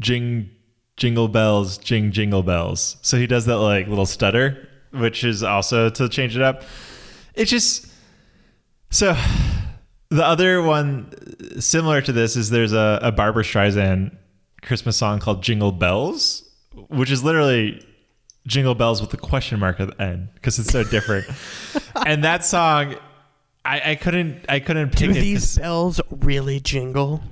jing, 0.00 0.50
jingle 0.96 1.28
bells, 1.28 1.78
jing, 1.78 2.12
jingle 2.12 2.42
bells. 2.42 2.96
So 3.02 3.16
he 3.16 3.26
does 3.26 3.46
that 3.46 3.58
like 3.58 3.86
little 3.86 4.06
stutter, 4.06 4.68
which 4.90 5.24
is 5.24 5.42
also 5.42 5.88
to 5.90 6.08
change 6.08 6.36
it 6.36 6.42
up. 6.42 6.64
It 7.34 7.46
just, 7.46 7.86
so 8.90 9.16
the 10.10 10.24
other 10.24 10.60
one 10.62 11.10
similar 11.60 12.02
to 12.02 12.12
this 12.12 12.36
is 12.36 12.50
there's 12.50 12.72
a, 12.72 12.98
a 13.02 13.12
Barbra 13.12 13.44
Streisand 13.44 14.16
Christmas 14.62 14.96
song 14.96 15.18
called 15.18 15.42
Jingle 15.42 15.72
Bells, 15.72 16.48
which 16.88 17.10
is 17.10 17.24
literally 17.24 17.84
Jingle 18.46 18.74
Bells 18.74 19.00
with 19.00 19.10
the 19.10 19.16
question 19.16 19.58
mark 19.58 19.80
at 19.80 19.96
the 19.96 20.02
end 20.02 20.28
because 20.34 20.58
it's 20.58 20.70
so 20.70 20.84
different. 20.84 21.26
and 22.06 22.24
that 22.24 22.44
song, 22.44 22.96
I, 23.64 23.92
I 23.92 23.94
couldn't 23.94 24.44
I 24.48 24.58
couldn't 24.60 24.90
pick 24.90 24.98
Do 24.98 25.10
it. 25.10 25.14
these 25.14 25.58
bells 25.58 26.00
really 26.10 26.60
jingle? 26.60 27.22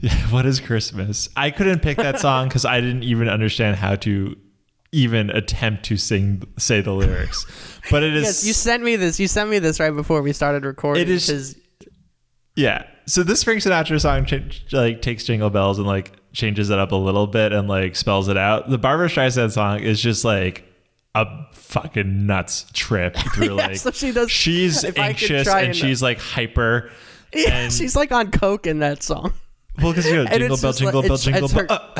Yeah, 0.00 0.14
what 0.28 0.44
is 0.44 0.60
Christmas? 0.60 1.30
I 1.34 1.50
couldn't 1.50 1.80
pick 1.80 1.96
that 1.96 2.20
song 2.20 2.48
because 2.48 2.66
I 2.66 2.78
didn't 2.82 3.04
even 3.04 3.26
understand 3.28 3.76
how 3.76 3.94
to 3.96 4.36
even 4.92 5.30
attempt 5.30 5.84
to 5.86 5.96
sing 5.96 6.42
say 6.58 6.82
the 6.82 6.92
lyrics. 6.92 7.46
But 7.90 8.02
it 8.02 8.14
is 8.14 8.22
Yes, 8.24 8.44
you 8.46 8.52
sent 8.52 8.82
me 8.82 8.96
this. 8.96 9.18
You 9.18 9.26
sent 9.28 9.48
me 9.48 9.60
this 9.60 9.80
right 9.80 9.92
before 9.92 10.20
we 10.20 10.34
started 10.34 10.66
recording. 10.66 11.00
It 11.02 11.08
is- 11.08 11.26
'cause- 11.30 11.56
Yeah. 12.54 12.84
So 13.06 13.22
this 13.22 13.42
Frank 13.42 13.62
Sinatra 13.62 13.98
song 14.00 14.26
ch- 14.26 14.64
like 14.72 15.00
takes 15.00 15.24
Jingle 15.24 15.48
Bells 15.48 15.78
and 15.78 15.86
like 15.86 16.12
changes 16.34 16.68
it 16.68 16.78
up 16.78 16.92
a 16.92 16.96
little 16.96 17.26
bit 17.26 17.52
and 17.54 17.66
like 17.66 17.96
spells 17.96 18.28
it 18.28 18.36
out. 18.36 18.68
The 18.68 18.78
Barbra 18.78 19.08
Streisand 19.08 19.52
song 19.52 19.80
is 19.80 20.02
just 20.02 20.22
like 20.24 20.64
a 21.14 21.26
fucking 21.52 22.26
nuts 22.26 22.66
trip 22.72 23.16
through 23.34 23.56
Yeah, 23.56 23.66
like 23.68 23.76
so 23.76 23.90
she 23.90 24.12
does- 24.12 24.30
she's 24.30 24.82
if 24.84 24.98
I 24.98 25.12
could 25.12 25.30
anxious 25.30 25.48
and 25.48 25.66
and- 25.68 25.76
she's 25.76 26.02
like 26.02 26.18
hyper. 26.18 26.90
Yeah, 27.32 27.50
And- 27.64 27.72
she's 27.72 27.96
like 27.96 28.12
on 28.12 28.30
coke 28.30 28.66
in 28.66 28.78
that 28.78 29.02
song. 29.02 29.32
Well, 29.82 29.90
because 29.92 30.06
you 30.06 30.14
know, 30.16 30.24
jingle 30.26 30.56
bell, 30.56 30.56
just 30.56 30.80
like- 30.80 30.92
jingle 30.92 31.02
bell, 31.02 31.14
it's- 31.14 31.24
jingle 31.24 31.44
it's 31.44 31.52
bell. 31.54 31.94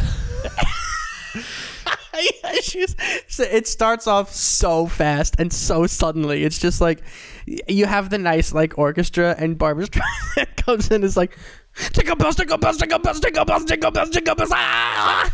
uh, 2.15 2.53
she's, 2.63 2.95
so 3.27 3.43
it 3.43 3.67
starts 3.67 4.07
off 4.07 4.31
so 4.33 4.87
fast 4.87 5.35
and 5.39 5.53
so 5.53 5.87
suddenly. 5.87 6.45
It's 6.45 6.59
just 6.59 6.81
like 6.81 7.03
you 7.47 7.87
have 7.87 8.11
the 8.11 8.19
nice 8.19 8.53
like 8.55 8.79
orchestra, 8.79 9.35
and 9.39 9.59
Barbra 9.59 9.87
Streisand 9.87 10.57
comes 10.57 10.87
in 10.89 10.95
and 10.97 11.05
is 11.05 11.17
like, 11.17 11.37
"Jingle 11.93 12.15
bells, 12.17 12.37
jingle 12.37 12.59
bells, 12.59 12.79
jingle 12.79 12.99
bells, 13.01 13.19
jingle 13.21 13.45
bells, 13.45 13.65
jingle 13.65 13.91
bells, 13.91 14.11
jingle 14.11 14.35
bells." 14.37 14.51
Ah! 14.53 15.33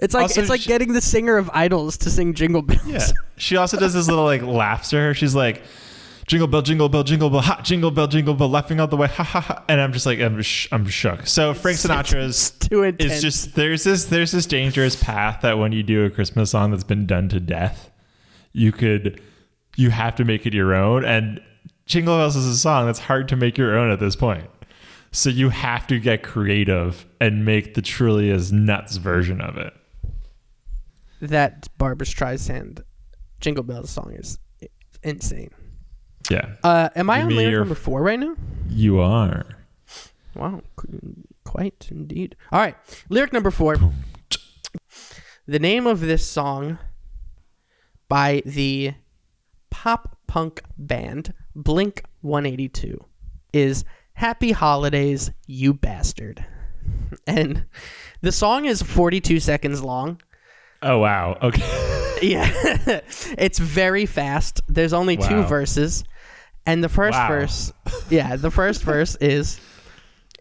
It's 0.00 0.14
like 0.14 0.22
Also, 0.24 0.40
it's 0.40 0.50
like 0.50 0.60
she- 0.60 0.68
getting 0.68 0.92
the 0.92 1.00
singer 1.00 1.36
of 1.36 1.50
Idols 1.52 1.96
to 1.98 2.10
sing 2.10 2.34
Jingle 2.34 2.62
Bells. 2.62 2.80
yeah. 2.86 3.06
She 3.36 3.56
also 3.56 3.78
does 3.78 3.94
this 3.94 4.08
little 4.08 4.24
like 4.24 4.42
laughs 4.42 4.90
to 4.90 4.96
her. 4.96 5.14
She's 5.14 5.34
like, 5.34 5.62
jingle 6.26 6.46
bell, 6.46 6.62
jingle 6.62 6.88
bell, 6.88 7.02
jingle 7.04 7.30
bell, 7.30 7.40
ha, 7.40 7.60
jingle 7.62 7.90
bell, 7.90 8.06
jingle 8.06 8.34
bell, 8.34 8.48
laughing 8.48 8.78
all 8.80 8.86
the 8.86 8.96
way, 8.96 9.08
ha 9.08 9.22
ha 9.24 9.40
ha. 9.40 9.64
And 9.68 9.80
I'm 9.80 9.92
just 9.92 10.06
like, 10.06 10.20
I'm, 10.20 10.40
sh- 10.42 10.68
I'm 10.70 10.86
shook. 10.86 11.26
So 11.26 11.54
Frank 11.54 11.78
Sinatra's 11.78 12.50
too 12.60 12.82
intense. 12.84 13.12
It's 13.12 13.22
just 13.22 13.54
there's 13.54 13.84
this 13.84 14.04
there's 14.06 14.30
this 14.32 14.46
dangerous 14.46 14.94
path 15.02 15.40
that 15.42 15.58
when 15.58 15.72
you 15.72 15.82
do 15.82 16.04
a 16.04 16.10
Christmas 16.10 16.50
song 16.50 16.70
that's 16.70 16.84
been 16.84 17.06
done 17.06 17.28
to 17.30 17.40
death, 17.40 17.90
you 18.52 18.72
could 18.72 19.20
you 19.76 19.90
have 19.90 20.14
to 20.16 20.24
make 20.24 20.46
it 20.46 20.54
your 20.54 20.74
own. 20.74 21.04
And 21.04 21.40
Jingle 21.86 22.18
Bells 22.18 22.36
is 22.36 22.46
a 22.46 22.56
song 22.56 22.86
that's 22.86 22.98
hard 22.98 23.28
to 23.28 23.36
make 23.36 23.56
your 23.56 23.76
own 23.78 23.90
at 23.90 23.98
this 24.00 24.14
point. 24.16 24.48
So 25.10 25.30
you 25.30 25.48
have 25.48 25.86
to 25.86 25.98
get 25.98 26.22
creative 26.22 27.06
and 27.20 27.44
make 27.44 27.72
the 27.74 27.80
truly 27.82 28.30
as 28.30 28.52
nuts 28.52 28.96
version 28.98 29.40
of 29.40 29.56
it. 29.56 29.72
That 31.20 31.68
Barbra 31.78 32.06
Streisand 32.06 32.82
Jingle 33.40 33.64
Bells 33.64 33.90
song 33.90 34.12
is 34.14 34.38
insane. 35.02 35.50
Yeah, 36.30 36.56
Uh, 36.62 36.88
am 36.94 37.08
I 37.10 37.18
Give 37.18 37.26
on 37.28 37.36
lyric 37.36 37.58
number 37.60 37.74
four 37.74 38.02
right 38.02 38.18
now? 38.20 38.34
you 38.68 39.00
are. 39.00 39.46
Wow, 40.34 40.62
quite 41.44 41.88
indeed. 41.90 42.36
All 42.52 42.60
right, 42.60 42.76
lyric 43.08 43.32
number 43.32 43.50
four. 43.50 43.76
The 45.46 45.58
name 45.58 45.86
of 45.86 46.00
this 46.00 46.26
song 46.26 46.78
by 48.08 48.42
the 48.44 48.92
pop 49.70 50.18
punk 50.26 50.62
band 50.76 51.32
Blink 51.56 52.04
182 52.20 53.02
is 53.52 53.84
Happy 54.12 54.52
Holidays, 54.52 55.30
You 55.46 55.72
Bastard. 55.74 56.44
And 57.26 57.64
the 58.20 58.32
song 58.32 58.64
is 58.66 58.82
42 58.82 59.40
seconds 59.40 59.82
long. 59.82 60.20
Oh 60.82 60.98
wow. 60.98 61.36
Okay. 61.42 62.18
Yeah. 62.22 62.50
it's 63.38 63.58
very 63.58 64.06
fast. 64.06 64.60
There's 64.68 64.92
only 64.92 65.16
two 65.16 65.42
verses. 65.42 66.04
And 66.66 66.84
the 66.84 66.88
first 66.88 67.16
Wow. 67.16 67.28
verse, 67.28 67.72
yeah, 68.10 68.36
the 68.36 68.50
first 68.50 68.82
verse 68.82 69.16
is 69.20 69.60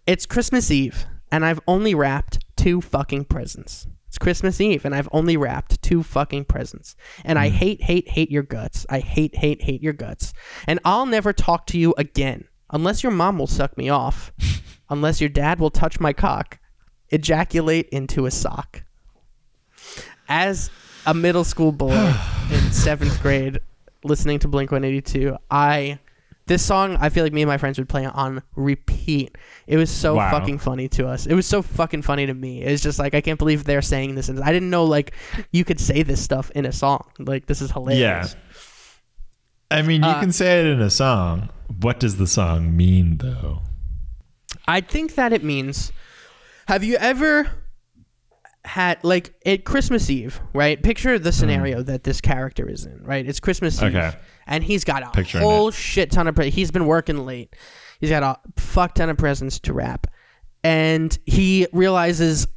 It's 0.05 0.25
Christmas 0.25 0.71
Eve 0.71 1.05
and 1.31 1.43
I've 1.43 1.59
only 1.67 1.95
wrapped 1.95 2.45
two 2.55 2.81
fucking 2.81 3.25
presents. 3.25 3.87
It's 4.07 4.17
Christmas 4.17 4.61
Eve 4.61 4.85
and 4.85 4.93
I've 4.93 5.09
only 5.11 5.37
wrapped 5.37 5.81
two 5.81 6.03
fucking 6.03 6.45
presents. 6.45 6.95
And 7.25 7.39
I 7.39 7.49
hmm. 7.49 7.55
hate, 7.55 7.81
hate, 7.83 8.09
hate 8.09 8.31
your 8.31 8.43
guts. 8.43 8.85
I 8.89 8.99
hate, 8.99 9.35
hate, 9.35 9.61
hate 9.63 9.81
your 9.81 9.93
guts. 9.93 10.33
And 10.67 10.79
I'll 10.85 11.05
never 11.05 11.33
talk 11.33 11.65
to 11.67 11.79
you 11.79 11.93
again 11.97 12.45
unless 12.71 13.01
your 13.01 13.11
mom 13.11 13.39
will 13.39 13.47
suck 13.47 13.77
me 13.77 13.89
off, 13.89 14.31
unless 14.89 15.19
your 15.19 15.29
dad 15.29 15.59
will 15.59 15.71
touch 15.71 15.99
my 15.99 16.13
cock, 16.13 16.59
ejaculate 17.09 17.89
into 17.89 18.25
a 18.25 18.31
sock 18.31 18.83
as 20.27 20.69
a 21.05 21.13
middle 21.13 21.43
school 21.43 21.71
boy 21.71 21.93
in 22.51 22.71
seventh 22.71 23.21
grade 23.21 23.59
listening 24.03 24.39
to 24.39 24.47
Blink 24.47 24.71
182, 24.71 25.35
I. 25.51 25.99
This 26.45 26.65
song, 26.65 26.95
I 27.01 27.09
feel 27.09 27.25
like 27.25 27.33
me 27.33 27.41
and 27.41 27.49
my 27.49 27.57
friends 27.57 27.77
would 27.77 27.89
play 27.89 28.05
on 28.05 28.41
repeat. 28.55 29.37
It 29.67 29.75
was 29.75 29.91
so 29.91 30.15
Wow. 30.15 30.31
fucking 30.31 30.59
funny 30.59 30.87
to 30.89 31.05
us. 31.05 31.25
It 31.25 31.33
was 31.33 31.45
so 31.45 31.61
fucking 31.61 32.03
funny 32.03 32.25
to 32.25 32.33
me. 32.33 32.61
It's 32.61 32.81
just 32.81 32.99
like 32.99 33.13
I 33.13 33.19
can't 33.19 33.37
believe 33.37 33.65
they're 33.65 33.81
saying 33.81 34.15
this. 34.15 34.29
And 34.29 34.39
I 34.41 34.53
didn't 34.53 34.69
know 34.69 34.85
like 34.85 35.11
you 35.51 35.65
could 35.65 35.77
say 35.81 36.03
this 36.03 36.21
stuff 36.23 36.49
in 36.55 36.65
a 36.65 36.71
song. 36.71 37.03
Like 37.19 37.47
this 37.47 37.61
is 37.61 37.69
hilarious. 37.71 37.99
Yeah. 39.69 39.77
I 39.77 39.81
mean, 39.81 40.03
you 40.03 40.07
Uh, 40.09 40.21
can 40.21 40.31
say 40.31 40.61
it 40.61 40.67
in 40.67 40.79
a 40.79 40.89
song. 40.89 41.49
What 41.81 41.99
does 41.99 42.15
the 42.15 42.27
song 42.27 42.77
mean, 42.77 43.17
though? 43.17 43.63
I 44.65 44.79
think 44.79 45.15
that 45.15 45.33
it 45.33 45.43
means. 45.43 45.91
Have 46.69 46.81
you 46.81 46.95
ever 46.95 47.51
had 48.67 49.03
like 49.03 49.33
at 49.45 49.63
Christmas 49.63 50.09
Eve, 50.09 50.39
right? 50.53 50.81
Picture 50.81 51.17
the 51.17 51.29
mm-hmm. 51.29 51.39
scenario 51.39 51.81
that 51.83 52.03
this 52.03 52.21
character 52.21 52.69
is 52.69 52.85
in, 52.85 53.01
right? 53.03 53.27
It's 53.27 53.39
Christmas 53.39 53.81
Eve, 53.81 53.95
Okay. 53.95 54.15
and 54.45 54.63
he's 54.63 54.83
got 54.83 55.03
a 55.03 55.09
Picturing 55.11 55.43
whole 55.43 55.71
shit 55.71 56.11
ton 56.11 56.27
of. 56.27 56.35
Pre- 56.35 56.49
he's 56.49 56.69
been 56.69 56.85
working 56.85 57.25
late. 57.25 57.55
He's 57.99 58.09
got 58.09 58.23
a 58.23 58.61
fuck 58.61 58.93
ton 58.93 59.09
of 59.09 59.17
presents 59.17 59.59
to 59.61 59.73
wrap, 59.73 60.07
and 60.63 61.17
he 61.25 61.67
realizes 61.71 62.47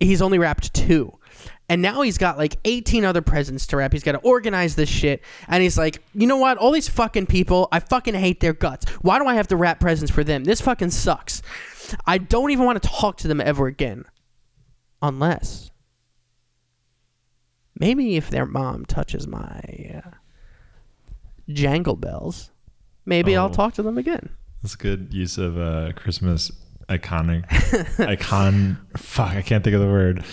he's 0.00 0.22
only 0.22 0.38
wrapped 0.38 0.72
two. 0.72 1.12
And 1.68 1.82
now 1.82 2.02
he's 2.02 2.16
got 2.16 2.38
like 2.38 2.56
18 2.64 3.04
other 3.04 3.22
presents 3.22 3.66
to 3.68 3.76
wrap. 3.76 3.92
He's 3.92 4.04
got 4.04 4.12
to 4.12 4.18
organize 4.18 4.76
this 4.76 4.88
shit. 4.88 5.20
And 5.48 5.64
he's 5.64 5.76
like, 5.76 6.00
you 6.14 6.28
know 6.28 6.36
what? 6.36 6.58
All 6.58 6.70
these 6.70 6.88
fucking 6.88 7.26
people, 7.26 7.66
I 7.72 7.80
fucking 7.80 8.14
hate 8.14 8.38
their 8.38 8.52
guts. 8.52 8.88
Why 9.02 9.18
do 9.18 9.26
I 9.26 9.34
have 9.34 9.48
to 9.48 9.56
wrap 9.56 9.80
presents 9.80 10.12
for 10.12 10.22
them? 10.22 10.44
This 10.44 10.60
fucking 10.60 10.90
sucks. 10.90 11.42
I 12.06 12.18
don't 12.18 12.52
even 12.52 12.64
want 12.64 12.80
to 12.80 12.88
talk 12.88 13.16
to 13.18 13.28
them 13.28 13.40
ever 13.40 13.66
again. 13.66 14.04
Unless. 15.02 15.70
Maybe 17.78 18.16
if 18.16 18.30
their 18.30 18.46
mom 18.46 18.86
touches 18.86 19.26
my 19.26 19.60
uh, 20.04 20.10
jangle 21.48 21.96
bells, 21.96 22.50
maybe 23.04 23.36
I'll 23.36 23.46
Oh. 23.46 23.52
talk 23.52 23.74
to 23.74 23.82
them 23.82 23.98
again. 23.98 24.30
That's 24.62 24.74
a 24.74 24.78
good 24.78 25.12
use 25.12 25.36
of 25.38 25.58
uh, 25.58 25.92
Christmas 25.94 26.50
iconic 26.88 27.44
icon. 28.06 28.78
Fuck, 28.96 29.32
I 29.34 29.42
can't 29.42 29.62
think 29.62 29.74
of 29.74 29.80
the 29.82 29.86
word. 29.88 30.24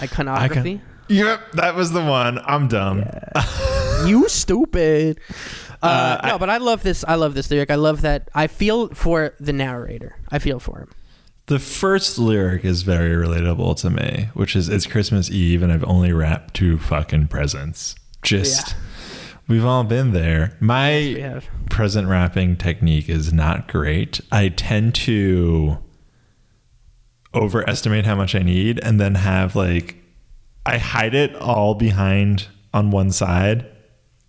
Iconography. 0.00 0.80
Yep, 1.08 1.52
that 1.52 1.74
was 1.74 1.90
the 1.92 2.02
one. 2.02 2.38
I'm 2.44 2.68
dumb. 2.68 3.04
you 4.06 4.28
stupid. 4.28 5.18
Uh, 5.82 5.86
Uh, 5.86 6.20
I- 6.22 6.28
no, 6.28 6.38
but 6.38 6.48
I 6.48 6.56
love 6.58 6.82
this. 6.82 7.04
I 7.06 7.16
love 7.16 7.34
this 7.34 7.50
lyric. 7.50 7.70
I 7.70 7.74
love 7.74 8.00
that. 8.02 8.30
I 8.34 8.46
feel 8.46 8.88
for 8.94 9.34
the 9.40 9.52
narrator. 9.52 10.16
I 10.30 10.38
feel 10.38 10.60
for 10.60 10.78
him. 10.78 10.90
The 11.46 11.58
first 11.58 12.18
lyric 12.18 12.64
is 12.64 12.82
very 12.82 13.10
relatable 13.14 13.76
to 13.80 13.90
me, 13.90 14.28
which 14.34 14.56
is 14.56 14.68
it's 14.70 14.86
Christmas 14.86 15.30
Eve 15.30 15.62
and 15.62 15.70
I've 15.70 15.84
only 15.84 16.12
wrapped 16.12 16.54
two 16.54 16.78
fucking 16.78 17.28
presents. 17.28 17.94
Just 18.22 18.68
Yeah. 18.70 18.74
we've 19.48 19.64
all 19.64 19.84
been 19.84 20.12
there. 20.12 20.56
My 20.58 20.88
have. 21.20 21.44
present 21.68 22.08
wrapping 22.08 22.56
technique 22.56 23.10
is 23.10 23.30
not 23.32 23.68
great. 23.68 24.20
I 24.32 24.48
tend 24.48 24.94
to 24.96 25.78
overestimate 27.34 28.06
how 28.06 28.14
much 28.14 28.34
I 28.34 28.38
need 28.42 28.78
and 28.82 28.98
then 28.98 29.16
have 29.16 29.54
like 29.54 29.96
I 30.64 30.78
hide 30.78 31.14
it 31.14 31.34
all 31.36 31.74
behind 31.74 32.46
on 32.72 32.90
one 32.90 33.10
side 33.10 33.66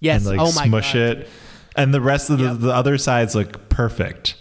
Yes. 0.01 0.25
and 0.25 0.37
like 0.37 0.39
oh 0.45 0.51
my 0.53 0.65
smush 0.65 0.93
God. 0.93 1.01
it 1.01 1.29
and 1.77 1.93
the 1.93 2.01
rest 2.01 2.29
of 2.29 2.39
the, 2.39 2.45
Yep. 2.45 2.59
the 2.59 2.73
other 2.73 2.97
sides 2.97 3.35
look 3.35 3.69
perfect. 3.69 4.35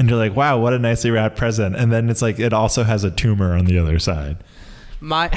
And 0.00 0.08
you're 0.08 0.18
like, 0.18 0.34
wow, 0.34 0.58
what 0.58 0.72
a 0.72 0.78
nicely 0.78 1.10
wrapped 1.10 1.36
present. 1.36 1.76
And 1.76 1.92
then 1.92 2.08
it's 2.08 2.22
like 2.22 2.38
it 2.40 2.54
also 2.54 2.84
has 2.84 3.04
a 3.04 3.10
tumor 3.10 3.54
on 3.54 3.66
the 3.66 3.78
other 3.78 3.98
side. 3.98 4.42
My 4.98 5.28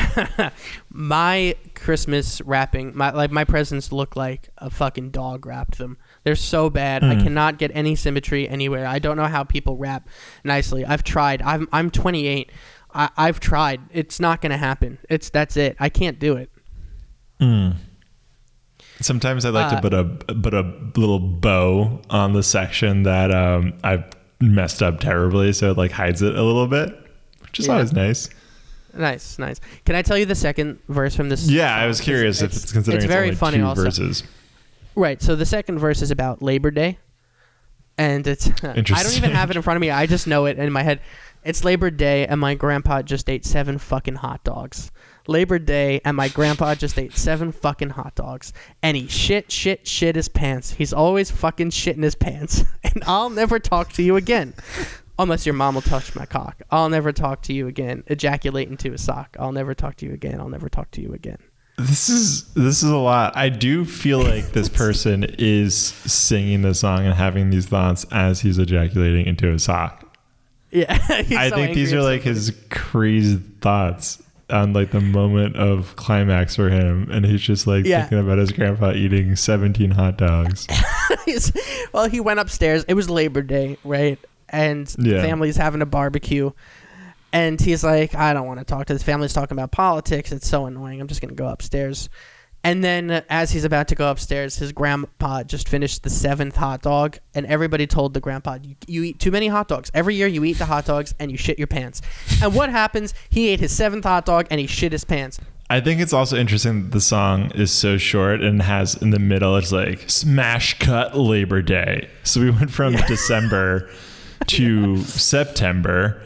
my 0.90 1.56
Christmas 1.76 2.40
wrapping, 2.42 2.96
my 2.96 3.12
like 3.12 3.30
my 3.30 3.44
presents 3.44 3.92
look 3.92 4.16
like 4.16 4.48
a 4.60 4.70
fucking 4.70 5.10
dog 5.12 5.46
wrapped 5.46 5.78
them. 5.80 5.98
They're 6.24 6.38
so 6.38 6.70
bad. 6.70 7.04
I 7.04 7.16
cannot 7.22 7.58
get 7.58 7.72
any 7.74 7.96
symmetry 7.96 8.48
anywhere. 8.48 8.88
I 8.88 9.00
don't 9.00 9.18
know 9.18 9.26
how 9.28 9.44
people 9.44 9.76
wrap 9.76 10.08
nicely. 10.46 10.86
I've 10.86 11.04
tried. 11.04 11.42
I'm 11.42 11.68
I'm 11.74 11.92
28. 11.92 12.50
I, 12.94 13.10
I've 13.18 13.42
tried. 13.42 13.82
It's 13.92 14.20
not 14.22 14.42
gonna 14.42 14.58
happen. 14.58 14.98
It's 15.10 15.30
that's 15.30 15.58
it. 15.58 15.76
I 15.80 15.90
can't 15.90 16.20
do 16.20 16.38
it. 16.38 16.50
Sometimes 19.02 19.44
I 19.44 19.50
like 19.50 19.74
Uh, 19.74 19.76
to 19.76 19.82
put 19.82 19.94
a 19.94 20.06
put 20.36 20.54
a 20.54 20.62
little 20.96 21.20
bow 21.20 22.00
on 22.10 22.32
the 22.32 22.44
section 22.44 23.04
that 23.04 23.30
um, 23.32 23.74
I've 23.84 24.06
messed 24.52 24.82
up 24.84 25.00
terribly, 25.00 25.54
so 25.54 25.72
it 25.72 25.78
like 25.78 25.92
hides 25.92 26.22
it 26.22 26.36
a 26.36 26.44
little 26.44 26.68
bit, 26.68 26.90
which 27.42 27.60
is 27.60 27.68
Yeah. 27.68 27.74
always 27.74 27.94
nice. 27.94 28.30
Nice, 28.96 29.40
nice. 29.40 29.60
Can 29.86 29.96
I 29.96 30.02
tell 30.04 30.18
you 30.18 30.26
the 30.26 30.36
second 30.36 30.80
verse 30.88 31.16
from 31.16 31.30
this? 31.30 31.48
Yeah, 31.50 31.76
I 31.76 31.88
was 31.88 31.98
song? 31.98 32.06
curious 32.06 32.42
if 32.42 32.52
it's 32.54 32.72
considering 32.72 32.98
it's 32.98 33.06
it's, 33.06 33.14
very 33.14 33.32
funny 33.34 33.58
two 33.58 33.66
also. 33.66 33.84
verses. 33.84 34.24
Right. 34.96 35.20
So 35.22 35.36
the 35.36 35.46
second 35.48 35.80
verse 35.80 36.04
is 36.04 36.12
about 36.12 36.44
Labor 36.44 36.70
Day, 36.70 37.00
and 37.98 38.26
it's 38.28 38.48
I 38.64 38.74
don't 38.82 39.18
even 39.18 39.32
have 39.32 39.50
it 39.50 39.56
in 39.56 39.64
front 39.64 39.78
of 39.78 39.82
me. 39.82 39.90
I 39.90 40.06
just 40.06 40.28
know 40.28 40.46
it 40.46 40.60
in 40.60 40.72
my 40.72 40.84
head. 40.84 41.00
It's 41.44 41.64
Labor 41.64 41.90
Day, 41.90 42.28
and 42.28 42.40
my 42.40 42.54
grandpa 42.54 43.02
just 43.02 43.30
ate 43.30 43.46
seven 43.46 43.78
fucking 43.80 44.16
hot 44.16 44.44
dogs. 44.44 44.92
Labor 45.28 45.60
Day, 45.60 46.02
and 46.04 46.18
my 46.18 46.28
grandpa 46.28 46.76
just 46.76 47.00
ate 47.00 47.14
seven 47.14 47.52
fucking 47.52 47.92
hot 47.92 48.16
dogs, 48.16 48.54
and 48.82 48.98
he 48.98 49.08
shit, 49.08 49.52
shit, 49.52 49.88
shit 49.88 50.16
his 50.16 50.28
pants. 50.28 50.72
He's 50.72 50.94
always 50.94 51.32
fucking 51.32 51.70
shitting 51.70 52.04
his 52.04 52.16
pants, 52.16 52.64
and 52.84 53.04
I'll 53.06 53.30
never 53.30 53.60
talk 53.60 53.94
to 53.94 54.04
you 54.04 54.16
again. 54.16 54.54
Unless 55.20 55.46
your 55.46 55.54
mom 55.54 55.76
will 55.76 55.84
touch 55.84 56.16
my 56.16 56.26
cock. 56.26 56.64
I'll 56.72 56.90
never 56.90 57.12
talk 57.12 57.44
to 57.44 57.54
you 57.54 57.68
again. 57.68 58.04
Ejaculate 58.08 58.68
into 58.68 58.92
a 58.94 58.98
sock. 58.98 59.38
I'll 59.40 59.52
never 59.52 59.76
talk 59.76 59.96
to 59.98 60.08
you 60.08 60.14
again. 60.14 60.40
I'll 60.40 60.50
never 60.50 60.70
talk 60.70 60.90
to 60.92 61.02
you 61.02 61.14
again. 61.14 61.38
This 61.78 62.10
is 62.10 62.52
this 62.54 62.82
is 62.82 62.90
a 62.90 62.98
lot. 62.98 63.38
I 63.38 63.50
do 63.50 63.86
feel 63.86 64.20
like 64.20 64.52
this 64.52 64.70
person 64.84 65.24
is 65.38 65.76
singing 65.78 66.64
the 66.64 66.74
song 66.74 67.06
and 67.06 67.14
having 67.14 67.52
these 67.52 67.68
thoughts 67.68 68.06
as 68.12 68.42
he's 68.42 68.58
ejaculating 68.58 69.28
into 69.28 69.52
a 69.52 69.60
sock. 69.60 70.18
Yeah, 70.72 70.86
I 71.10 71.50
so 71.50 71.56
think 71.56 71.76
these 71.76 71.94
are 71.94 72.02
like 72.02 72.24
his 72.24 72.52
crazy 72.72 73.38
thoughts 73.62 74.23
on 74.50 74.74
like 74.74 74.92
the 74.92 75.00
moment 75.02 75.56
of 75.56 75.96
climax 75.96 76.56
for 76.56 76.70
him, 76.70 77.10
and 77.12 77.26
he's 77.26 77.42
just 77.42 77.66
like 77.68 77.86
Yeah. 77.86 78.02
thinking 78.02 78.20
about 78.20 78.38
his 78.38 78.52
grandpa 78.52 78.92
eating 78.92 79.36
seventeen 79.36 79.92
hot 79.92 80.18
dogs. 80.18 80.68
Well, 81.94 82.10
he 82.10 82.20
went 82.20 82.40
upstairs. 82.40 82.84
It 82.88 82.96
was 82.96 83.10
Labor 83.10 83.42
Day, 83.42 83.78
right? 83.84 84.20
And 84.50 84.94
Yeah. 85.00 85.22
family's 85.22 85.56
having 85.56 85.82
a 85.82 85.86
barbecue. 85.86 86.52
And 87.32 87.60
he's 87.60 87.84
like, 87.84 88.14
I 88.16 88.34
don't 88.34 88.46
want 88.48 88.60
to 88.60 88.66
talk 88.66 88.86
to 88.88 88.94
this 88.94 89.04
family's 89.04 89.34
talking 89.34 89.56
about 89.58 89.72
politics. 89.72 90.32
It's 90.32 90.48
so 90.48 90.66
annoying. 90.66 91.00
I'm 91.02 91.08
just 91.08 91.22
going 91.22 91.30
to 91.30 91.36
go 91.36 91.48
upstairs. 91.48 92.10
And 92.64 92.84
then 92.84 93.12
uh, 93.12 93.22
as 93.30 93.52
he's 93.52 93.66
about 93.66 93.90
to 93.90 93.96
go 93.96 94.10
upstairs, 94.10 94.56
his 94.56 94.72
grandpa 94.72 95.44
just 95.44 95.68
finished 95.68 96.04
the 96.04 96.10
seventh 96.10 96.56
hot 96.56 96.82
dog. 96.82 97.18
And 97.36 97.46
everybody 97.46 97.86
told 97.86 98.14
the 98.14 98.22
grandpa, 98.22 98.60
you, 98.64 98.76
you 98.88 99.04
eat 99.04 99.20
too 99.20 99.32
many 99.32 99.48
hot 99.48 99.68
dogs. 99.68 99.92
Every 99.94 100.16
year 100.16 100.28
you 100.28 100.44
eat 100.46 100.58
the 100.58 100.66
hot 100.66 100.86
dogs 100.86 101.14
and 101.20 101.30
you 101.30 101.38
shit 101.38 101.58
your 101.58 101.68
pants. 101.68 102.02
And 102.42 102.56
what 102.56 102.70
happens? 102.70 103.14
He 103.30 103.50
ate 103.50 103.60
his 103.60 103.72
seventh 103.74 104.06
hot 104.06 104.26
dog 104.26 104.48
and 104.50 104.62
he 104.62 104.68
shit 104.68 104.94
his 104.94 105.04
pants. 105.04 105.40
I 105.70 105.82
think 105.82 106.00
it's 106.00 106.14
also 106.14 106.38
interesting 106.38 106.84
that 106.84 106.92
the 106.92 107.02
song 107.02 107.52
is 107.56 107.72
so 107.72 107.98
short 107.98 108.42
and 108.42 108.62
has 108.62 108.96
in 108.96 109.10
the 109.10 109.20
middle 109.20 109.58
it's 109.58 109.72
like 109.72 110.10
smash 110.10 110.78
cut 110.80 111.18
Labor 111.18 111.62
Day. 111.62 112.10
So 112.24 112.42
we 112.42 112.52
went 112.52 112.72
from 112.72 112.94
December 113.08 113.90
to 114.48 114.98
September 115.04 116.22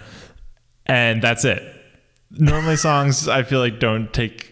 and 0.85 1.21
that's 1.21 1.45
it. 1.45 1.63
Normally 2.31 2.75
songs 2.75 3.27
I 3.27 3.43
feel 3.43 3.59
like 3.59 3.79
don't 3.79 4.11
take 4.11 4.46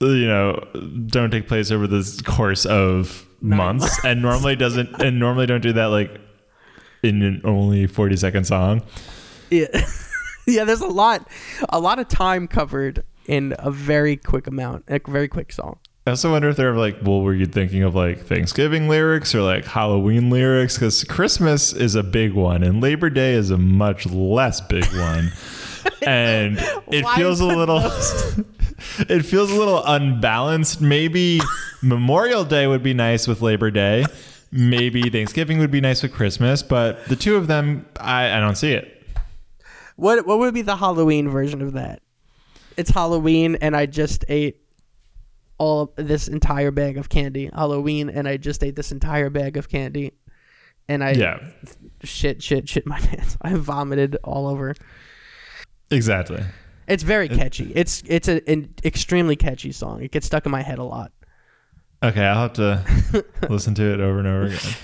you 0.00 0.26
know 0.26 0.60
don't 1.06 1.30
take 1.30 1.48
place 1.48 1.70
over 1.70 1.86
the 1.86 2.22
course 2.24 2.66
of 2.66 3.26
Nine 3.40 3.56
months 3.56 4.04
and 4.04 4.22
normally 4.22 4.56
doesn't 4.56 5.02
and 5.02 5.18
normally 5.18 5.46
don't 5.46 5.62
do 5.62 5.72
that 5.74 5.86
like 5.86 6.20
in 7.02 7.22
an 7.22 7.40
only 7.44 7.86
40 7.86 8.16
second 8.16 8.44
song. 8.46 8.82
Yeah, 9.50 9.66
yeah. 10.46 10.64
There's 10.64 10.80
a 10.80 10.86
lot, 10.86 11.28
a 11.68 11.78
lot 11.78 11.98
of 11.98 12.08
time 12.08 12.48
covered 12.48 13.04
in 13.26 13.54
a 13.58 13.70
very 13.70 14.16
quick 14.16 14.46
amount, 14.46 14.84
a 14.88 15.00
very 15.06 15.28
quick 15.28 15.52
song. 15.52 15.78
I 16.06 16.10
also 16.10 16.30
wonder 16.30 16.48
if 16.48 16.56
they're 16.56 16.76
like, 16.76 16.98
well, 17.02 17.20
were 17.20 17.34
you 17.34 17.46
thinking 17.46 17.82
of 17.82 17.96
like 17.96 18.20
Thanksgiving 18.20 18.88
lyrics 18.88 19.34
or 19.34 19.42
like 19.42 19.64
Halloween 19.64 20.30
lyrics? 20.30 20.74
Because 20.74 21.02
Christmas 21.02 21.72
is 21.72 21.96
a 21.96 22.02
big 22.04 22.32
one 22.32 22.62
and 22.62 22.80
Labor 22.80 23.10
Day 23.10 23.32
is 23.32 23.50
a 23.50 23.58
much 23.58 24.06
less 24.06 24.60
big 24.60 24.84
one. 24.94 25.32
and 26.06 26.58
it 26.88 27.04
Why 27.04 27.16
feels 27.16 27.40
a 27.40 27.46
little 27.46 27.80
it 28.98 29.22
feels 29.22 29.50
a 29.50 29.54
little 29.54 29.82
unbalanced. 29.84 30.80
Maybe 30.80 31.40
Memorial 31.82 32.44
Day 32.44 32.66
would 32.66 32.82
be 32.82 32.94
nice 32.94 33.26
with 33.26 33.42
Labor 33.42 33.70
Day. 33.70 34.04
Maybe 34.52 35.10
Thanksgiving 35.10 35.58
would 35.58 35.70
be 35.70 35.80
nice 35.80 36.02
with 36.02 36.12
Christmas, 36.12 36.62
but 36.62 37.04
the 37.06 37.16
two 37.16 37.36
of 37.36 37.46
them, 37.46 37.84
I, 37.98 38.36
I 38.36 38.40
don't 38.40 38.54
see 38.56 38.72
it. 38.72 38.92
What 39.96 40.26
what 40.26 40.38
would 40.38 40.54
be 40.54 40.62
the 40.62 40.76
Halloween 40.76 41.28
version 41.28 41.62
of 41.62 41.72
that? 41.72 42.00
It's 42.76 42.90
Halloween, 42.90 43.56
and 43.60 43.74
I 43.74 43.86
just 43.86 44.24
ate 44.28 44.60
all 45.58 45.94
this 45.96 46.28
entire 46.28 46.70
bag 46.70 46.98
of 46.98 47.08
candy. 47.08 47.50
Halloween, 47.54 48.10
and 48.10 48.28
I 48.28 48.36
just 48.36 48.62
ate 48.62 48.76
this 48.76 48.92
entire 48.92 49.30
bag 49.30 49.56
of 49.56 49.68
candy, 49.70 50.12
and 50.86 51.02
I 51.02 51.12
Yeah, 51.12 51.40
shit, 52.04 52.42
shit, 52.42 52.68
shit 52.68 52.86
my 52.86 52.98
pants. 53.00 53.38
I 53.40 53.54
vomited 53.54 54.16
all 54.22 54.46
over. 54.46 54.74
exactly. 55.90 56.44
It's 56.88 57.02
very 57.02 57.28
catchy. 57.28 57.72
It's 57.74 58.02
it's 58.06 58.28
a, 58.28 58.48
an 58.48 58.72
extremely 58.84 59.36
catchy 59.36 59.72
song. 59.72 60.02
It 60.02 60.12
gets 60.12 60.26
stuck 60.26 60.46
in 60.46 60.52
my 60.52 60.62
head 60.62 60.78
a 60.78 60.84
lot. 60.84 61.12
Okay, 62.02 62.24
I'll 62.24 62.42
have 62.42 62.52
to 62.54 63.24
listen 63.48 63.74
to 63.74 63.82
it 63.94 64.00
over 64.00 64.18
and 64.18 64.28
over 64.28 64.42
again. 64.46 64.74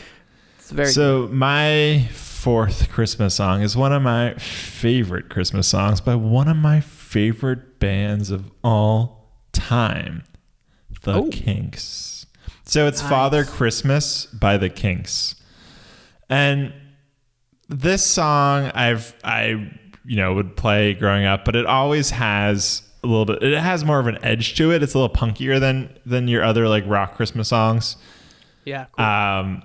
It's 0.59 0.71
very 0.71 0.89
so 0.89 1.29
my 1.31 2.09
fourth 2.13 2.91
Christmas 2.91 3.35
song 3.37 3.63
is 3.63 3.77
one 3.77 3.93
of 3.93 4.03
my 4.03 4.35
favorite 4.35 5.29
Christmas 5.29 5.69
songs 5.69 6.01
by 6.01 6.15
one 6.17 6.49
of 6.49 6.57
my 6.57 6.81
favorite 6.81 7.79
bands 7.79 8.31
of 8.31 8.51
all 8.65 9.31
time, 9.53 10.25
The 11.03 11.13
Oh. 11.15 11.29
Kinks. 11.31 12.27
So 12.65 12.87
it's 12.87 13.01
Nice. 13.01 13.11
Father 13.11 13.45
Christmas 13.45 14.27
by 14.27 14.57
The 14.57 14.71
Kinks. 14.71 15.35
And 16.31 16.73
this 17.69 18.05
song 18.05 18.71
I've 18.75 19.15
I 19.23 19.79
you 20.05 20.17
know 20.17 20.35
would 20.35 20.57
play 20.57 20.95
growing 20.95 21.25
up, 21.25 21.45
but 21.45 21.57
it 21.57 21.67
always 21.67 22.11
has 22.11 22.83
a 23.05 23.07
little 23.07 23.25
bit 23.25 23.43
it 23.43 23.59
has 23.59 23.85
more 23.85 23.99
of 23.99 24.07
an 24.07 24.23
edge 24.25 24.55
to 24.57 24.73
it. 24.73 24.83
It's 24.83 24.95
a 24.95 24.99
little 24.99 25.15
punkier 25.15 25.59
than 25.61 25.97
than 26.07 26.29
your 26.29 26.45
other 26.45 26.69
like 26.69 26.85
rock 26.87 27.17
Christmas 27.17 27.49
songs. 27.49 27.97
yeah. 28.65 28.87
cool. 28.93 29.05
Um, 29.05 29.63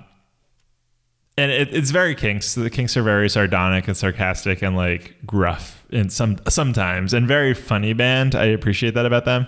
and 1.38 1.52
it, 1.52 1.74
it's 1.74 1.92
very 1.92 2.16
kinks. 2.16 2.56
The 2.56 2.70
kinks 2.70 2.98
are 2.98 3.04
very 3.04 3.30
sardonic 3.30 3.88
and 3.88 3.96
sarcastic 3.96 4.64
and 4.64 4.76
like 4.76 5.16
gruff 5.26 5.86
in 5.92 6.10
some 6.10 6.38
sometimes 6.50 7.14
and 7.14 7.28
very 7.28 7.54
funny 7.54 7.94
band. 7.94 8.34
I 8.34 8.46
appreciate 8.46 8.96
that 8.96 9.06
about 9.06 9.26
them. 9.26 9.48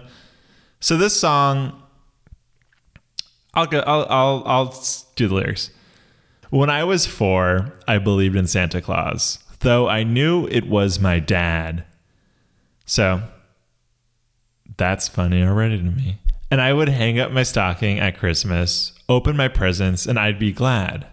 So 0.79 0.97
this 0.97 1.19
song, 1.19 1.81
I'll 3.55 3.65
go. 3.65 3.79
I'll 3.79 4.05
I'll 4.09 4.43
I'll 4.45 4.83
do 5.15 5.27
the 5.27 5.33
lyrics. 5.35 5.71
When 6.51 6.69
I 6.69 6.83
was 6.83 7.05
four, 7.05 7.73
I 7.87 7.97
believed 7.97 8.35
in 8.35 8.47
Santa 8.47 8.81
Claus, 8.81 9.39
though 9.59 9.87
I 9.89 10.03
knew 10.03 10.47
it 10.47 10.67
was 10.67 10.99
my 10.99 11.19
dad. 11.19 11.83
So 12.85 13.21
that's 14.77 15.07
funny 15.07 15.43
already 15.43 15.77
to 15.77 15.83
me. 15.83 16.19
And 16.51 16.61
I 16.61 16.73
would 16.73 16.89
hang 16.89 17.19
up 17.19 17.31
my 17.31 17.43
stocking 17.43 17.99
at 17.99 18.17
Christmas, 18.17 18.93
open 19.07 19.37
my 19.37 19.47
presents, 19.47 20.05
and 20.07 20.17
I'd 20.17 20.39
be 20.39 20.51
glad. 20.51 21.05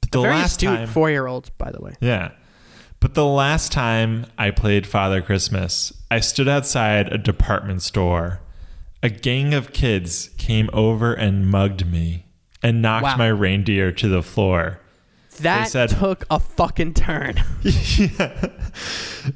But 0.00 0.10
the 0.10 0.20
very 0.22 0.34
last 0.34 0.60
time, 0.60 0.88
four 0.88 1.10
year 1.10 1.26
olds, 1.26 1.50
by 1.50 1.70
the 1.70 1.80
way. 1.80 1.94
yeah. 2.00 2.32
But 3.00 3.14
the 3.14 3.26
last 3.26 3.70
time 3.70 4.24
I 4.38 4.50
played 4.50 4.86
Father 4.86 5.20
Christmas, 5.20 5.92
I 6.10 6.20
stood 6.20 6.48
outside 6.48 7.12
a 7.12 7.18
department 7.18 7.82
store. 7.82 8.40
A 9.02 9.10
gang 9.10 9.52
of 9.52 9.74
kids 9.74 10.30
came 10.38 10.70
over 10.72 11.12
and 11.12 11.46
mugged 11.46 11.86
me 11.86 12.24
and 12.62 12.80
knocked 12.80 13.04
Wow. 13.04 13.16
my 13.18 13.28
reindeer 13.28 13.92
to 13.92 14.08
the 14.08 14.22
floor. 14.22 14.80
That 15.38 15.68
said- 15.68 15.90
took 15.90 16.24
a 16.30 16.38
fucking 16.40 16.94
turn. 16.94 17.42
yeah. 17.62 18.48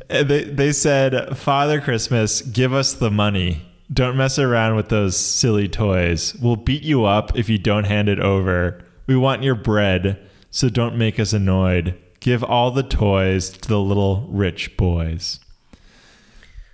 They, 0.09 0.44
they 0.44 0.72
said, 0.72 1.36
Father 1.36 1.80
Christmas, 1.80 2.42
give 2.42 2.72
us 2.72 2.92
the 2.92 3.11
money. 3.11 3.62
Don't 3.92 4.16
mess 4.16 4.38
around 4.38 4.76
with 4.76 4.90
those 4.90 5.16
silly 5.16 5.66
toys. 5.66 6.34
We'll 6.42 6.57
beat 6.57 6.82
you 6.82 7.05
up 7.05 7.36
if 7.38 7.49
you 7.49 7.59
don't 7.59 7.84
hand 7.84 8.09
it 8.09 8.20
over. 8.20 8.84
We 9.07 9.16
want 9.16 9.42
your 9.42 9.55
bread, 9.55 10.18
so 10.51 10.68
don't 10.68 10.99
make 10.99 11.18
us 11.18 11.32
annoyed. 11.32 11.99
Give 12.20 12.44
all 12.44 12.70
the 12.70 12.82
toys 12.82 13.49
to 13.49 13.68
the 13.68 13.80
little 13.80 14.26
rich 14.30 14.76
boys. 14.76 15.40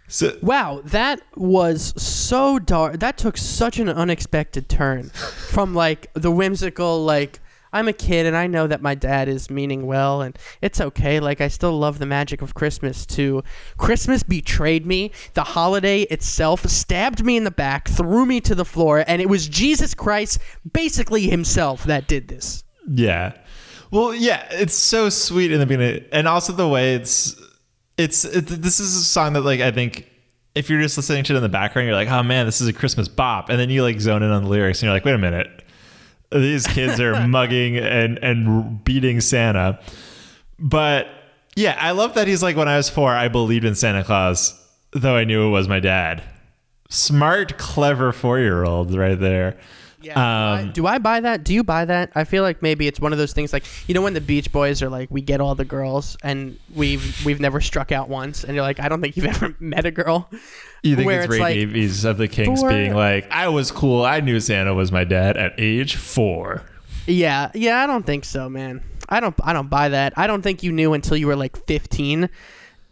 So 0.09 0.37
Wow, 0.43 0.81
that 0.87 1.21
was 1.37 1.95
so 2.03 2.59
dark. 2.59 2.99
That 3.01 3.17
took 3.17 3.37
such 3.37 3.79
an 3.79 3.89
unexpected 3.89 4.69
turn 4.69 5.11
from 5.11 5.75
like 5.75 6.13
the 6.15 6.31
whimsical, 6.31 7.05
like, 7.05 7.41
I'm 7.75 7.89
a 7.89 7.93
kid 7.93 8.25
and 8.25 8.37
I 8.37 8.47
know 8.47 8.67
that 8.67 8.81
my 8.81 8.95
dad 8.95 9.29
is 9.29 9.51
meaning 9.51 9.85
well 9.85 10.23
and 10.23 10.39
it's 10.63 10.81
okay. 10.81 11.21
Like, 11.21 11.41
I 11.41 11.49
still 11.49 11.77
love 11.79 11.99
the 11.99 12.07
magic 12.07 12.41
of 12.41 12.55
Christmas, 12.55 13.05
too. 13.05 13.43
Christmas 13.77 14.23
betrayed 14.23 14.87
me. 14.87 15.11
The 15.35 15.45
holiday 15.45 16.03
itself 16.03 16.65
stabbed 16.67 17.25
me 17.25 17.37
in 17.37 17.45
the 17.45 17.51
back, 17.51 17.89
threw 17.89 18.25
me 18.25 18.41
to 18.43 18.55
the 18.55 18.65
floor, 18.65 19.05
and 19.07 19.21
it 19.21 19.29
was 19.29 19.49
Jesus 19.49 19.95
Christ, 19.95 20.39
basically 20.73 21.29
himself, 21.29 21.85
that 21.85 22.09
did 22.09 22.29
this. 22.29 22.65
Yeah. 22.89 23.33
Well, 23.91 24.15
yeah, 24.15 24.47
it's 24.51 24.75
so 24.75 25.09
sweet 25.09 25.53
in 25.53 25.61
the 25.61 25.67
beginning, 25.67 26.05
and 26.13 26.27
also 26.27 26.53
the 26.53 26.69
way 26.69 26.95
it's 26.95 27.41
it's 27.97 28.25
it, 28.25 28.47
this 28.47 28.81
is 28.81 28.97
a 28.97 29.05
song 29.05 29.35
that 29.35 29.43
like 29.43 29.61
I 29.61 29.71
think 29.71 30.11
if 30.55 30.69
you're 30.69 30.81
just 30.81 30.97
listening 30.97 31.25
to 31.25 31.35
it 31.35 31.37
in 31.37 31.43
the 31.43 31.49
background, 31.49 31.87
you're 31.87 31.97
like, 31.97 32.11
oh 32.11 32.23
man, 32.23 32.47
this 32.47 32.61
is 32.61 32.69
a 32.69 32.73
Christmas 32.73 33.09
bop, 33.09 33.49
and 33.51 33.59
then 33.59 33.71
you 33.71 33.83
like 33.83 34.01
zone 34.01 34.23
in 34.23 34.31
on 34.31 34.45
the 34.45 34.49
lyrics, 34.49 34.81
and 34.81 34.87
you're 34.87 34.93
like, 34.93 35.05
wait 35.05 35.15
a 35.15 35.19
minute, 35.19 35.64
these 36.31 36.67
kids 36.67 37.01
are 37.01 37.27
mugging 37.29 37.77
and 37.77 38.19
and 38.23 38.85
beating 38.85 39.21
Santa, 39.21 39.81
but 40.59 41.09
yeah, 41.57 41.77
I 41.79 41.93
love 41.93 42.15
that 42.15 42.27
he's 42.27 42.43
like, 42.43 42.57
when 42.57 42.69
I 42.69 42.77
was 42.77 42.91
four, 42.91 43.13
I 43.13 43.29
believed 43.29 43.65
in 43.65 43.75
Santa 43.75 44.03
Claus, 44.03 44.61
though 44.93 45.17
I 45.17 45.25
knew 45.25 45.47
it 45.47 45.51
was 45.51 45.69
my 45.69 45.81
dad. 45.81 46.23
Smart, 46.91 47.59
clever 47.59 48.13
four 48.13 48.39
year 48.39 48.65
old 48.65 48.95
right 48.95 49.19
there. 49.19 49.57
Yeah. 50.05 50.53
Um, 50.61 50.73
do 50.73 50.87
I 50.87 50.99
buy 50.99 51.21
that? 51.21 51.45
Do 51.45 51.55
you 51.55 51.65
buy 51.65 51.85
that? 51.85 52.13
I 52.15 52.25
feel 52.25 52.43
like 52.43 52.63
maybe 52.63 52.87
it's 52.87 53.01
one 53.01 53.13
of 53.13 53.19
those 53.19 53.33
things 53.33 53.53
like 53.53 53.65
you 53.89 53.95
know 53.95 54.03
when 54.03 54.15
the 54.15 54.21
Beach 54.21 54.53
Boys 54.53 54.83
are 54.83 54.89
like 54.89 55.11
we 55.11 55.21
get 55.21 55.41
all 55.41 55.55
the 55.55 55.65
girls 55.65 56.17
and 56.23 56.59
we've 56.75 57.25
we've 57.25 57.41
never 57.41 57.61
struck 57.61 57.93
out 57.93 58.09
once 58.09 58.45
and 58.45 58.55
you're 58.55 58.63
like 58.63 58.81
I 58.81 58.89
don't 58.89 59.01
think 59.01 59.17
you've 59.17 59.27
ever 59.43 59.55
met 59.61 59.85
a 59.87 59.91
girl. 59.91 60.29
You 60.83 60.97
think 60.97 61.07
where 61.07 61.21
it's 61.21 61.27
it's 61.27 61.33
Ray 61.33 61.41
like, 61.41 61.55
Davies 61.55 62.05
of 62.05 62.19
the 62.19 62.29
Kinks 62.29 62.61
for- 62.61 62.69
being 62.69 62.95
like, 62.95 63.31
I 63.31 63.49
was 63.49 63.71
cool. 63.73 64.05
I 64.05 64.21
knew 64.21 64.39
Santa 64.41 64.75
was 64.75 64.93
my 64.93 65.05
dad 65.05 65.37
at 65.37 65.55
age 65.59 65.97
four. 65.97 66.63
Yeah, 67.07 67.51
yeah, 67.55 67.83
I 67.83 67.87
don't 67.87 68.05
think 68.05 68.25
so, 68.25 68.49
man. 68.49 68.83
I 69.09 69.21
don't 69.21 69.35
I 69.43 69.53
don't 69.53 69.69
buy 69.69 69.91
that. 69.91 70.15
I 70.17 70.27
don't 70.27 70.43
think 70.43 70.63
you 70.63 70.73
knew 70.73 70.93
until 70.95 71.17
you 71.17 71.27
were 71.27 71.37
like 71.37 71.57
15 71.67 72.29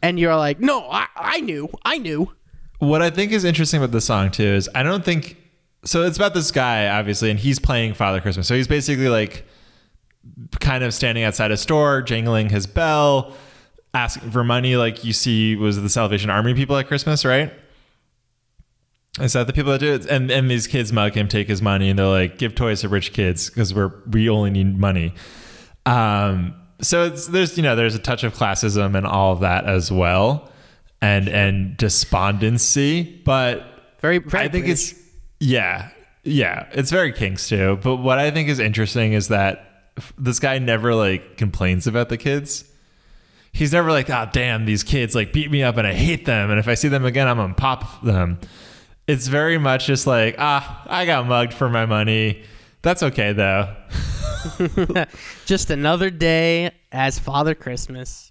and 0.03 0.19
you're 0.19 0.37
like, 0.37 0.61
"No, 0.61 0.89
I 0.91 1.07
I 1.17 1.41
knew. 1.41 1.69
I 1.85 1.99
knew." 1.99 2.33
What 2.79 3.01
I 3.01 3.11
think 3.11 3.33
is 3.33 3.45
interesting 3.45 3.79
about 3.81 3.93
the 3.93 4.01
song 4.01 4.31
too 4.31 4.43
is 4.43 4.69
I 4.75 4.83
don't 4.83 5.05
think 5.05 5.37
so 5.85 6.03
it's 6.05 6.17
about 6.17 6.35
this 6.35 6.51
guy 6.51 6.89
obviously 6.89 7.31
and 7.31 7.39
he's 7.39 7.59
playing 7.59 7.95
father 7.95 8.21
christmas. 8.21 8.47
So 8.47 8.55
he's 8.55 8.69
basically 8.69 9.09
like 9.09 9.45
kind 10.61 10.85
of 10.85 10.95
standing 10.95 11.25
outside 11.25 11.51
a 11.51 11.57
store 11.57 12.03
jangling 12.03 12.49
his 12.51 12.67
bell 12.67 13.35
asking 13.95 14.31
for 14.31 14.45
money 14.45 14.77
like 14.77 15.05
you 15.05 15.13
see 15.13 15.57
was 15.57 15.81
the 15.83 15.89
salvation 15.89 16.31
army 16.31 16.55
people 16.55 16.77
at 16.77 16.87
christmas 16.87 17.25
right? 17.25 17.53
Is 19.21 19.35
that 19.35 19.47
the 19.47 19.53
people 19.53 19.73
that 19.73 19.81
do 19.81 19.93
it? 19.93 20.07
And 20.07 20.31
and 20.31 20.51
these 20.51 20.67
kids 20.67 20.91
mug 20.93 21.15
him 21.15 21.29
take 21.29 21.47
his 21.47 21.61
money 21.61 21.91
and 21.91 21.99
they're 21.99 22.07
like 22.07 22.39
give 22.39 22.55
toys 22.55 22.81
to 22.81 22.89
rich 22.89 23.13
kids 23.13 23.51
because 23.51 23.75
we're 23.75 23.93
we 24.11 24.29
only 24.31 24.49
need 24.51 24.79
money. 24.79 25.13
Um 25.85 26.55
so 26.81 27.05
it's 27.05 27.27
there's 27.27 27.57
you 27.59 27.63
know 27.63 27.77
there's 27.77 27.95
a 27.95 27.99
touch 27.99 28.25
of 28.25 28.35
classism 28.35 28.97
and 28.97 29.07
all 29.07 29.33
of 29.35 29.41
that 29.41 29.67
as 29.67 29.93
well 29.93 30.51
and 31.03 31.29
and 31.29 31.77
despondency 31.77 33.21
but 33.25 33.65
Very, 34.01 34.19
very 34.19 34.45
I 34.45 34.49
think 34.49 34.65
British. 34.65 34.93
it's 34.93 35.02
yeah, 35.43 35.91
yeah. 36.23 36.69
It's 36.71 36.93
very 36.93 37.13
Kinks 37.13 37.49
too. 37.49 37.79
But 37.83 37.97
what 37.97 38.19
I 38.21 38.31
think 38.31 38.49
is 38.49 38.61
interesting 38.61 39.13
is 39.13 39.29
that 39.29 39.91
this 40.17 40.39
guy 40.39 40.59
never 40.59 40.95
like 40.95 41.37
complains 41.37 41.89
about 41.89 42.09
the 42.09 42.17
kids. 42.17 42.65
He's 43.53 43.73
never 43.73 43.91
like, 43.91 44.09
oh 44.09 44.29
damn, 44.33 44.65
these 44.65 44.85
kids 44.85 45.17
like 45.17 45.33
beat 45.33 45.51
me 45.51 45.65
up 45.65 45.77
and 45.77 45.87
I 45.87 45.95
hate 45.95 46.25
them, 46.25 46.51
and 46.51 46.61
if 46.61 46.69
I 46.69 46.75
see 46.75 46.89
them 46.89 47.05
again, 47.05 47.27
I'm 47.27 47.39
gonna 47.39 47.55
pop 47.55 48.03
them. 48.03 48.39
It's 49.09 49.27
very 49.27 49.59
much 49.59 49.87
just 49.87 50.07
like, 50.07 50.37
ah, 50.39 50.85
I 50.87 51.07
got 51.07 51.27
mugged 51.27 51.53
for 51.53 51.69
my 51.69 51.87
money. 51.87 52.45
That's 52.83 53.03
okay 53.03 53.33
though. 53.33 53.75
just 55.45 55.71
another 55.71 56.09
day 56.09 56.71
as 56.93 57.19
Father 57.19 57.57
Christmas. 57.57 58.31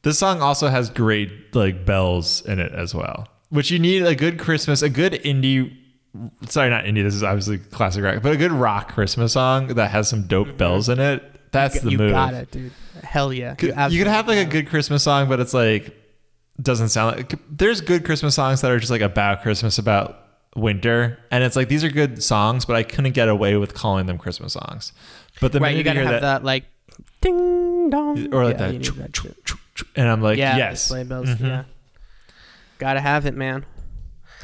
This 0.00 0.18
song 0.18 0.40
also 0.40 0.68
has 0.68 0.88
great 0.88 1.54
like 1.54 1.84
bells 1.84 2.40
in 2.46 2.58
it 2.58 2.72
as 2.72 2.94
well, 2.94 3.28
which 3.50 3.70
you 3.70 3.78
need 3.78 4.02
a 4.02 4.14
good 4.14 4.38
Christmas, 4.38 4.80
a 4.80 4.88
good 4.88 5.12
indie. 5.12 5.76
Sorry, 6.48 6.68
not 6.70 6.84
indie. 6.84 7.02
This 7.02 7.14
is 7.14 7.22
obviously 7.22 7.58
classic 7.58 8.04
rock, 8.04 8.22
but 8.22 8.32
a 8.32 8.36
good 8.36 8.52
rock 8.52 8.92
Christmas 8.92 9.32
song 9.32 9.68
that 9.68 9.90
has 9.90 10.08
some 10.08 10.26
dope 10.26 10.56
bells 10.58 10.88
in 10.88 11.00
it. 11.00 11.22
That's 11.52 11.80
the 11.80 11.90
you 11.90 11.98
move. 11.98 12.10
got 12.12 12.34
it, 12.34 12.50
dude. 12.50 12.72
Hell 13.02 13.32
yeah. 13.32 13.54
You, 13.60 13.72
absolutely 13.72 13.98
could 13.98 14.06
have 14.08 14.28
like 14.28 14.38
a 14.38 14.44
good 14.44 14.68
Christmas 14.68 15.02
song, 15.02 15.28
but 15.28 15.40
it's 15.40 15.54
like 15.54 15.94
doesn't 16.60 16.88
sound 16.90 17.16
like. 17.16 17.34
There's 17.50 17.80
good 17.80 18.04
Christmas 18.04 18.34
songs 18.34 18.60
that 18.60 18.70
are 18.70 18.78
just 18.78 18.90
like 18.90 19.00
about 19.00 19.42
Christmas, 19.42 19.78
about 19.78 20.18
winter, 20.54 21.18
and 21.30 21.42
it's 21.42 21.56
like 21.56 21.68
these 21.68 21.82
are 21.84 21.88
good 21.90 22.22
songs, 22.22 22.64
but 22.66 22.76
I 22.76 22.82
couldn't 22.82 23.12
get 23.12 23.28
away 23.28 23.56
with 23.56 23.72
calling 23.74 24.06
them 24.06 24.18
Christmas 24.18 24.52
songs. 24.52 24.92
But 25.40 25.52
the 25.52 25.60
right. 25.60 25.74
You 25.76 25.82
gotta 25.82 26.04
have 26.04 26.20
that, 26.20 26.44
like 26.44 26.64
ding 27.22 27.88
dong, 27.90 28.32
or 28.34 28.44
like 28.44 28.58
Yeah, 28.58 28.72
that, 28.72 28.82
choo- 28.82 28.92
that 28.94 29.12
choo- 29.14 29.34
choo- 29.44 29.86
and 29.96 30.08
I'm 30.08 30.20
like, 30.22 30.38
yeah, 30.38 30.56
yes, 30.58 30.90
bells. 30.90 31.28
Mhm. 31.28 31.40
Yeah, 31.40 31.64
gotta 32.78 33.00
have 33.00 33.24
it, 33.26 33.34
man. 33.34 33.64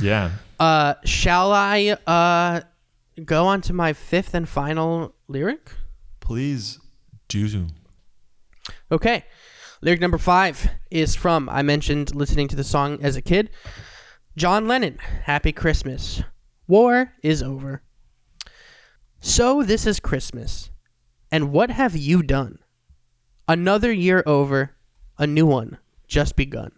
yeah. 0.00 0.30
Uh, 0.58 0.94
shall 1.04 1.52
I 1.52 1.96
uh 2.06 2.60
go 3.24 3.46
on 3.46 3.60
to 3.62 3.72
my 3.72 3.92
fifth 3.92 4.34
and 4.34 4.48
final 4.48 5.14
lyric? 5.28 5.70
Please 6.20 6.78
do. 7.28 7.66
Okay. 8.90 9.24
Lyric 9.80 10.00
number 10.00 10.18
five 10.18 10.68
is 10.90 11.14
from, 11.14 11.48
I 11.48 11.62
mentioned 11.62 12.14
listening 12.14 12.48
to 12.48 12.56
the 12.56 12.64
song 12.64 12.98
as 13.00 13.14
a 13.14 13.22
kid. 13.22 13.50
John 14.36 14.66
Lennon, 14.66 14.98
Happy 15.24 15.52
Christmas. 15.52 16.22
War 16.66 17.12
is 17.22 17.42
over. 17.42 17.82
So 19.20 19.62
this 19.62 19.86
is 19.86 20.00
Christmas. 20.00 20.70
And 21.30 21.52
what 21.52 21.70
have 21.70 21.96
you 21.96 22.22
done? 22.22 22.58
Another 23.46 23.92
year 23.92 24.22
over, 24.26 24.76
a 25.16 25.26
new 25.26 25.46
one 25.46 25.78
just 26.08 26.36
begun. 26.36 26.72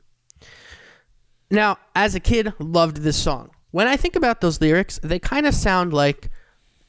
Now, 1.51 1.79
as 1.95 2.15
a 2.15 2.21
kid, 2.21 2.53
loved 2.59 2.99
this 2.99 3.17
song. 3.17 3.51
When 3.71 3.87
I 3.87 3.97
think 3.97 4.17
about 4.17 4.41
those 4.41 4.61
lyrics, 4.61 4.99
they 5.03 5.19
kind 5.19 5.47
of 5.47 5.55
sound 5.55 5.93
like 5.93 6.29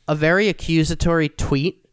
a 0.08 0.16
very 0.16 0.50
accusatory 0.50 1.30
tweet 1.30 1.86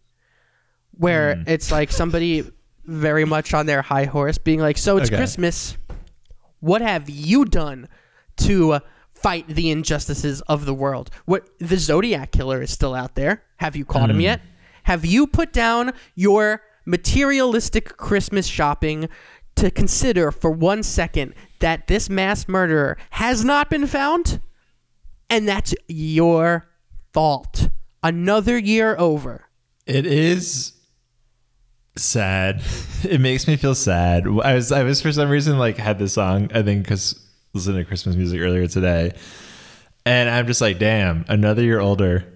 where 0.96 1.42
it's 1.46 1.70
like 1.70 1.92
somebody 1.92 2.50
very 2.84 3.24
much 3.24 3.54
on 3.54 3.66
their 3.66 3.82
high 3.82 4.04
horse 4.04 4.38
being 4.38 4.60
like, 4.60 4.78
So 4.78 4.96
it's 4.96 5.08
Okay. 5.10 5.16
Christmas. 5.16 5.76
What 6.60 6.80
have 6.82 7.08
you 7.08 7.44
done 7.44 7.88
to 8.38 8.72
uh, 8.72 8.80
fight 9.10 9.46
the 9.46 9.70
injustices 9.70 10.40
of 10.42 10.64
the 10.64 10.74
world? 10.74 11.10
What 11.26 11.46
the 11.58 11.76
Zodiac 11.76 12.32
killer 12.32 12.62
is 12.62 12.70
still 12.72 12.94
out 12.94 13.14
there. 13.14 13.44
Have 13.58 13.76
you 13.76 13.84
caught 13.84 14.10
him 14.10 14.20
yet? 14.20 14.40
Have 14.84 15.04
you 15.04 15.26
put 15.26 15.52
down 15.52 15.92
your 16.14 16.62
materialistic 16.86 17.96
Christmas 17.96 18.46
shopping 18.46 19.08
to 19.56 19.70
consider 19.70 20.32
for 20.32 20.50
one 20.50 20.82
second 20.82 21.34
that 21.60 21.86
this 21.88 22.08
mass 22.08 22.48
murderer 22.48 22.96
has 23.10 23.44
not 23.44 23.68
been 23.70 23.86
found? 23.86 24.40
And 25.30 25.48
that's 25.48 25.74
your 25.88 26.68
fault. 27.12 27.68
Another 28.02 28.56
year 28.56 28.96
over. 28.98 29.46
It 29.86 30.06
is 30.06 30.72
sad. 31.96 32.62
It 33.04 33.20
makes 33.20 33.46
me 33.46 33.54
feel 33.54 33.76
sad. 33.76 34.26
I 34.26 34.54
was 34.54 34.72
I 34.72 34.82
was 34.82 35.00
for 35.00 35.12
some 35.12 35.28
reason 35.30 35.56
like 35.56 35.76
had 35.76 36.00
this 36.00 36.14
song. 36.14 36.50
I 36.52 36.62
think 36.62 36.82
because 36.82 37.14
listening 37.54 37.76
to 37.76 37.84
Christmas 37.84 38.16
music 38.16 38.40
earlier 38.40 38.66
today, 38.66 39.12
and 40.04 40.28
I'm 40.28 40.48
just 40.48 40.60
like, 40.60 40.80
damn, 40.80 41.24
another 41.28 41.62
year 41.62 41.78
older, 41.78 42.26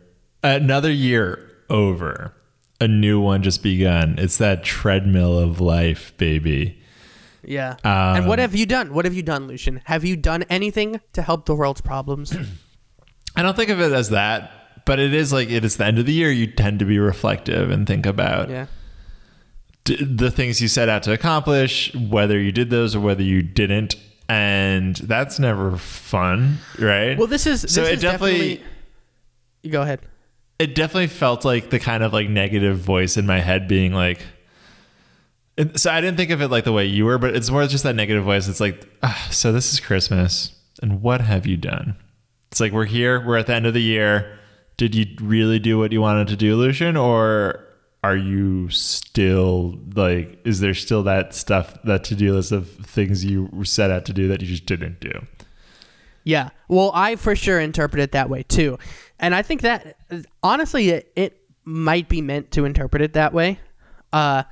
another 0.45 0.93
year 0.93 1.51
over, 1.69 2.33
a 2.81 2.87
new 2.87 3.21
one 3.21 3.43
just 3.43 3.61
begun. 3.61 4.15
It's 4.19 4.39
that 4.39 4.63
treadmill 4.63 5.37
of 5.37 5.61
life, 5.61 6.17
baby. 6.17 6.81
Yeah. 7.45 7.77
Um, 7.83 8.19
and 8.19 8.29
what 8.29 8.39
have 8.39 8.55
you 8.55 8.67
done? 8.67 8.95
What 8.95 9.05
have 9.05 9.15
you 9.15 9.25
done, 9.25 9.49
Lucian? 9.49 9.83
Have 9.87 10.05
you 10.05 10.17
done 10.17 10.45
anything 10.45 11.01
to 11.13 11.23
help 11.23 11.47
the 11.47 11.57
world's 11.57 11.81
problems? 11.81 12.33
I 13.37 13.43
don't 13.43 13.57
think 13.57 13.71
of 13.71 13.81
it 13.81 13.93
as 13.93 14.11
that, 14.11 14.51
but 14.85 14.99
it 14.99 15.15
is 15.15 15.33
like 15.33 15.51
it 15.51 15.65
is 15.65 15.77
the 15.77 15.87
end 15.87 15.99
of 15.99 16.07
the 16.07 16.13
year. 16.13 16.31
You 16.31 16.47
tend 16.47 16.79
to 16.81 16.85
be 16.85 16.99
reflective 16.99 17.71
and 17.71 17.87
think 17.87 18.05
about 18.07 18.51
yeah. 18.51 18.67
d- 19.85 20.05
the 20.05 20.31
things 20.31 20.61
you 20.61 20.69
set 20.69 20.89
out 20.89 21.03
to 21.05 21.13
accomplish, 21.13 21.95
whether 21.95 22.39
you 22.39 22.53
did 22.53 22.71
those 22.71 22.95
or 22.95 23.01
whether 23.01 23.23
you 23.23 23.43
didn't, 23.43 23.95
and 24.29 24.97
that's 24.97 25.39
never 25.39 25.77
fun, 25.77 26.59
right? 26.79 27.17
Well, 27.17 27.27
this 27.27 27.47
is 27.47 27.63
this 27.63 27.75
So 27.75 27.83
it 27.85 27.95
is 27.95 28.01
definitely- 28.03 28.63
You 29.63 29.71
go 29.71 29.83
ahead. 29.83 30.01
it 30.59 30.75
definitely 30.75 31.07
felt 31.07 31.45
like 31.45 31.71
the 31.71 31.79
kind 31.79 32.03
of 32.03 32.13
like 32.13 32.29
negative 32.29 32.79
voice 32.79 33.17
in 33.17 33.27
my 33.27 33.41
head 33.41 33.69
being 33.69 33.93
like. 33.95 34.21
So 35.77 35.91
I 35.91 36.01
didn't 36.01 36.17
think 36.17 36.31
of 36.31 36.41
it 36.41 36.49
like 36.49 36.65
the 36.65 36.73
way 36.73 36.87
you 36.87 37.05
were, 37.05 37.19
but 37.19 37.37
it's 37.37 37.51
more 37.51 37.67
just 37.67 37.85
that 37.85 37.95
negative 37.95 38.25
voice. 38.25 38.49
It's 38.49 38.59
like, 38.61 38.87
ah, 39.03 39.29
so 39.31 39.53
this 39.53 39.73
is 39.73 39.81
Christmas, 39.81 40.51
and 40.83 41.03
what 41.03 41.21
have 41.21 41.47
you 41.47 41.57
done? 41.59 41.95
It's 42.53 42.61
like 42.61 42.73
we're 42.73 42.85
here, 42.85 43.27
we're 43.27 43.39
at 43.39 43.47
the 43.47 43.55
end 43.55 43.65
of 43.65 43.73
the 43.73 43.81
year. 43.81 44.39
Did 44.77 44.95
you 44.95 45.07
really 45.23 45.59
do 45.59 45.79
what 45.79 45.91
you 45.91 46.03
wanted 46.03 46.29
to 46.29 46.37
do, 46.37 46.55
Lucian, 46.55 46.99
or 46.99 47.65
are 48.05 48.15
you 48.15 48.69
still 48.69 49.79
like? 49.95 50.39
Is 50.45 50.61
there 50.61 50.75
still 50.75 51.03
that 51.05 51.35
stuff, 51.35 51.83
that 51.85 52.05
to 52.05 52.15
do 52.15 52.35
list 52.35 52.53
of 52.53 52.69
things 52.69 53.25
you 53.25 53.49
set 53.65 53.91
out 53.91 54.05
to 54.05 54.13
do 54.13 54.29
that 54.29 54.43
you 54.43 54.47
just 54.49 54.67
didn't 54.67 55.01
do? 55.01 55.25
Yeah. 56.25 56.51
Well, 56.69 56.91
I 56.95 57.17
for 57.17 57.35
sure 57.35 57.59
interpret 57.59 58.03
it 58.03 58.13
that 58.13 58.29
way 58.29 58.43
too. 58.43 58.79
And 59.19 59.35
I 59.35 59.41
think 59.41 59.63
that 59.63 59.97
honestly 60.43 60.91
it, 60.91 61.11
it 61.17 61.41
might 61.65 62.11
be 62.11 62.21
meant 62.21 62.51
to 62.51 62.67
interpret 62.67 63.01
it 63.01 63.15
that 63.15 63.33
way. 63.33 63.61
Uh 64.13 64.43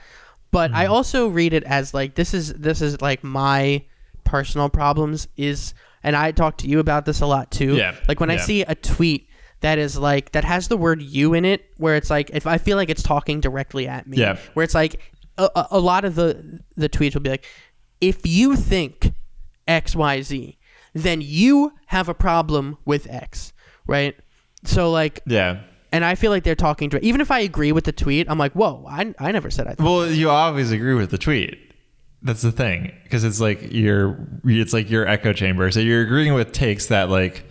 but 0.50 0.70
Hmm. 0.70 0.76
I 0.76 0.86
also 0.86 1.28
read 1.28 1.52
it 1.52 1.64
as 1.64 1.92
like 1.92 2.14
this 2.14 2.32
is 2.32 2.54
this 2.54 2.80
is 2.80 3.02
like 3.02 3.22
my 3.22 3.84
personal 4.24 4.70
problems 4.70 5.28
is 5.36 5.74
and 6.02 6.16
I 6.16 6.32
talk 6.32 6.58
to 6.58 6.68
you 6.68 6.78
about 6.78 7.04
this 7.06 7.20
a 7.20 7.26
lot 7.26 7.50
too. 7.50 7.76
Yeah. 7.76 7.94
Like 8.08 8.20
when 8.20 8.30
I 8.30 8.36
see 8.36 8.62
a 8.62 8.74
tweet 8.74 9.28
that 9.60 9.78
is 9.78 9.98
like 9.98 10.32
that 10.32 10.44
has 10.44 10.68
the 10.68 10.76
word 10.76 11.02
you 11.02 11.34
in 11.34 11.44
it 11.44 11.66
where 11.76 11.96
it's 11.96 12.08
like 12.10 12.30
if 12.32 12.46
I 12.46 12.56
feel 12.58 12.76
like 12.76 12.88
it's 12.90 13.02
talking 13.02 13.40
directly 13.40 13.86
at 13.86 14.06
me. 14.06 14.16
Yeah. 14.18 14.38
Where 14.54 14.64
it's 14.64 14.74
like 14.74 15.00
a, 15.38 15.66
a- 15.70 15.78
lot 15.80 16.04
of 16.04 16.14
the 16.14 16.60
the 16.76 16.88
tweets 16.88 17.14
will 17.14 17.20
be 17.22 17.30
like 17.30 17.46
if 18.00 18.26
you 18.26 18.56
think 18.56 19.12
XYZ, 19.68 20.56
then 20.94 21.20
you 21.22 21.72
have 21.86 22.08
a 22.08 22.14
problem 22.14 22.78
with 22.84 23.06
X, 23.10 23.52
right? 23.86 24.16
So 24.64 24.90
like, 24.90 25.20
Yeah. 25.26 25.60
and 25.92 26.04
I 26.04 26.14
feel 26.14 26.30
like 26.30 26.44
they're 26.44 26.54
talking 26.54 26.90
to 26.90 27.04
even 27.04 27.20
if 27.20 27.30
I 27.30 27.40
agree 27.40 27.72
with 27.72 27.84
the 27.84 27.92
tweet, 27.92 28.28
I'm 28.30 28.38
like, 28.38 28.52
whoa, 28.52 28.84
I, 28.88 29.14
I 29.18 29.32
never 29.32 29.50
said 29.50 29.66
I. 29.66 29.74
Thought. 29.74 29.84
Well, 29.84 30.10
you 30.10 30.30
always 30.30 30.72
agree 30.72 30.94
with 30.94 31.10
the 31.10 31.18
tweet. 31.18 31.58
That's 32.22 32.42
the 32.42 32.52
thing, 32.52 32.92
because 33.04 33.24
it's 33.24 33.40
like 33.40 33.72
your 33.72 34.28
it's 34.44 34.72
like 34.74 34.90
your 34.90 35.06
echo 35.06 35.32
chamber. 35.32 35.70
So 35.70 35.80
you're 35.80 36.02
agreeing 36.02 36.34
with 36.34 36.52
takes 36.52 36.86
that 36.88 37.08
like 37.08 37.44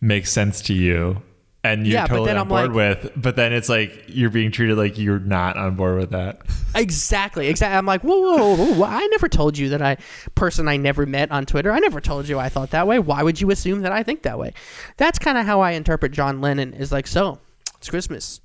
make 0.00 0.26
sense 0.28 0.62
to 0.62 0.74
you, 0.74 1.22
and 1.64 1.84
you're 1.86 1.94
Yeah, 1.94 2.06
totally 2.06 2.30
on 2.30 2.36
I'm 2.38 2.48
board 2.48 2.72
like- 2.72 3.02
with. 3.02 3.12
But 3.16 3.34
then 3.34 3.52
it's 3.52 3.68
like 3.68 4.04
you're 4.06 4.30
being 4.30 4.52
treated 4.52 4.76
like 4.78 4.96
you're 4.96 5.18
not 5.18 5.56
on 5.56 5.74
board 5.74 5.98
with 5.98 6.10
that. 6.10 6.42
Exactly, 6.76 7.48
exactly. 7.48 7.76
I'm 7.76 7.86
like, 7.86 8.02
whoa, 8.02 8.20
whoa, 8.20 8.54
whoa, 8.54 8.74
whoa, 8.74 8.84
I 8.84 9.04
never 9.08 9.28
told 9.28 9.58
you 9.58 9.70
that 9.70 9.82
I 9.82 9.96
person 10.36 10.68
I 10.68 10.76
never 10.76 11.04
met 11.04 11.32
on 11.32 11.44
Twitter. 11.46 11.72
I 11.72 11.80
never 11.80 12.00
told 12.00 12.28
you 12.28 12.38
I 12.38 12.48
thought 12.48 12.70
that 12.70 12.86
way. 12.86 13.00
Why 13.00 13.22
would 13.24 13.40
you 13.40 13.50
assume 13.50 13.80
that 13.82 13.90
I 13.92 14.02
think 14.04 14.22
that 14.22 14.38
way? 14.38 14.52
That's 14.98 15.18
kind 15.18 15.36
of 15.38 15.46
how 15.46 15.62
I 15.62 15.72
interpret 15.72 16.12
John 16.12 16.40
Lennon. 16.40 16.74
Is 16.74 16.92
like, 16.92 17.08
so 17.08 17.40
it's 17.78 17.90
Christmas. 17.90 18.40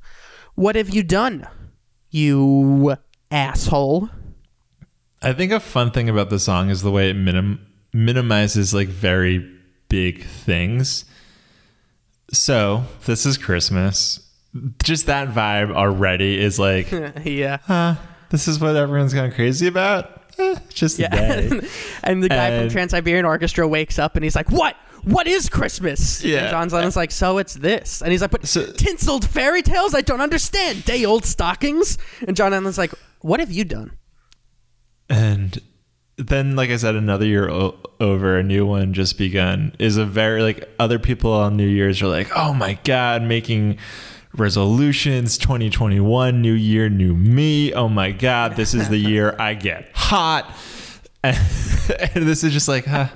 What 0.55 0.75
have 0.75 0.89
you 0.89 1.03
done, 1.03 1.47
you 2.09 2.95
asshole? 3.29 4.09
I 5.21 5.33
think 5.33 5.51
a 5.51 5.59
fun 5.59 5.91
thing 5.91 6.09
about 6.09 6.29
the 6.29 6.39
song 6.39 6.69
is 6.69 6.81
the 6.81 6.91
way 6.91 7.09
it 7.09 7.15
minim- 7.15 7.65
minimizes 7.93 8.73
like 8.73 8.87
very 8.87 9.47
big 9.89 10.23
things. 10.25 11.05
So 12.33 12.85
this 13.05 13.25
is 13.25 13.37
Christmas. 13.37 14.19
Just 14.83 15.05
that 15.05 15.29
vibe 15.29 15.73
already 15.75 16.39
is 16.39 16.57
like, 16.59 16.91
yeah. 17.23 17.57
huh, 17.63 17.95
this 18.29 18.47
is 18.47 18.59
what 18.59 18.75
everyone's 18.75 19.13
gone 19.13 19.31
crazy 19.31 19.67
about. 19.67 20.17
Eh, 20.39 20.55
just 20.69 20.97
Yeah. 20.97 21.09
day. 21.09 21.61
and 22.03 22.23
the 22.23 22.29
guy 22.29 22.59
from 22.59 22.69
Trans 22.69 22.91
Siberian 22.91 23.25
Orchestra 23.25 23.67
wakes 23.67 23.99
up 23.99 24.15
and 24.15 24.23
he's 24.23 24.35
like, 24.35 24.49
"What? 24.49 24.75
What 25.03 25.27
is 25.27 25.49
Christmas?" 25.49 26.23
Yeah. 26.23 26.39
And 26.43 26.49
John 26.51 26.69
Lennon's 26.69 26.95
like, 26.95 27.11
"So 27.11 27.37
it's 27.37 27.53
this." 27.55 28.01
And 28.01 28.11
he's 28.11 28.21
like, 28.21 28.31
"But 28.31 28.45
So- 28.45 28.71
tinseled 28.71 29.27
fairy 29.27 29.61
tales? 29.61 29.93
I 29.93 30.01
don't 30.01 30.21
understand. 30.21 30.85
Day 30.85 31.03
old 31.05 31.25
stockings." 31.25 31.97
And 32.25 32.35
John 32.37 32.51
Lennon's 32.53 32.77
like, 32.77 32.93
"What 33.19 33.39
have 33.41 33.51
you 33.51 33.65
done?" 33.65 33.91
And 35.11 35.59
then, 36.17 36.55
like 36.55 36.69
I 36.69 36.77
said, 36.77 36.95
another 36.95 37.25
year 37.25 37.49
o- 37.49 37.77
over, 37.99 38.37
a 38.37 38.43
new 38.43 38.65
one 38.65 38.93
just 38.93 39.17
begun. 39.17 39.75
Is 39.77 39.97
a 39.97 40.05
very 40.05 40.41
like 40.41 40.69
other 40.79 40.99
people 40.99 41.33
on 41.33 41.57
New 41.57 41.67
Year's 41.67 42.01
are 42.01 42.07
like, 42.07 42.29
oh 42.35 42.53
my 42.53 42.79
god, 42.85 43.21
making 43.21 43.77
resolutions 44.33 45.37
2021 45.37 46.41
new 46.41 46.53
year 46.53 46.87
new 46.87 47.13
me 47.13 47.73
oh 47.73 47.89
my 47.89 48.13
god 48.13 48.55
this 48.55 48.73
is 48.73 48.87
the 48.87 48.97
year 49.11 49.35
i 49.37 49.53
get 49.53 49.89
hot 49.93 50.55
and, 51.21 51.35
and 52.15 52.25
this 52.25 52.41
is 52.41 52.53
just 52.53 52.69
like 52.69 52.85
huh, 52.85 53.09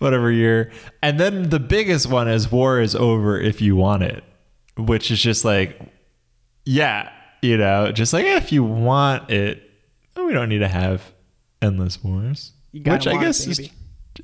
whatever 0.00 0.30
year 0.30 0.70
and 1.00 1.18
then 1.18 1.48
the 1.48 1.58
biggest 1.58 2.10
one 2.10 2.28
is 2.28 2.52
war 2.52 2.78
is 2.78 2.94
over 2.94 3.40
if 3.40 3.62
you 3.62 3.74
want 3.74 4.02
it 4.02 4.22
which 4.76 5.10
is 5.10 5.18
just 5.18 5.46
like 5.46 5.80
yeah 6.66 7.10
you 7.40 7.56
know 7.56 7.90
just 7.90 8.12
like 8.12 8.26
if 8.26 8.52
you 8.52 8.62
want 8.62 9.30
it 9.30 9.62
we 10.16 10.34
don't 10.34 10.50
need 10.50 10.58
to 10.58 10.68
have 10.68 11.13
endless 11.64 12.02
wars. 12.04 12.52
You 12.72 12.82
which 12.90 13.06
i 13.06 13.16
guess 13.20 13.46
is, 13.46 13.70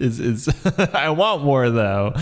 is 0.01 0.19
is 0.21 0.67
i 0.95 1.09
want 1.11 1.43
more 1.45 1.71
though. 1.71 2.15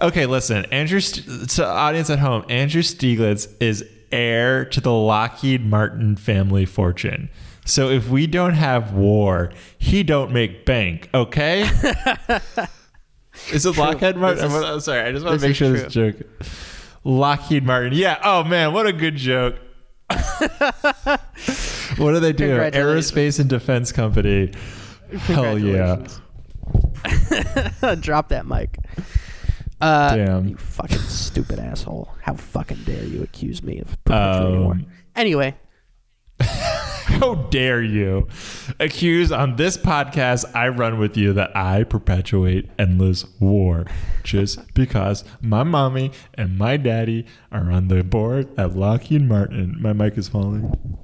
Okay 0.00 0.26
listen 0.26 0.64
andrew 0.66 1.00
St- 1.00 1.50
so 1.50 1.64
audience 1.64 2.10
at 2.10 2.18
home 2.18 2.44
andrew 2.48 2.82
stieglitz 2.82 3.48
is 3.60 3.84
heir 4.10 4.64
to 4.66 4.80
the 4.80 4.92
lockheed 4.92 5.64
martin 5.64 6.16
family 6.16 6.66
fortune. 6.66 7.28
So 7.64 7.88
if 7.90 8.08
we 8.08 8.26
don't 8.26 8.54
have 8.54 8.92
war 8.92 9.52
he 9.78 10.02
don't 10.02 10.32
make 10.32 10.64
bank 10.66 11.08
okay? 11.14 11.62
Is 13.50 13.64
it 13.64 13.78
lockheed 13.78 14.16
martin? 14.16 14.44
Is- 14.44 14.54
i'm 14.54 14.80
sorry 14.80 15.00
i 15.00 15.12
just 15.12 15.24
want 15.24 15.40
to 15.40 15.46
make 15.46 15.56
sure 15.56 15.70
this 15.70 15.90
joke 15.92 16.16
lockheed 17.04 17.64
martin 17.64 17.92
yeah 17.94 18.20
oh 18.22 18.44
man 18.44 18.72
what 18.74 18.86
a 18.86 18.92
good 18.92 19.16
joke 19.16 19.58
what 21.98 22.12
do 22.12 22.20
they 22.20 22.32
do? 22.32 22.56
Aerospace 22.58 23.38
and 23.40 23.48
Defense 23.48 23.92
Company. 23.92 24.52
Hell 25.18 25.58
yeah. 25.58 26.06
Drop 28.00 28.28
that 28.28 28.46
mic. 28.46 28.78
Uh, 29.80 30.14
Damn. 30.16 30.48
You 30.48 30.56
fucking 30.56 30.98
stupid 30.98 31.58
asshole. 31.58 32.08
How 32.22 32.34
fucking 32.34 32.84
dare 32.84 33.04
you 33.04 33.22
accuse 33.22 33.62
me 33.62 33.80
of 33.80 34.02
perpetuating 34.04 34.64
war? 34.64 34.72
Um, 34.74 34.86
Anyway, 35.14 35.54
how 36.40 37.34
dare 37.34 37.82
you 37.82 38.26
accuse 38.80 39.30
on 39.30 39.56
this 39.56 39.76
podcast 39.76 40.50
I 40.56 40.68
run 40.68 40.98
with 40.98 41.16
you 41.18 41.34
that 41.34 41.54
I 41.54 41.84
perpetuate 41.84 42.70
endless 42.78 43.26
war 43.38 43.84
just 44.22 44.72
because 44.74 45.24
my 45.42 45.64
mommy 45.64 46.12
and 46.34 46.56
my 46.56 46.78
daddy 46.78 47.26
are 47.50 47.70
on 47.70 47.88
the 47.88 48.02
board 48.02 48.48
at 48.58 48.74
Lockheed 48.74 49.28
Martin. 49.28 49.76
My 49.80 49.92
mic 49.92 50.16
is 50.16 50.28
falling. 50.28 50.96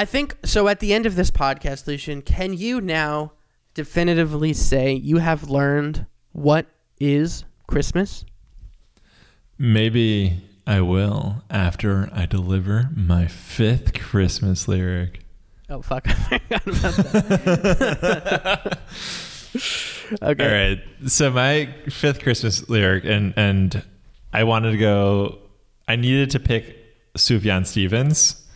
I 0.00 0.06
think 0.06 0.34
so. 0.46 0.66
At 0.66 0.80
the 0.80 0.94
end 0.94 1.04
of 1.04 1.14
this 1.14 1.30
podcast, 1.30 1.86
Lucian, 1.86 2.22
can 2.22 2.54
you 2.54 2.80
now 2.80 3.32
definitively 3.74 4.54
say 4.54 4.94
you 4.94 5.18
have 5.18 5.50
learned 5.50 6.06
what 6.32 6.64
is 6.98 7.44
Christmas? 7.66 8.24
Maybe 9.58 10.42
I 10.66 10.80
will 10.80 11.42
after 11.50 12.08
I 12.14 12.24
deliver 12.24 12.88
my 12.96 13.26
fifth 13.26 13.92
Christmas 13.92 14.66
lyric. 14.66 15.20
Oh 15.68 15.82
fuck! 15.82 16.08
I 16.08 16.14
forgot 16.14 16.66
about 16.66 16.96
that. 18.00 18.78
okay. 20.22 20.46
All 20.46 20.50
right. 20.50 20.82
So 21.08 21.30
my 21.30 21.74
fifth 21.90 22.22
Christmas 22.22 22.70
lyric, 22.70 23.04
and 23.04 23.34
and 23.36 23.82
I 24.32 24.44
wanted 24.44 24.70
to 24.70 24.78
go. 24.78 25.40
I 25.86 25.96
needed 25.96 26.30
to 26.30 26.40
pick 26.40 26.74
Sufjan 27.18 27.66
Stevens, 27.66 28.46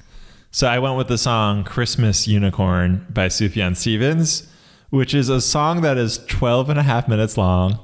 so 0.55 0.69
I 0.69 0.79
went 0.79 0.97
with 0.97 1.09
the 1.09 1.19
song 1.19 1.65
"Christmas 1.65 2.29
Unicorn" 2.29 3.05
by 3.11 3.27
Sufjan 3.27 3.77
Stevens, 3.77 4.47
which 4.91 5.13
is 5.13 5.29
a 5.29 5.41
song 5.41 5.81
that 5.81 5.99
is 5.99 6.19
12 6.27 6.71
and 6.71 6.79
a 6.79 6.85
half 6.85 7.09
minutes 7.09 7.37
long, 7.37 7.81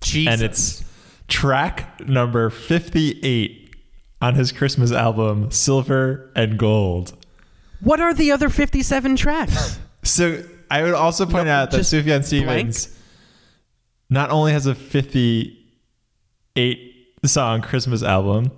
Jesus. 0.00 0.32
and 0.32 0.40
it's 0.40 0.84
track 1.26 1.98
number 2.06 2.50
58 2.50 3.74
on 4.22 4.36
his 4.36 4.52
Christmas 4.52 4.92
album 4.92 5.50
"Silver 5.50 6.30
and 6.36 6.56
Gold." 6.56 7.14
what 7.80 8.00
are 8.00 8.14
the 8.14 8.30
other 8.30 8.48
fifty-seven 8.48 9.16
tracks? 9.16 9.80
So 10.04 10.44
I 10.70 10.84
would 10.84 10.94
also 10.94 11.26
point 11.26 11.46
No, 11.46 11.52
out 11.52 11.72
that 11.72 11.80
Sufjan 11.80 12.22
Stevens 12.24 12.96
not 14.08 14.30
only 14.30 14.52
has 14.52 14.66
a 14.66 14.74
58 14.76 17.18
song 17.24 17.60
Christmas 17.60 18.04
album, 18.04 18.52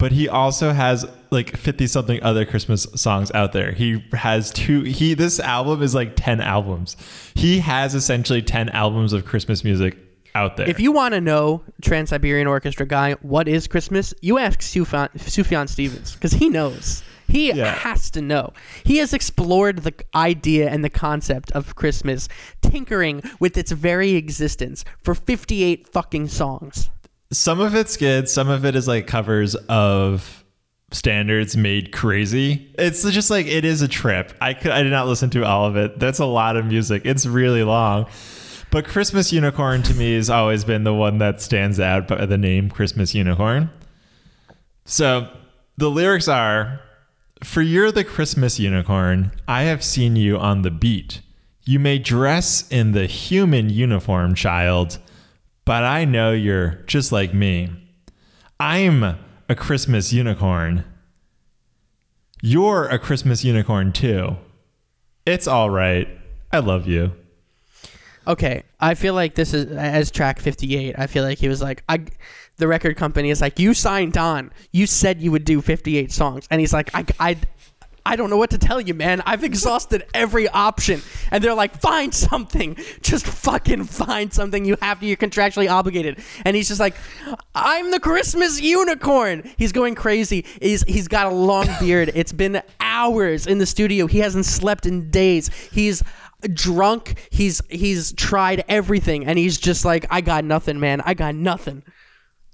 but 0.00 0.10
he 0.12 0.28
also 0.28 0.72
has 0.72 1.06
like 1.30 1.56
50 1.56 1.86
something 1.86 2.20
other 2.22 2.44
Christmas 2.44 2.88
songs 2.96 3.30
out 3.32 3.52
there. 3.52 3.70
He 3.72 4.02
has 4.12 4.50
two 4.50 4.82
he 4.82 5.14
this 5.14 5.38
album 5.38 5.82
is 5.82 5.94
like 5.94 6.12
10 6.16 6.40
albums. 6.40 6.96
He 7.34 7.60
has 7.60 7.94
essentially 7.94 8.42
10 8.42 8.70
albums 8.70 9.12
of 9.12 9.24
Christmas 9.24 9.62
music 9.62 9.96
out 10.34 10.56
there. 10.56 10.68
if 10.68 10.78
you 10.80 10.92
want 10.92 11.12
to 11.14 11.20
know, 11.20 11.62
Trans 11.82 12.10
Siberian 12.10 12.46
Orchestra 12.46 12.86
guy, 12.86 13.12
what 13.20 13.46
is 13.48 13.66
Christmas? 13.68 14.14
You 14.20 14.38
ask 14.38 14.60
Sufjan, 14.60 15.08
Sufjan 15.18 15.68
Stevens 15.68 16.14
because 16.14 16.32
he 16.32 16.48
knows. 16.48 17.02
He 17.28 17.52
Yeah. 17.52 17.74
has 17.74 18.10
to 18.10 18.20
know. 18.22 18.52
He 18.84 18.96
has 18.98 19.12
explored 19.14 19.78
the 19.84 19.94
idea 20.16 20.68
and 20.68 20.84
the 20.84 20.90
concept 20.90 21.52
of 21.52 21.76
Christmas, 21.76 22.28
tinkering 22.60 23.22
with 23.38 23.56
its 23.56 23.70
very 23.70 24.12
existence 24.14 24.84
for 25.02 25.14
58 25.14 25.86
fucking 25.88 26.26
songs. 26.28 26.90
Some 27.32 27.60
of 27.60 27.74
it's 27.74 27.96
good. 27.96 28.28
Some 28.28 28.48
of 28.48 28.64
it 28.64 28.74
is 28.74 28.88
like 28.88 29.06
covers 29.06 29.54
of 29.68 30.44
standards 30.92 31.56
made 31.56 31.92
crazy. 31.92 32.72
It's 32.78 33.08
just 33.10 33.30
like 33.30 33.46
it 33.46 33.64
is 33.64 33.82
a 33.82 33.88
trip. 33.88 34.32
I 34.40 34.54
could 34.54 34.72
i 34.72 34.82
did 34.82 34.90
not 34.90 35.06
listen 35.06 35.30
to 35.30 35.44
all 35.44 35.66
of 35.66 35.76
it. 35.76 35.98
That's 35.98 36.18
a 36.18 36.26
lot 36.26 36.56
of 36.56 36.66
music. 36.66 37.02
It's 37.04 37.26
really 37.26 37.62
long. 37.62 38.06
But 38.70 38.84
christmas 38.84 39.32
unicorn 39.32 39.82
to 39.84 39.94
me 39.94 40.14
has 40.14 40.30
always 40.30 40.64
been 40.64 40.84
the 40.84 40.94
one 40.94 41.18
that 41.18 41.40
stands 41.40 41.80
out 41.80 42.08
by 42.08 42.26
the 42.26 42.38
name 42.38 42.70
christmas 42.70 43.14
unicorn. 43.14 43.70
So 44.84 45.28
the 45.76 45.90
lyrics 45.90 46.28
are 46.28 46.80
for 47.44 47.62
you're 47.62 47.90
the 47.90 48.04
christmas 48.04 48.58
unicorn 48.60 49.32
i 49.48 49.62
have 49.62 49.82
seen 49.82 50.16
you 50.16 50.38
on 50.38 50.62
the 50.62 50.70
beat. 50.70 51.20
You 51.64 51.78
may 51.78 51.98
dress 51.98 52.68
in 52.70 52.92
the 52.92 53.06
human 53.06 53.70
uniform 53.70 54.34
child 54.34 54.98
but 55.70 55.84
I 55.84 56.04
know 56.04 56.32
you're 56.32 56.82
just 56.88 57.12
like 57.12 57.32
me. 57.32 57.68
I'm 58.58 59.04
a 59.48 59.54
Christmas 59.54 60.12
unicorn. 60.12 60.84
You're 62.42 62.88
a 62.88 62.98
Christmas 62.98 63.44
unicorn 63.44 63.92
too. 63.92 64.36
It's 65.24 65.46
all 65.46 65.70
right. 65.70 66.08
I 66.50 66.58
love 66.58 66.88
you. 66.88 67.12
Okay, 68.26 68.64
I 68.80 68.94
feel 68.94 69.14
like 69.14 69.36
this 69.36 69.54
is 69.54 69.70
as 69.70 70.10
track 70.10 70.40
58. 70.40 70.96
I 70.98 71.06
feel 71.06 71.22
like 71.22 71.38
he 71.38 71.46
was 71.46 71.62
like, 71.62 71.84
I, 71.88 72.04
the 72.56 72.66
record 72.66 72.96
company 72.96 73.30
is 73.30 73.40
like, 73.40 73.60
you 73.60 73.72
signed 73.72 74.16
on. 74.16 74.50
You 74.72 74.88
said 74.88 75.22
you 75.22 75.30
would 75.30 75.44
do 75.44 75.60
58 75.60 76.10
songs, 76.10 76.48
and 76.50 76.60
he's 76.60 76.72
like, 76.72 76.92
I, 76.96 77.04
I, 77.20 77.36
I 78.04 78.16
don't 78.16 78.30
know 78.30 78.36
what 78.36 78.50
to 78.50 78.58
tell 78.58 78.80
you, 78.80 78.94
man. 78.94 79.22
I've 79.26 79.44
exhausted 79.44 80.06
every 80.14 80.48
option, 80.48 81.02
and 81.30 81.42
they're 81.42 81.54
like, 81.54 81.80
find 81.80 82.14
something. 82.14 82.76
Just 83.02 83.26
fucking 83.26 83.84
find 83.84 84.32
something. 84.32 84.64
You 84.64 84.76
have 84.82 85.00
to. 85.00 85.06
You're 85.06 85.16
contractually 85.16 85.70
obligated. 85.70 86.18
And 86.44 86.56
he's 86.56 86.68
just 86.68 86.80
like, 86.80 86.94
I'm 87.54 87.90
the 87.90 88.00
Christmas 88.00 88.60
unicorn. 88.60 89.50
He's 89.56 89.72
going 89.72 89.94
crazy. 89.94 90.44
He's 90.60 90.82
he's 90.82 91.08
got 91.08 91.26
a 91.26 91.34
long 91.34 91.68
beard. 91.80 92.10
It's 92.14 92.32
been 92.32 92.62
hours 92.80 93.46
in 93.46 93.58
the 93.58 93.66
studio. 93.66 94.06
He 94.06 94.18
hasn't 94.18 94.46
slept 94.46 94.86
in 94.86 95.10
days. 95.10 95.50
He's 95.72 96.02
drunk. 96.52 97.18
He's 97.30 97.60
he's 97.68 98.12
tried 98.14 98.64
everything, 98.68 99.26
and 99.26 99.38
he's 99.38 99.58
just 99.58 99.84
like, 99.84 100.06
I 100.10 100.20
got 100.20 100.44
nothing, 100.44 100.80
man. 100.80 101.00
I 101.04 101.14
got 101.14 101.34
nothing. 101.34 101.82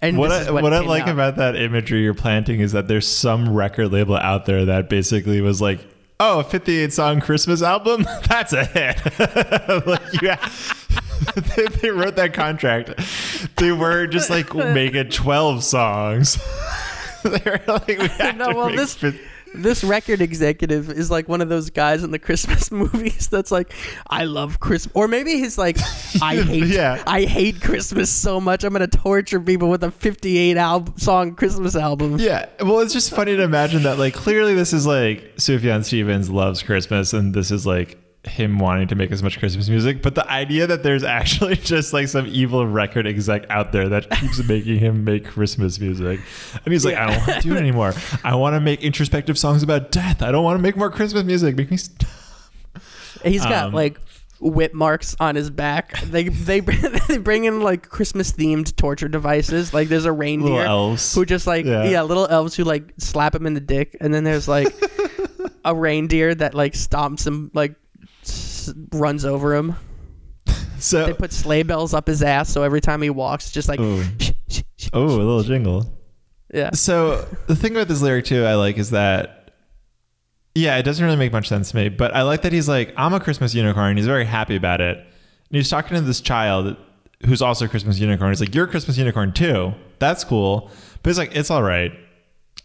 And 0.03 0.19
What 0.19 0.31
I, 0.31 0.51
what 0.51 0.73
I 0.75 0.81
like 0.81 1.05
out. 1.05 1.09
about 1.11 1.37
that 1.37 1.57
imagery 1.57 2.03
you're 2.03 2.13
planting 2.15 2.61
is 2.61 2.73
that 2.73 2.87
there's 2.87 3.07
some 3.09 3.49
record 3.55 3.93
label 3.93 4.17
out 4.17 4.45
there 4.47 4.67
that 4.67 4.91
basically 4.91 5.41
was 5.41 5.61
like, 5.63 5.81
"Oh, 6.21 6.41
a 6.41 6.45
58 6.45 6.93
song 6.93 7.21
Christmas 7.21 7.63
album? 7.63 8.03
That's 8.29 8.53
a 8.53 8.65
hit." 8.67 8.99
like, 9.87 10.21
yeah. 10.23 10.49
they, 11.57 11.65
they 11.81 11.91
wrote 11.91 12.17
that 12.17 12.35
contract. 12.35 12.91
They 13.57 13.73
were 13.73 14.07
just 14.07 14.29
like 14.29 14.55
make 14.55 14.95
it 14.95 15.11
12 15.13 15.65
songs. 15.65 16.37
they 17.23 17.41
were 17.51 17.61
like, 17.67 17.87
we 17.89 18.07
have 18.07 18.37
No, 18.37 18.51
to 18.51 18.55
well, 18.57 18.67
make 18.69 18.77
this- 18.77 18.97
this 19.63 19.83
record 19.85 20.21
executive 20.21 20.91
is 20.91 21.11
like 21.11 21.29
one 21.29 21.41
of 21.41 21.49
those 21.49 21.71
guys 21.71 22.03
in 22.03 22.11
the 22.11 22.19
Christmas 22.19 22.71
movies 22.73 23.29
that's 23.29 23.51
like, 23.51 23.73
I 24.09 24.25
love 24.25 24.61
Christmas, 24.61 24.93
or 24.95 25.09
maybe 25.09 25.33
he's 25.33 25.59
like, 25.59 25.79
I 26.23 26.37
hate, 26.43 26.65
Yeah. 26.67 27.03
I 27.07 27.23
hate 27.23 27.61
Christmas 27.61 28.11
so 28.11 28.41
much, 28.41 28.65
I'm 28.65 28.73
gonna 28.73 28.87
torture 28.87 29.41
people 29.41 29.69
with 29.69 29.83
a 29.85 29.91
58 29.91 30.57
album 30.57 30.95
song 30.99 31.35
Christmas 31.35 31.75
album. 31.77 32.19
Yeah, 32.19 32.47
well, 32.61 32.81
it's 32.81 32.93
just 32.93 33.15
funny 33.15 33.37
to 33.37 33.43
imagine 33.43 33.83
that. 33.85 33.99
Like, 33.99 34.15
clearly, 34.15 34.55
this 34.55 34.73
is 34.73 34.87
like 34.87 35.37
Sufjan 35.37 35.85
Stevens 35.85 36.31
loves 36.31 36.63
Christmas, 36.63 37.13
and 37.13 37.35
this 37.35 37.51
is 37.51 37.67
like 37.67 37.99
him 38.27 38.59
wanting 38.59 38.89
to 38.89 38.95
make 38.95 39.11
as 39.13 39.23
much 39.23 39.39
Christmas 39.39 39.69
music. 39.69 40.03
But 40.03 40.15
the 40.15 40.29
idea 40.31 40.67
that 40.67 40.83
there's 40.83 41.05
actually 41.05 41.57
just 41.73 41.93
like 41.93 42.09
some 42.09 42.27
evil 42.27 42.67
record 42.67 43.07
exec 43.07 43.49
out 43.51 43.73
there 43.73 43.89
that 43.89 44.11
keeps 44.11 44.43
making 44.47 44.79
him 44.79 45.05
make 45.05 45.25
Christmas 45.27 45.79
music, 45.81 46.21
and 46.65 46.73
he's 46.73 46.85
like, 46.85 46.97
I 46.97 47.07
don't 47.07 47.27
want 47.27 47.43
to 47.43 47.49
do 47.49 47.55
it 47.55 47.59
anymore. 47.59 47.93
I 48.25 48.35
want 48.35 48.55
to 48.55 48.61
make 48.61 48.83
introspective 48.83 49.39
songs 49.39 49.63
about 49.63 49.91
death. 49.91 50.23
I 50.23 50.31
don't 50.33 50.45
want 50.45 50.59
to 50.59 50.63
make 50.63 50.77
more 50.77 50.91
Christmas 50.91 51.25
music. 51.25 51.57
Make 51.57 51.71
me. 51.71 51.77
St- 51.77 52.05
He's 53.25 53.43
got 53.43 53.67
Um, 53.69 53.73
like 53.73 53.99
whip 54.39 54.75
marks 54.75 55.17
on 55.19 55.35
his 55.35 55.49
back. 55.51 55.99
They 56.03 56.25
they 56.29 56.61
they 57.09 57.19
bring 57.19 57.45
in 57.45 57.61
like 57.63 57.89
Christmas 57.89 58.33
themed 58.33 58.77
torture 58.77 59.09
devices. 59.09 59.73
Like 59.73 59.89
there's 59.89 60.05
a 60.05 60.13
reindeer 60.13 60.51
Little 60.51 60.67
elves. 60.67 61.15
who 61.15 61.25
just 61.25 61.47
like 61.47 61.65
Yeah. 61.65 61.85
yeah. 61.85 62.03
little 62.03 62.27
elves 62.29 62.55
who 62.55 62.65
like 62.65 62.93
slap 62.99 63.35
him 63.35 63.47
in 63.47 63.55
the 63.55 63.61
dick, 63.61 63.97
and 64.01 64.13
then 64.13 64.23
there's 64.25 64.47
like 64.47 64.69
a 65.65 65.75
reindeer 65.75 66.35
that 66.35 66.55
like 66.55 66.75
stomps 66.75 67.27
him 67.27 67.51
like 67.55 67.75
runs 68.93 69.25
over 69.25 69.55
him. 69.55 69.77
so, 70.79 71.07
They 71.07 71.13
put 71.15 71.33
sleigh 71.33 71.63
bells 71.63 71.95
up 71.95 72.07
his 72.07 72.23
ass, 72.23 72.51
so 72.51 72.63
every 72.63 72.81
time 72.81 73.03
he 73.03 73.11
walks, 73.11 73.47
it's 73.47 73.55
just 73.55 73.69
like 73.69 73.81
oh, 73.81 74.03
a 74.93 74.99
little 75.01 75.43
jingle. 75.43 75.87
yeah. 76.53 76.71
So 76.73 77.27
the 77.47 77.57
thing 77.57 77.73
about 77.73 77.89
this 77.89 78.01
lyric 78.03 78.25
too, 78.27 78.45
I 78.45 78.55
like 78.55 78.79
is 78.79 78.91
that, 78.91 79.55
yeah, 80.55 80.77
it 80.79 80.85
doesn't 80.85 81.05
really 81.05 81.17
make 81.19 81.33
much 81.33 81.49
sense 81.49 81.71
to 81.71 81.77
me. 81.77 81.89
But 81.89 82.15
I 82.15 82.23
like 82.23 82.43
that 82.43 82.53
he's 82.53 82.69
like, 82.69 82.95
I'm 82.97 83.13
a 83.13 83.21
Christmas 83.21 83.55
unicorn. 83.55 83.91
and 83.91 83.99
He's 83.99 84.07
very 84.07 84.25
happy 84.25 84.57
about 84.57 84.81
it. 84.81 84.97
And 84.99 85.07
he's 85.51 85.69
talking 85.69 85.95
to 85.97 86.01
this 86.01 86.21
child 86.21 86.77
who's 87.25 87.43
also 87.43 87.67
a 87.67 87.69
Christmas 87.69 87.99
unicorn. 87.99 88.31
He's 88.31 88.41
like, 88.41 88.55
you're 88.55 88.65
a 88.65 88.69
Christmas 88.69 88.97
unicorn 88.99 89.33
too. 89.33 89.75
That's 89.99 90.25
cool. 90.25 90.71
But 91.03 91.11
he's 91.11 91.19
like, 91.19 91.37
it's 91.37 91.51
all 91.51 91.63
right. 91.63 91.93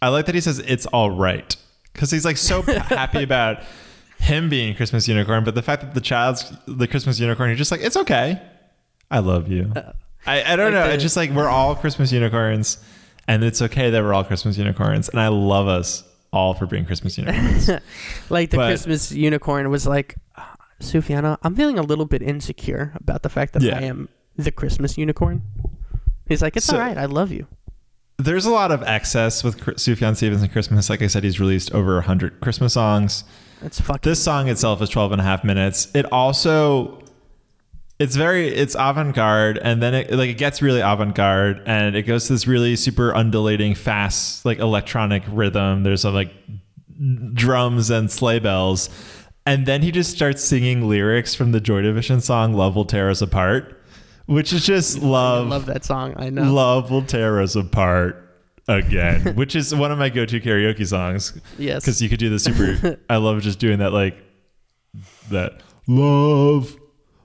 I 0.01 0.07
like 0.09 0.25
that 0.25 0.35
he 0.35 0.41
says 0.41 0.59
it's 0.59 0.85
all 0.87 1.11
right 1.11 1.55
because 1.93 2.09
he's 2.11 2.25
like 2.25 2.37
so 2.37 2.61
happy 2.63 3.23
about 3.23 3.61
him 4.21 4.49
being 4.49 4.75
Christmas 4.75 5.07
unicorn. 5.07 5.43
But 5.43 5.55
the 5.55 5.61
fact 5.61 5.81
that 5.81 5.93
the 5.93 6.01
child's 6.01 6.51
the 6.67 6.87
Christmas 6.87 7.19
unicorn, 7.19 7.49
you're 7.49 7.57
just 7.57 7.71
like, 7.71 7.81
it's 7.81 7.97
okay. 7.97 8.41
I 9.09 9.19
love 9.19 9.49
you. 9.49 9.71
Uh, 9.75 9.91
I, 10.25 10.53
I 10.53 10.55
don't 10.55 10.65
like 10.67 10.73
know. 10.73 10.87
the- 10.87 10.93
It's 10.93 11.03
just 11.03 11.17
like 11.17 11.31
we're 11.31 11.49
all 11.49 11.75
Christmas 11.75 12.11
unicorns, 12.11 12.77
and 13.27 13.43
it's 13.43 13.61
okay 13.61 13.89
that 13.89 14.03
we're 14.03 14.13
all 14.13 14.23
Christmas 14.23 14.57
unicorns, 14.57 15.09
and 15.09 15.19
I 15.19 15.27
love 15.29 15.67
us 15.67 16.03
all 16.31 16.53
for 16.53 16.65
being 16.65 16.85
Christmas 16.85 17.17
unicorns. 17.17 17.69
Like 18.29 18.51
the 18.51 18.57
But- 18.57 18.67
Christmas 18.67 19.11
unicorn 19.11 19.69
was 19.69 19.85
like, 19.87 20.15
Sufiana, 20.79 21.37
I'm 21.43 21.55
feeling 21.55 21.77
a 21.77 21.81
little 21.83 22.05
bit 22.05 22.21
insecure 22.21 22.91
about 22.95 23.23
the 23.23 23.29
fact 23.29 23.53
that 23.53 23.61
Yeah. 23.61 23.77
I 23.77 23.81
am 23.83 24.07
the 24.37 24.51
Christmas 24.51 24.97
unicorn. 24.97 25.41
He's 26.27 26.41
like, 26.41 26.55
it's 26.55 26.65
So- 26.67 26.75
all 26.75 26.81
right. 26.81 26.97
I 26.97 27.05
love 27.05 27.31
you. 27.31 27.47
There's 28.17 28.45
a 28.45 28.51
lot 28.51 28.71
of 28.71 28.83
excess 28.83 29.43
with 29.43 29.57
Sufjan 29.59 30.15
Stevens 30.15 30.43
and 30.43 30.51
Christmas. 30.51 30.89
Like 30.91 31.01
I 31.01 31.07
said, 31.07 31.23
he's 31.23 31.39
released 31.39 31.73
over 31.73 31.95
100 31.95 32.39
Christmas 32.39 32.73
songs. 32.73 33.23
That's 33.61 33.79
fucking. 33.79 34.09
This 34.09 34.23
song 34.23 34.49
itself 34.49 34.81
is 34.81 34.89
12 34.89 35.13
and 35.13 35.21
a 35.21 35.23
half 35.23 35.43
minutes. 35.43 35.87
It 35.93 36.11
also 36.11 37.01
it's 37.99 38.15
very 38.15 38.47
it's 38.47 38.75
avant-garde 38.75 39.59
and 39.59 39.81
then 39.81 39.93
it 39.93 40.11
like 40.11 40.29
it 40.29 40.37
gets 40.37 40.59
really 40.61 40.81
avant-garde 40.81 41.61
and 41.67 41.95
it 41.95 42.03
goes 42.03 42.25
to 42.25 42.33
this 42.33 42.47
really 42.47 42.75
super 42.75 43.13
undulating 43.13 43.75
fast 43.75 44.43
like 44.43 44.57
electronic 44.57 45.21
rhythm. 45.27 45.83
There's 45.83 46.01
some 46.01 46.15
like 46.15 46.33
drums 47.33 47.89
and 47.89 48.11
sleigh 48.11 48.39
bells. 48.39 48.89
And 49.45 49.65
then 49.65 49.81
he 49.81 49.91
just 49.91 50.11
starts 50.15 50.43
singing 50.43 50.87
lyrics 50.87 51.33
from 51.33 51.51
the 51.51 51.59
Joy 51.59 51.81
Division 51.81 52.21
song 52.21 52.53
Love 52.53 52.75
Will 52.75 52.85
Tear 52.85 53.09
Us 53.09 53.21
Apart, 53.21 53.79
which 54.25 54.53
is 54.53 54.65
just 54.65 54.99
I 54.99 55.05
love 55.05 55.47
love 55.47 55.65
that 55.67 55.85
song. 55.85 56.13
I 56.17 56.29
know. 56.29 56.51
Love 56.51 56.89
Will 56.89 57.03
Tear 57.03 57.39
Us 57.41 57.55
Apart 57.55 58.30
again, 58.67 59.35
which 59.35 59.55
is 59.55 59.73
one 59.73 59.91
of 59.91 59.97
my 59.99 60.09
go-to 60.09 60.39
karaoke 60.39 60.85
songs 60.87 61.39
yes. 61.57 61.83
because 61.83 62.01
you 62.01 62.09
could 62.09 62.19
do 62.19 62.29
the 62.29 62.39
super. 62.39 62.99
I 63.09 63.17
love 63.17 63.41
just 63.41 63.59
doing 63.59 63.79
that, 63.79 63.91
like 63.93 64.17
that 65.29 65.61
love, 65.87 66.75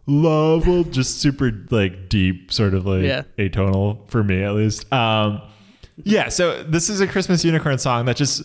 love 0.07 0.67
will 0.67 0.85
just 0.85 1.21
super 1.21 1.53
like 1.71 2.09
deep, 2.09 2.53
sort 2.53 2.75
of 2.75 2.87
like 2.87 3.03
Yeah. 3.05 3.23
atonal 3.39 4.09
for 4.11 4.23
me 4.23 4.43
at 4.43 4.55
least. 4.55 4.91
Um, 4.93 5.43
yeah. 6.05 6.29
So 6.29 6.63
this 6.63 6.89
is 6.89 7.01
a 7.01 7.07
Christmas 7.07 7.45
unicorn 7.45 7.79
song 7.79 8.05
that 8.07 8.17
just 8.17 8.43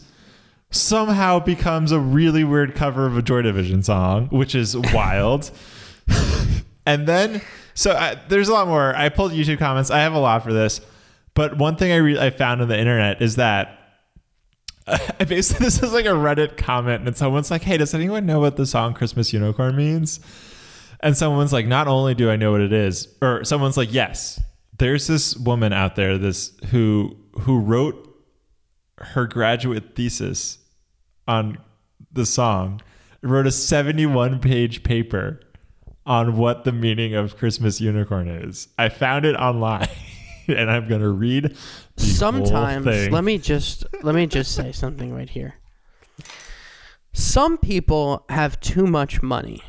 somehow 0.71 1.37
becomes 1.39 1.91
a 1.91 1.99
really 1.99 2.43
weird 2.43 2.75
cover 2.75 3.05
of 3.05 3.17
a 3.17 3.21
Joy 3.21 3.41
Division 3.41 3.83
song, 3.83 4.27
which 4.27 4.55
is 4.55 4.75
wild. 4.93 5.51
and 6.85 7.07
then, 7.07 7.41
so 7.73 7.91
I, 7.91 8.15
there's 8.29 8.47
a 8.49 8.53
lot 8.53 8.67
more. 8.67 8.95
I 8.95 9.09
pulled 9.09 9.31
YouTube 9.33 9.59
comments. 9.59 9.91
I 9.91 9.99
have 9.99 10.13
a 10.13 10.19
lot 10.19 10.43
for 10.43 10.53
this, 10.53 10.81
but 11.33 11.57
one 11.57 11.75
thing 11.75 11.91
I 11.91 11.97
re- 11.97 12.19
I 12.19 12.29
found 12.29 12.61
on 12.61 12.67
the 12.67 12.77
internet 12.77 13.21
is 13.21 13.35
that 13.37 13.77
I 14.87 15.23
basically 15.25 15.65
this 15.65 15.81
is 15.81 15.93
like 15.93 16.05
a 16.05 16.09
Reddit 16.09 16.57
comment, 16.57 17.07
and 17.07 17.15
someone's 17.15 17.51
like, 17.51 17.61
"Hey, 17.61 17.77
does 17.77 17.93
anyone 17.93 18.25
know 18.25 18.39
what 18.39 18.57
the 18.57 18.65
song 18.65 18.93
Christmas 18.93 19.31
Unicorn 19.31 19.75
means?" 19.75 20.19
And 20.99 21.15
someone's 21.15 21.53
like, 21.53 21.67
"Not 21.67 21.87
only 21.87 22.15
do 22.15 22.29
I 22.29 22.35
know 22.35 22.51
what 22.51 22.61
it 22.61 22.73
is," 22.73 23.07
or 23.21 23.43
someone's 23.43 23.77
like, 23.77 23.93
"Yes, 23.93 24.39
there's 24.77 25.07
this 25.07 25.37
woman 25.37 25.71
out 25.73 25.95
there, 25.95 26.17
this 26.17 26.57
who 26.71 27.15
who 27.41 27.59
wrote 27.59 28.07
her 28.97 29.27
graduate 29.27 29.95
thesis 29.95 30.57
on 31.27 31.57
the 32.11 32.25
song, 32.25 32.81
wrote 33.21 33.47
a 33.47 33.51
71 33.51 34.39
page 34.39 34.83
paper 34.83 35.39
on 36.05 36.37
what 36.37 36.65
the 36.65 36.71
meaning 36.71 37.13
of 37.13 37.37
Christmas 37.37 37.79
Unicorn 37.79 38.27
is. 38.27 38.67
I 38.77 38.89
found 38.89 39.25
it 39.25 39.35
online." 39.35 39.87
And 40.47 40.71
I'm 40.71 40.87
gonna 40.87 41.09
read. 41.09 41.43
The 41.95 42.03
whole 42.03 42.45
Sometimes, 42.45 43.09
let 43.09 43.23
me 43.23 43.37
just 43.37 43.85
let 44.03 44.15
me 44.15 44.27
just 44.27 44.53
say 44.53 44.71
something 44.71 45.13
right 45.13 45.29
here. 45.29 45.55
Some 47.13 47.57
people 47.57 48.25
have 48.29 48.59
too 48.59 48.87
much 48.87 49.21
money, 49.21 49.61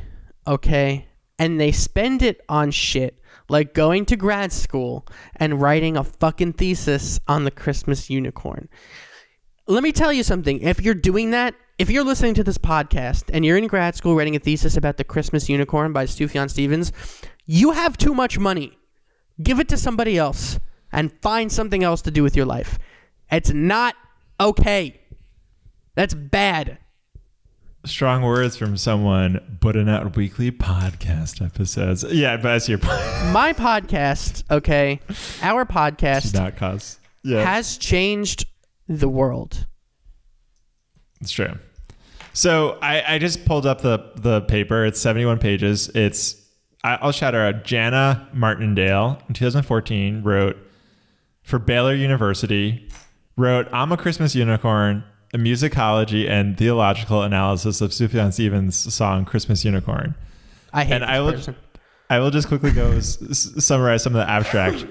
okay? 0.47 1.09
And 1.39 1.61
they 1.61 1.73
spend 1.73 2.23
it 2.23 2.41
on 2.49 2.71
shit 2.71 3.19
like 3.49 3.75
going 3.75 4.07
to 4.07 4.17
grad 4.17 4.53
school 4.53 5.07
and 5.37 5.61
writing 5.61 5.97
a 5.97 6.05
fucking 6.05 6.55
thesis 6.55 7.21
on 7.29 7.45
the 7.45 7.51
Christmas 7.51 8.09
unicorn. 8.09 8.69
Let 9.67 9.83
me 9.83 9.93
tell 9.93 10.13
you 10.13 10.23
something. 10.23 10.61
If 10.63 10.81
you're 10.81 10.95
doing 10.95 11.31
that, 11.31 11.55
if 11.79 11.91
you're 11.91 12.05
listening 12.05 12.35
to 12.35 12.45
this 12.45 12.59
podcast 12.59 13.25
and 13.33 13.45
you're 13.45 13.57
in 13.57 13.67
grad 13.67 13.95
school 13.95 14.15
writing 14.15 14.37
a 14.37 14.39
thesis 14.39 14.77
about 14.77 14.97
the 14.97 15.05
Christmas 15.05 15.49
unicorn 15.49 15.93
by 15.93 16.07
Sufjan 16.07 16.49
Stevens, 16.49 16.93
you 17.45 17.73
have 17.73 17.97
too 17.97 18.15
much 18.15 18.39
money. 18.39 18.79
Give 19.43 19.59
it 19.61 19.69
to 19.71 19.77
somebody 19.77 20.17
else 20.19 20.59
and 20.93 21.13
find 21.23 21.51
something 21.51 21.83
else 21.83 22.03
to 22.03 22.11
do 22.11 22.23
with 22.23 22.37
your 22.37 22.47
life. 22.47 22.79
It's 23.31 23.51
not 23.51 23.95
okay. 24.39 25.01
That's 25.95 26.15
bad. 26.15 26.79
strong 27.85 28.23
words 28.23 28.57
from 28.57 28.77
someone 28.77 29.59
putting 29.61 29.89
out 29.89 30.17
weekly 30.17 30.51
podcast 30.51 31.45
episodes. 31.45 32.05
Yeah, 32.05 32.37
but 32.37 32.45
that's 32.45 32.69
your 32.69 32.79
point. 32.79 33.01
My 33.33 33.53
podcast, 33.53 34.45
okay, 34.51 35.01
our 35.43 35.65
podcast 35.65 36.35
not 36.35 36.57
cause. 36.57 36.99
Yeah, 37.25 37.45
has 37.45 37.77
changed 37.79 38.47
the 38.89 39.09
world. 39.09 39.67
it's 41.21 41.33
true. 41.33 41.59
So 42.35 42.79
I, 42.83 43.15
I 43.15 43.19
just 43.19 43.45
pulled 43.45 43.67
up 43.67 43.81
the 43.83 44.13
the 44.17 44.41
paper. 44.43 44.85
It's 44.85 45.01
71 45.01 45.39
pages. 45.39 45.89
It's 45.89 46.42
I'll 46.85 47.13
shout 47.13 47.35
her 47.35 47.41
out. 47.47 47.65
Jana 47.65 48.29
Martindale 48.33 49.21
in 49.29 49.35
2014 49.35 50.23
wrote 50.23 50.57
for 51.43 51.59
Baylor 51.59 51.95
University. 51.95 52.89
Wrote 53.37 53.69
"I'm 53.73 53.93
a 53.93 53.97
Christmas 53.97 54.35
Unicorn." 54.35 55.05
A 55.35 55.39
musicology 55.39 56.29
and 56.29 56.59
theological 56.59 57.23
analysis 57.23 57.81
of 57.81 57.91
Sufjan 57.93 58.33
Stevens' 58.33 58.77
song 58.93 59.25
"Christmas 59.25 59.65
Unicorn." 59.65 60.15
I 60.75 60.85
hate 60.85 60.95
And 60.97 61.05
I 61.05 61.21
will- 61.21 61.33
person. 61.33 61.55
I 62.11 62.19
will 62.19 62.31
just 62.31 62.49
quickly 62.49 62.73
go 62.73 62.91
s- 62.93 63.17
summarize 63.59 64.03
some 64.03 64.15
of 64.15 64.19
the 64.27 64.29
abstract. 64.31 64.85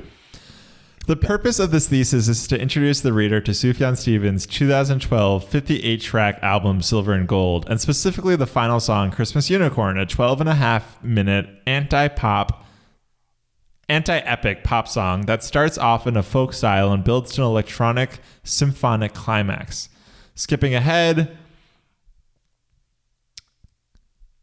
The 1.07 1.15
purpose 1.15 1.57
of 1.57 1.71
this 1.71 1.87
thesis 1.87 2.27
is 2.27 2.47
to 2.47 2.61
introduce 2.61 3.01
the 3.01 3.11
reader 3.11 3.41
to 3.41 3.51
Sufjan 3.51 3.97
Stevens' 3.97 4.45
2012 4.45 5.43
58 5.43 5.99
track 5.99 6.39
album 6.43 6.83
Silver 6.83 7.13
and 7.13 7.27
Gold, 7.27 7.65
and 7.67 7.81
specifically 7.81 8.35
the 8.35 8.45
final 8.45 8.79
song 8.79 9.09
Christmas 9.09 9.49
Unicorn, 9.49 9.97
a 9.97 10.05
12 10.05 10.41
and 10.41 10.49
a 10.49 10.53
half 10.53 11.03
minute 11.03 11.49
anti 11.65 12.07
pop, 12.09 12.65
anti 13.89 14.19
epic 14.19 14.63
pop 14.63 14.87
song 14.87 15.25
that 15.25 15.43
starts 15.43 15.79
off 15.79 16.05
in 16.05 16.15
a 16.15 16.21
folk 16.21 16.53
style 16.53 16.93
and 16.93 17.03
builds 17.03 17.33
to 17.33 17.41
an 17.41 17.47
electronic 17.47 18.19
symphonic 18.43 19.15
climax. 19.15 19.89
Skipping 20.35 20.75
ahead, 20.75 21.35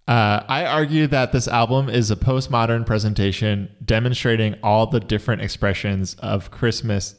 uh, 0.09 0.43
I 0.49 0.65
argue 0.65 1.07
that 1.09 1.33
this 1.33 1.47
album 1.47 1.91
is 1.91 2.11
a 2.11 2.17
postmodern 2.17 2.87
presentation 2.87 3.71
demonstrating 3.85 4.57
all 4.63 4.87
the 4.87 5.01
different 5.01 5.43
expressions 5.43 6.15
of 6.15 6.51
Christmas 6.51 7.15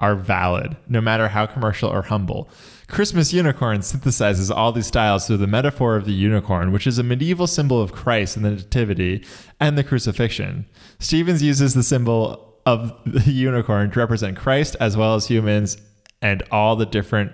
are 0.00 0.16
valid, 0.16 0.76
no 0.88 1.00
matter 1.00 1.28
how 1.28 1.46
commercial 1.46 1.88
or 1.88 2.02
humble. 2.02 2.50
Christmas 2.88 3.32
Unicorn 3.32 3.78
synthesizes 3.78 4.54
all 4.54 4.72
these 4.72 4.88
styles 4.88 5.26
through 5.26 5.36
the 5.36 5.46
metaphor 5.46 5.94
of 5.94 6.04
the 6.04 6.12
unicorn, 6.12 6.72
which 6.72 6.86
is 6.86 6.98
a 6.98 7.04
medieval 7.04 7.46
symbol 7.46 7.80
of 7.80 7.92
Christ 7.92 8.36
and 8.36 8.44
the 8.44 8.50
Nativity 8.50 9.24
and 9.60 9.78
the 9.78 9.84
crucifixion. 9.84 10.66
Stevens 10.98 11.44
uses 11.44 11.74
the 11.74 11.84
symbol 11.84 12.58
of 12.66 12.92
the 13.06 13.20
unicorn 13.30 13.92
to 13.92 14.00
represent 14.00 14.36
Christ 14.36 14.74
as 14.80 14.96
well 14.96 15.14
as 15.14 15.28
humans 15.28 15.78
and 16.20 16.42
all 16.50 16.74
the 16.74 16.86
different 16.86 17.30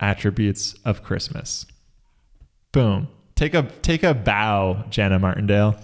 attributes 0.00 0.74
of 0.86 1.02
Christmas. 1.02 1.66
Boom. 2.72 3.08
Take 3.42 3.54
a 3.54 3.64
take 3.82 4.04
a 4.04 4.14
bow, 4.14 4.84
Jana 4.88 5.18
Martindale. 5.18 5.74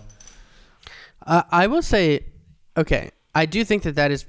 Uh, 1.27 1.43
I 1.51 1.67
will 1.67 1.83
say, 1.83 2.25
okay, 2.77 3.11
I 3.35 3.47
do 3.47 3.65
think 3.65 3.83
that 3.83 3.97
that 3.97 4.13
is 4.13 4.25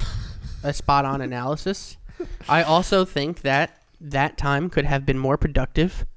a 0.64 0.74
spot 0.74 1.06
on 1.06 1.22
analysis. 1.22 1.98
I 2.50 2.64
also 2.64 3.06
think 3.06 3.42
that 3.42 3.84
that 4.02 4.40
time 4.40 4.68
could 4.72 4.86
have 4.86 5.06
been 5.06 5.20
more 5.20 5.38
productive 5.38 6.08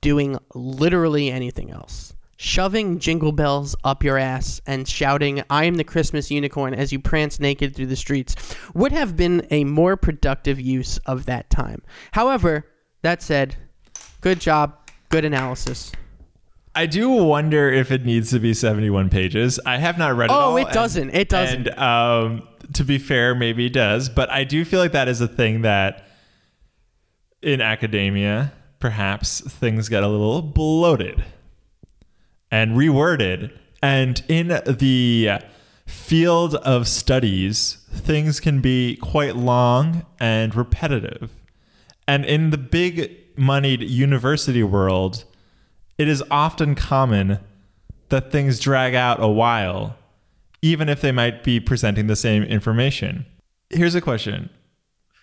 doing 0.00 0.38
literally 0.54 1.30
anything 1.30 1.70
else. 1.70 2.14
Shoving 2.38 3.00
jingle 3.00 3.32
bells 3.32 3.76
up 3.84 4.02
your 4.02 4.16
ass 4.16 4.62
and 4.66 4.88
shouting, 4.88 5.42
I 5.50 5.64
am 5.64 5.74
the 5.74 5.84
Christmas 5.84 6.30
unicorn 6.30 6.72
as 6.72 6.90
you 6.90 7.00
prance 7.00 7.38
naked 7.38 7.76
through 7.76 7.84
the 7.84 7.96
streets 7.96 8.34
would 8.72 8.92
have 8.92 9.14
been 9.14 9.46
a 9.50 9.64
more 9.64 9.98
productive 9.98 10.58
use 10.58 10.96
of 11.04 11.26
that 11.26 11.50
time. 11.50 11.82
However, 12.12 12.64
that 13.02 13.22
said, 13.22 13.56
good 14.22 14.40
job, 14.40 14.87
good 15.08 15.24
analysis. 15.24 15.92
I 16.74 16.86
do 16.86 17.08
wonder 17.10 17.70
if 17.70 17.90
it 17.90 18.04
needs 18.04 18.30
to 18.30 18.38
be 18.38 18.54
71 18.54 19.08
pages. 19.10 19.58
I 19.66 19.78
have 19.78 19.98
not 19.98 20.16
read 20.16 20.26
it 20.26 20.32
Oh, 20.32 20.34
all. 20.36 20.56
it 20.58 20.64
and- 20.64 20.72
doesn't. 20.72 21.10
It 21.10 21.28
doesn't. 21.28 21.66
And 21.68 21.78
um, 21.78 22.48
to 22.74 22.84
be 22.84 22.98
fair, 22.98 23.34
maybe 23.34 23.66
it 23.66 23.72
does. 23.72 24.08
But 24.08 24.30
I 24.30 24.44
do 24.44 24.64
feel 24.64 24.78
like 24.78 24.92
that 24.92 25.08
is 25.08 25.20
a 25.20 25.26
thing 25.28 25.62
that 25.62 26.04
in 27.42 27.60
academia, 27.60 28.52
perhaps 28.80 29.40
things 29.40 29.88
get 29.88 30.02
a 30.02 30.08
little 30.08 30.42
bloated 30.42 31.24
and 32.50 32.76
reworded. 32.76 33.50
And 33.82 34.22
in 34.28 34.48
the 34.48 35.40
field 35.86 36.54
of 36.56 36.86
studies, 36.86 37.78
things 37.92 38.40
can 38.40 38.60
be 38.60 38.96
quite 38.96 39.36
long 39.36 40.04
and 40.20 40.54
repetitive. 40.54 41.30
And 42.06 42.24
in 42.24 42.50
the 42.50 42.58
big 42.58 43.27
moneyed 43.38 43.82
university 43.82 44.62
world, 44.62 45.24
it 45.96 46.08
is 46.08 46.22
often 46.30 46.74
common 46.74 47.38
that 48.08 48.32
things 48.32 48.58
drag 48.58 48.94
out 48.94 49.22
a 49.22 49.28
while, 49.28 49.96
even 50.62 50.88
if 50.88 51.00
they 51.00 51.12
might 51.12 51.44
be 51.44 51.60
presenting 51.60 52.06
the 52.06 52.16
same 52.16 52.42
information. 52.42 53.26
Here's 53.70 53.94
a 53.94 54.00
question 54.00 54.50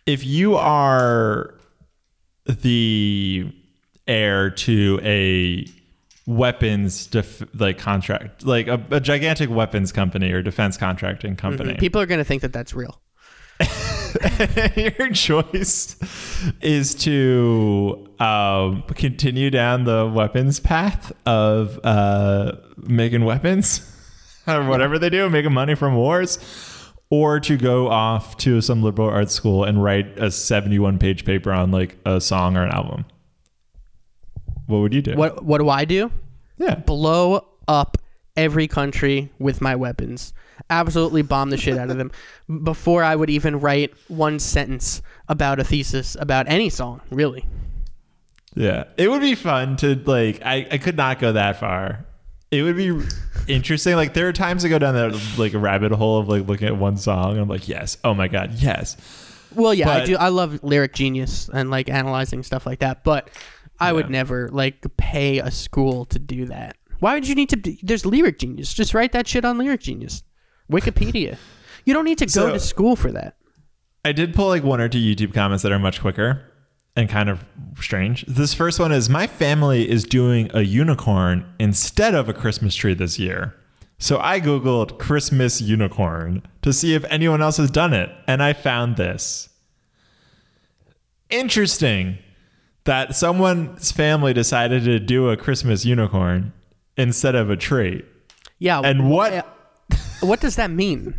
If 0.06 0.26
you 0.26 0.56
are 0.56 1.56
the 2.46 3.52
heir 4.08 4.52
to 4.52 5.00
a 5.04 5.66
weapons 6.28 7.06
def- 7.08 7.44
like 7.60 7.78
contract 7.78 8.46
like 8.46 8.68
a, 8.68 8.84
a 8.90 9.00
gigantic 9.00 9.50
weapons 9.50 9.92
company 9.92 10.32
or 10.32 10.42
defense 10.42 10.76
contracting 10.76 11.32
mm-hmm. 11.32 11.48
company 11.48 11.76
People 11.76 12.02
are 12.02 12.06
going 12.06 12.20
to 12.20 12.24
think 12.24 12.42
that 12.42 12.54
that's 12.54 12.74
real. 12.74 13.00
your 14.76 15.10
choice 15.12 15.96
is 16.62 16.96
to 16.96 18.08
um, 18.20 18.84
continue 18.96 19.50
down 19.50 19.84
the 19.84 20.12
weapons 20.14 20.60
path 20.60 21.12
of 21.26 21.80
uh, 21.84 22.54
making 22.78 23.26
weapons 23.26 23.92
or 24.48 24.64
whatever 24.66 25.00
they 25.00 25.10
do, 25.10 25.30
making 25.30 25.54
money 25.54 25.76
from 25.76 25.96
wars, 25.96 26.40
or 27.10 27.40
to 27.40 27.58
go 27.58 27.90
off 27.90 28.38
to 28.38 28.62
some 28.62 28.84
liberal 28.84 29.10
arts 29.10 29.34
school 29.34 29.64
and 29.64 29.84
write 29.84 30.18
a 30.18 30.32
71 30.32 31.00
page 31.00 31.26
paper 31.26 31.52
on 31.52 31.72
like 31.72 31.98
a 32.06 32.20
song 32.22 32.58
or 32.58 32.64
an 32.64 32.72
album. 32.72 33.06
What 34.68 34.80
would 34.80 34.94
you 34.94 35.02
do? 35.02 35.16
What 35.16 35.44
what 35.44 35.60
do 35.60 35.70
I 35.70 35.86
do? 35.86 36.12
Yeah. 36.58 36.76
Blow 36.76 37.46
up 37.68 37.98
every 38.36 38.68
country 38.68 39.32
with 39.40 39.62
my 39.62 39.76
weapons. 39.76 40.34
Absolutely 40.70 41.22
bomb 41.22 41.50
the 41.50 41.58
shit 41.58 41.78
out 41.78 41.90
of 41.90 41.98
them 41.98 42.12
before 42.64 43.04
I 43.04 43.16
would 43.16 43.30
even 43.30 43.60
write 43.60 43.94
one 44.08 44.40
sentence 44.40 45.02
about 45.28 45.60
a 45.60 45.64
thesis 45.64 46.16
about 46.20 46.48
any 46.48 46.70
song, 46.70 47.02
really. 47.12 47.46
Yeah. 48.56 48.86
It 48.98 49.10
would 49.10 49.22
be 49.22 49.36
fun 49.36 49.76
to 49.78 49.96
like 50.06 50.42
I, 50.46 50.68
I 50.72 50.78
could 50.78 50.96
not 50.98 51.20
go 51.20 51.34
that 51.34 51.60
far. 51.60 52.06
It 52.52 52.62
would 52.62 52.78
be 52.78 52.98
interesting. 53.48 53.96
Like 53.96 54.14
there 54.14 54.28
are 54.28 54.34
times 54.34 54.64
I 54.64 54.70
go 54.70 54.80
down 54.80 54.94
that 54.94 55.20
like 55.38 55.54
rabbit 55.54 55.92
hole 55.92 56.20
of 56.20 56.30
like 56.30 56.48
looking 56.48 56.68
at 56.68 56.78
one 56.78 56.96
song 56.98 57.32
and 57.34 57.42
I'm 57.42 57.50
like, 57.50 57.68
yes, 57.68 57.98
oh 58.04 58.14
my 58.14 58.28
God, 58.28 58.54
yes. 58.54 58.96
Well, 59.54 59.74
yeah, 59.74 59.90
I 59.90 60.06
do. 60.06 60.18
I 60.18 60.30
love 60.30 60.64
lyric 60.64 60.94
genius 60.94 61.50
and 61.54 61.70
like 61.70 61.90
analyzing 61.90 62.44
stuff 62.44 62.66
like 62.66 62.80
that, 62.80 63.04
but 63.04 63.30
I 63.80 63.92
would 63.94 64.10
never 64.10 64.50
like 64.50 64.86
pay 64.98 65.40
a 65.40 65.52
school 65.52 66.06
to 66.06 66.20
do 66.20 66.46
that. 66.46 66.78
Why 67.00 67.14
would 67.14 67.28
you 67.28 67.36
need 67.36 67.50
to? 67.50 67.56
do- 67.58 67.78
There's 67.84 68.06
lyric 68.06 68.40
genius. 68.40 68.74
Just 68.74 68.94
write 68.94 69.12
that 69.14 69.28
shit 69.28 69.44
on 69.46 69.58
lyric 69.58 69.82
genius, 69.82 70.24
Wikipedia. 70.72 71.38
you 71.86 71.94
don't 71.94 72.06
need 72.06 72.18
to 72.20 72.26
go 72.26 72.30
So- 72.30 72.52
to 72.54 72.60
school 72.60 72.96
for 72.96 73.12
that. 73.12 73.36
I 74.04 74.12
did 74.12 74.34
pull 74.36 74.48
like 74.50 74.64
one 74.64 74.80
or 74.82 74.88
two 74.88 75.00
YouTube 75.00 75.34
comments 75.34 75.64
that 75.64 75.72
are 75.72 75.80
much 75.80 76.00
quicker 76.00 76.42
and 76.96 77.10
kind 77.10 77.28
of 77.30 77.44
strange. 77.80 78.24
This 78.28 78.54
first 78.54 78.80
one 78.80 78.92
is 78.92 79.10
My 79.10 79.26
family 79.28 79.90
is 79.90 80.04
doing 80.04 80.50
a 80.54 80.62
unicorn 80.62 81.46
instead 81.60 82.14
of 82.14 82.30
a 82.30 82.34
Christmas 82.34 82.76
tree 82.76 82.94
this 82.94 83.18
year. 83.18 83.56
So 83.98 84.20
I 84.20 84.40
Googled 84.42 85.00
Christmas 85.00 85.60
unicorn 85.62 86.44
to 86.62 86.72
see 86.74 86.94
if 86.94 87.04
anyone 87.06 87.42
else 87.42 87.58
has 87.58 87.72
done 87.72 87.94
it, 87.94 88.12
and 88.28 88.44
I 88.44 88.54
found 88.54 88.98
this. 88.98 89.50
Interesting 91.30 92.20
that 92.84 93.16
someone's 93.16 93.92
family 93.92 94.34
decided 94.34 94.84
to 94.84 95.00
do 95.00 95.30
a 95.30 95.38
Christmas 95.38 95.86
unicorn 95.86 96.54
instead 96.98 97.34
of 97.36 97.50
a 97.50 97.56
tree. 97.58 98.04
Yeah. 98.60 98.82
And 98.82 99.10
what. 99.10 99.52
What 100.22 100.40
does 100.40 100.56
that 100.56 100.72
mean? 100.72 101.14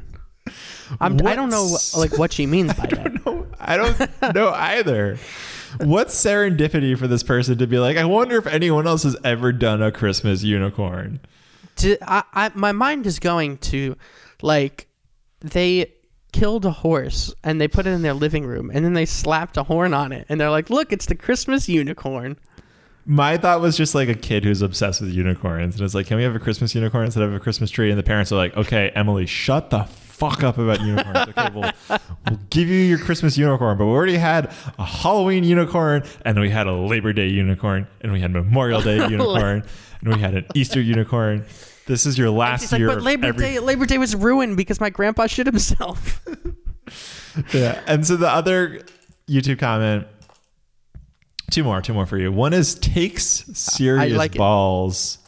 I'm, 1.01 1.27
I 1.27 1.35
don't 1.35 1.51
know 1.51 1.77
like 1.97 2.17
what 2.19 2.33
she 2.33 2.47
means 2.47 2.73
by 2.79 2.87
that. 2.87 3.25
No, 3.27 3.47
I 3.59 3.77
don't 3.77 4.35
know 4.35 4.51
either. 4.51 5.19
What's 5.81 6.15
serendipity 6.15 6.97
for 6.97 7.07
this 7.07 7.23
person 7.23 7.59
to 7.59 7.67
be 7.67 7.79
like, 7.79 7.97
I 7.97 8.05
wonder 8.05 8.37
if 8.37 8.47
anyone 8.47 8.87
else 8.87 9.03
has 9.03 9.17
ever 9.25 9.53
done 9.53 9.83
a 9.83 9.91
Christmas 9.93 10.43
unicorn? 10.43 11.21
to, 11.77 11.97
I, 12.03 12.25
I, 12.33 12.51
my 12.55 12.73
mind 12.73 13.07
is 13.07 13.19
going 13.19 13.59
to 13.59 13.97
like 14.43 14.89
they 15.41 15.93
killed 16.33 16.65
a 16.65 16.71
horse 16.71 17.35
and 17.45 17.61
they 17.61 17.69
put 17.69 17.87
it 17.87 17.91
in 17.91 18.03
their 18.03 18.15
living 18.15 18.45
room 18.45 18.71
and 18.73 18.85
then 18.85 18.93
they 18.95 19.07
slapped 19.07 19.57
a 19.57 19.63
horn 19.63 19.95
on 19.95 20.13
it 20.13 20.27
and 20.29 20.41
they're 20.41 20.51
like 20.51 20.69
look 20.69 20.93
it's 20.93 21.07
the 21.07 21.15
christmas 21.15 21.69
unicorn 21.69 22.37
My 23.09 23.37
thought 23.37 23.61
was 23.61 23.77
just 23.77 23.95
like 23.95 24.09
a 24.09 24.15
kid 24.15 24.43
who's 24.45 24.63
obsessed 24.63 25.01
with 25.01 25.11
unicorns. 25.11 25.77
And 25.77 25.85
it's 25.85 25.95
like, 25.95 26.07
can 26.09 26.17
we 26.17 26.25
have 26.25 26.35
a 26.35 26.41
Christmas 26.41 26.75
unicorn 26.75 27.05
instead 27.05 27.23
of 27.23 27.33
a 27.33 27.39
Christmas 27.39 27.71
tree? 27.71 27.91
And 27.91 27.99
the 27.99 28.03
parents 28.03 28.33
are 28.33 28.37
like, 28.37 28.57
okay, 28.57 28.91
Emily, 28.97 29.27
shut 29.27 29.71
the 29.71 29.85
fuck 29.85 30.43
up 30.43 30.59
about 30.59 30.81
unicorns. 30.81 31.29
Okay, 31.29 31.49
we'll, 31.55 31.71
we'll 32.29 32.41
give 32.51 32.69
you 32.69 32.81
your 32.81 32.99
Christmas 32.99 33.39
unicorn. 33.39 33.79
But 33.79 33.85
we 33.87 33.93
already 33.93 34.17
had 34.17 34.53
a 34.79 34.85
Halloween 34.85 35.45
unicorn, 35.45 36.03
and 36.25 36.41
we 36.41 36.51
had 36.51 36.67
a 36.67 36.73
Labor 36.73 37.13
Day 37.13 37.29
unicorn, 37.29 37.87
and 38.01 38.13
we 38.13 38.21
had 38.21 38.33
Memorial 38.33 38.81
Day 38.81 38.97
unicorn, 39.09 39.63
and 40.01 40.15
we 40.15 40.21
had 40.21 40.35
an 40.35 40.47
Easter 40.55 40.81
unicorn. 40.81 41.45
This 41.87 42.07
is 42.07 42.19
your 42.19 42.31
last 42.31 42.63
She's 42.63 42.73
like 42.73 42.79
year. 42.81 42.89
but 42.89 43.03
labor 43.03 43.27
every- 43.29 43.41
day 43.45 43.59
labor 43.61 43.87
day 43.87 43.99
was 43.99 44.17
ruined 44.17 44.57
because 44.57 44.81
my 44.81 44.91
grandpa 44.91 45.29
shit 45.29 45.47
himself 45.47 46.21
yeah. 47.55 47.81
And 47.87 48.05
so 48.05 48.17
the 48.17 48.29
other 48.29 48.81
YouTube 49.29 49.61
comment, 49.61 50.09
two 51.51 51.65
more, 51.65 51.81
two 51.81 51.95
more 51.95 52.07
for 52.07 52.19
you. 52.19 52.33
One 52.33 52.53
is 52.53 52.75
takes 52.75 53.25
serious 53.25 54.17
like 54.17 54.35
it. 54.35 54.39
balls 54.39 55.19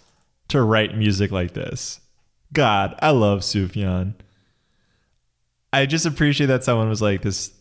to 0.49 0.62
write 0.62 0.97
music 0.97 1.31
like 1.31 1.53
this. 1.53 2.01
God, 2.53 2.99
I 3.01 3.11
love 3.11 3.41
Sufjan. 3.41 4.14
I 5.73 5.87
just 5.87 6.07
appreciate 6.07 6.47
that 6.47 6.64
someone 6.64 6.89
was 6.89 7.03
like 7.03 7.23
this. 7.23 7.53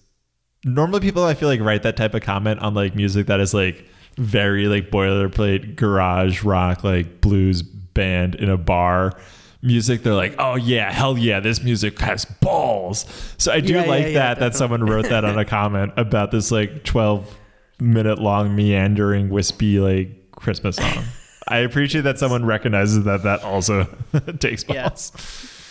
Normally, 0.63 1.01
people 1.01 1.23
I 1.23 1.33
feel 1.33 1.49
like 1.49 1.59
write 1.59 1.83
that 1.83 1.97
type 1.97 2.13
of 2.13 2.21
comment 2.21 2.61
on 2.61 2.73
like 2.73 2.95
music 2.95 3.27
that 3.27 3.39
is 3.39 3.53
like 3.53 3.85
very 4.17 4.67
like 4.67 4.89
boilerplate 4.89 5.75
garage 5.75 6.43
rock, 6.43 6.83
like 6.83 7.21
blues 7.21 7.61
band 7.61 8.35
in 8.35 8.49
a 8.49 8.57
bar 8.57 9.13
music. 9.61 10.03
They're 10.03 10.13
like, 10.13 10.35
oh 10.39 10.55
yeah, 10.55 10.91
hell 10.91 11.17
yeah, 11.17 11.39
this 11.39 11.61
music 11.61 11.99
has 11.99 12.25
balls. 12.25 13.05
So 13.37 13.51
I 13.51 13.59
do 13.59 13.73
Yeah, 13.73 13.83
yeah, 13.83 13.89
like 13.89 14.03
yeah, 14.05 14.11
that 14.13 14.39
that 14.39 14.55
someone 14.55 14.83
wrote 14.83 15.09
that 15.09 15.25
on 15.25 15.37
a 15.37 15.45
comment 15.45 15.93
about 15.97 16.31
this 16.31 16.49
like 16.49 16.83
twelve 16.83 17.37
minute 17.79 18.19
long 18.19 18.55
meandering 18.55 19.29
wispy 19.29 19.79
like 19.79 20.31
Christmas 20.31 20.75
song. 20.77 21.03
I 21.47 21.59
appreciate 21.59 22.01
that 22.01 22.19
someone 22.19 22.45
recognizes 22.45 23.03
that 23.05 23.23
that 23.23 23.43
also 23.43 23.85
takes 24.39 24.65
Yeah. 24.67 24.89
balls. 24.89 25.53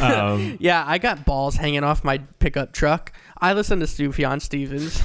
Um, 0.00 0.56
yeah 0.58 0.82
i 0.84 0.98
got 0.98 1.24
balls 1.24 1.54
hanging 1.54 1.84
off 1.84 2.02
my 2.02 2.18
pickup 2.40 2.72
truck 2.72 3.12
i 3.40 3.52
listen 3.52 3.78
to 3.78 3.86
sufjan 3.86 4.42
stevens 4.42 5.00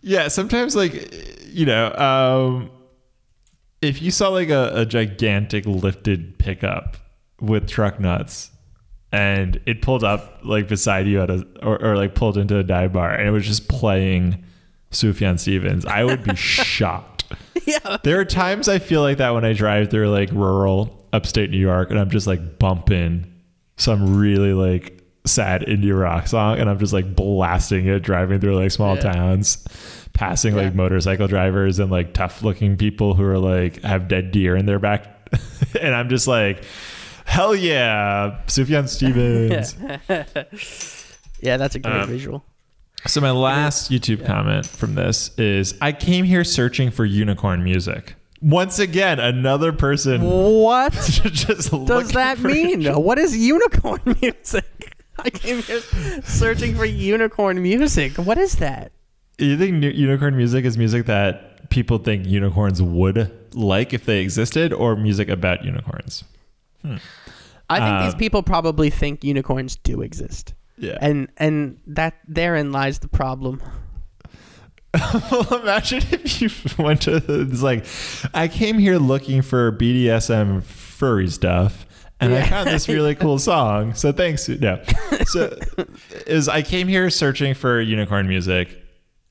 Yeah, 0.00 0.28
sometimes 0.28 0.74
like 0.74 0.94
you 1.46 1.66
know, 1.66 1.92
um 1.94 2.70
if 3.82 4.00
you 4.02 4.10
saw 4.10 4.28
like 4.30 4.48
a, 4.48 4.70
a 4.74 4.86
gigantic 4.86 5.66
lifted 5.66 6.38
pickup 6.38 6.96
with 7.40 7.68
truck 7.68 8.00
nuts, 8.00 8.50
and 9.12 9.60
it 9.66 9.80
pulled 9.82 10.04
up 10.04 10.40
like 10.44 10.68
beside 10.68 11.06
you 11.06 11.22
at 11.22 11.30
a 11.30 11.46
or, 11.62 11.82
or 11.82 11.96
like 11.96 12.14
pulled 12.14 12.36
into 12.36 12.58
a 12.58 12.62
dive 12.62 12.92
bar 12.92 13.10
and 13.12 13.26
it 13.26 13.30
was 13.30 13.46
just 13.46 13.68
playing 13.68 14.44
Sufjan 14.90 15.38
Stevens, 15.38 15.84
I 15.86 16.04
would 16.04 16.22
be 16.24 16.34
shocked. 16.36 17.24
Yeah. 17.66 17.98
There 18.04 18.18
are 18.20 18.24
times 18.24 18.68
I 18.68 18.78
feel 18.78 19.02
like 19.02 19.18
that 19.18 19.30
when 19.34 19.44
I 19.44 19.52
drive 19.52 19.90
through 19.90 20.10
like 20.10 20.30
rural 20.32 21.06
upstate 21.12 21.50
New 21.50 21.58
York 21.58 21.90
and 21.90 21.98
I'm 21.98 22.10
just 22.10 22.26
like 22.26 22.58
bumping 22.58 23.32
some 23.76 24.16
really 24.18 24.52
like 24.54 25.02
sad 25.26 25.62
indie 25.62 25.98
rock 25.98 26.26
song 26.26 26.58
and 26.58 26.70
I'm 26.70 26.78
just 26.78 26.92
like 26.94 27.14
blasting 27.14 27.86
it 27.86 28.00
driving 28.00 28.40
through 28.40 28.56
like 28.58 28.70
small 28.70 28.94
Yeah. 28.96 29.12
towns 29.12 29.66
passing 30.14 30.56
like 30.56 30.74
motorcycle 30.74 31.28
drivers 31.28 31.78
and 31.78 31.90
like 31.90 32.12
tough 32.14 32.42
looking 32.42 32.76
people 32.76 33.14
who 33.14 33.22
are 33.24 33.38
like 33.38 33.82
have 33.82 34.08
dead 34.08 34.32
deer 34.32 34.56
in 34.56 34.64
their 34.66 34.78
back 34.78 35.30
and 35.80 35.94
I'm 35.94 36.08
just 36.08 36.26
like 36.26 36.64
hell 37.28 37.54
yeah 37.54 38.38
Sufjan 38.46 38.88
Stevens 38.88 39.76
Yeah, 41.40 41.56
that's 41.56 41.76
a 41.76 41.78
great 41.78 41.94
Um, 41.94 42.08
visual. 42.08 42.44
so 43.06 43.20
my 43.20 43.30
last 43.30 43.90
YouTube 43.92 44.26
comment 44.26 44.66
from 44.66 44.94
this 44.96 45.30
is 45.38 45.74
I 45.80 45.92
came 45.92 46.24
here 46.24 46.42
searching 46.42 46.90
for 46.90 47.04
unicorn 47.04 47.62
music 47.62 48.16
once 48.40 48.78
again 48.78 49.20
another 49.20 49.72
person 49.72 50.22
What 50.22 50.92
just 51.04 51.70
does 51.86 52.12
that 52.12 52.40
mean? 52.40 52.84
What 53.06 53.18
is 53.18 53.36
unicorn 53.36 54.00
music? 54.20 54.64
I 55.18 55.30
came 55.30 55.62
here 55.62 55.80
searching 56.22 56.76
for 56.76 56.84
unicorn 56.84 57.60
music. 57.62 58.12
What 58.18 58.38
is 58.38 58.56
that? 58.56 58.92
You 59.38 59.56
think 59.58 59.82
unicorn 59.82 60.36
music 60.36 60.64
is 60.64 60.78
music 60.78 61.06
that 61.06 61.68
people 61.70 61.98
think 61.98 62.24
unicorns 62.26 62.80
would 62.80 63.30
like 63.54 63.92
if 63.92 64.04
they 64.06 64.20
existed, 64.20 64.72
or 64.72 64.94
music 64.96 65.28
about 65.28 65.64
unicorns? 65.64 66.22
I 67.70 67.78
think 67.80 68.04
these 68.04 68.14
Um, 68.14 68.18
people 68.18 68.42
probably 68.42 68.90
think 68.90 69.24
unicorns 69.24 69.76
do 69.76 70.00
exist. 70.02 70.54
Yeah. 70.78 70.96
And 71.00 71.28
and 71.36 71.78
that 71.86 72.14
therein 72.26 72.72
lies 72.72 73.00
the 73.00 73.08
problem. 73.08 73.60
well, 74.94 75.54
imagine 75.62 76.02
if 76.12 76.40
you 76.40 76.50
went 76.82 77.02
to 77.02 77.16
it's 77.28 77.62
like, 77.62 77.84
I 78.34 78.48
came 78.48 78.78
here 78.78 78.98
looking 78.98 79.42
for 79.42 79.70
BDSM 79.72 80.62
furry 80.62 81.28
stuff. 81.28 81.84
And 82.20 82.34
I 82.34 82.42
found 82.42 82.68
this 82.68 82.88
really 82.88 83.14
cool 83.14 83.38
song. 83.38 83.94
So 83.94 84.10
thanks. 84.12 84.48
No. 84.48 84.82
So 85.26 85.56
is 86.26 86.48
I 86.48 86.62
came 86.62 86.88
here 86.88 87.10
searching 87.10 87.54
for 87.54 87.80
unicorn 87.80 88.26
music 88.26 88.82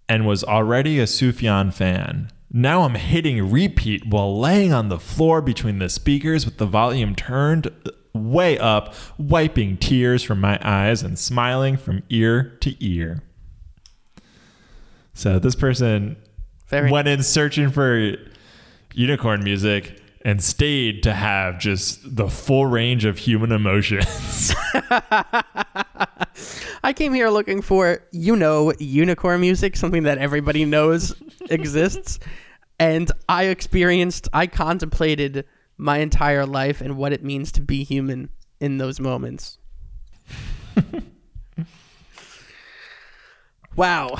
and 0.07 0.25
was 0.27 0.43
already 0.43 0.99
a 0.99 1.05
Sufjan 1.05 1.73
fan. 1.73 2.29
Now 2.51 2.83
I'm 2.83 2.95
hitting 2.95 3.51
repeat 3.51 4.07
while 4.07 4.39
laying 4.39 4.71
on 4.71 4.89
the 4.89 4.99
floor 4.99 5.41
between 5.41 5.79
the 5.79 5.89
speakers 5.89 6.45
with 6.45 6.57
the 6.57 6.65
volume 6.65 7.13
turned 7.15 7.69
way 8.13 8.57
up, 8.57 8.93
wiping 9.17 9.77
tears 9.77 10.23
from 10.23 10.39
my 10.39 10.59
eyes 10.63 11.03
and 11.03 11.19
smiling 11.19 11.77
from 11.77 12.03
ear 12.09 12.57
to 12.61 12.75
ear. 12.83 13.23
So 15.13 15.39
this 15.39 15.55
person 15.55 16.15
Very 16.67 16.91
went 16.91 17.07
in 17.07 17.23
searching 17.23 17.69
for 17.69 18.15
unicorn 18.93 19.43
music 19.43 20.01
and 20.23 20.43
stayed 20.43 21.03
to 21.03 21.13
have 21.13 21.59
just 21.59 22.15
the 22.15 22.27
full 22.27 22.65
range 22.65 23.05
of 23.05 23.17
human 23.19 23.51
emotions. 23.51 24.53
I 26.83 26.93
came 26.93 27.13
here 27.13 27.29
looking 27.29 27.61
for, 27.61 28.03
you 28.11 28.35
know, 28.35 28.73
unicorn 28.79 29.41
music, 29.41 29.75
something 29.75 30.03
that 30.03 30.17
everybody 30.17 30.65
knows 30.65 31.15
exists. 31.49 32.19
And 32.79 33.11
I 33.27 33.45
experienced, 33.45 34.27
I 34.33 34.47
contemplated 34.47 35.45
my 35.77 35.97
entire 35.99 36.45
life 36.45 36.81
and 36.81 36.97
what 36.97 37.13
it 37.13 37.23
means 37.23 37.51
to 37.53 37.61
be 37.61 37.83
human 37.83 38.29
in 38.59 38.77
those 38.77 38.99
moments. 38.99 39.57
wow. 43.75 44.15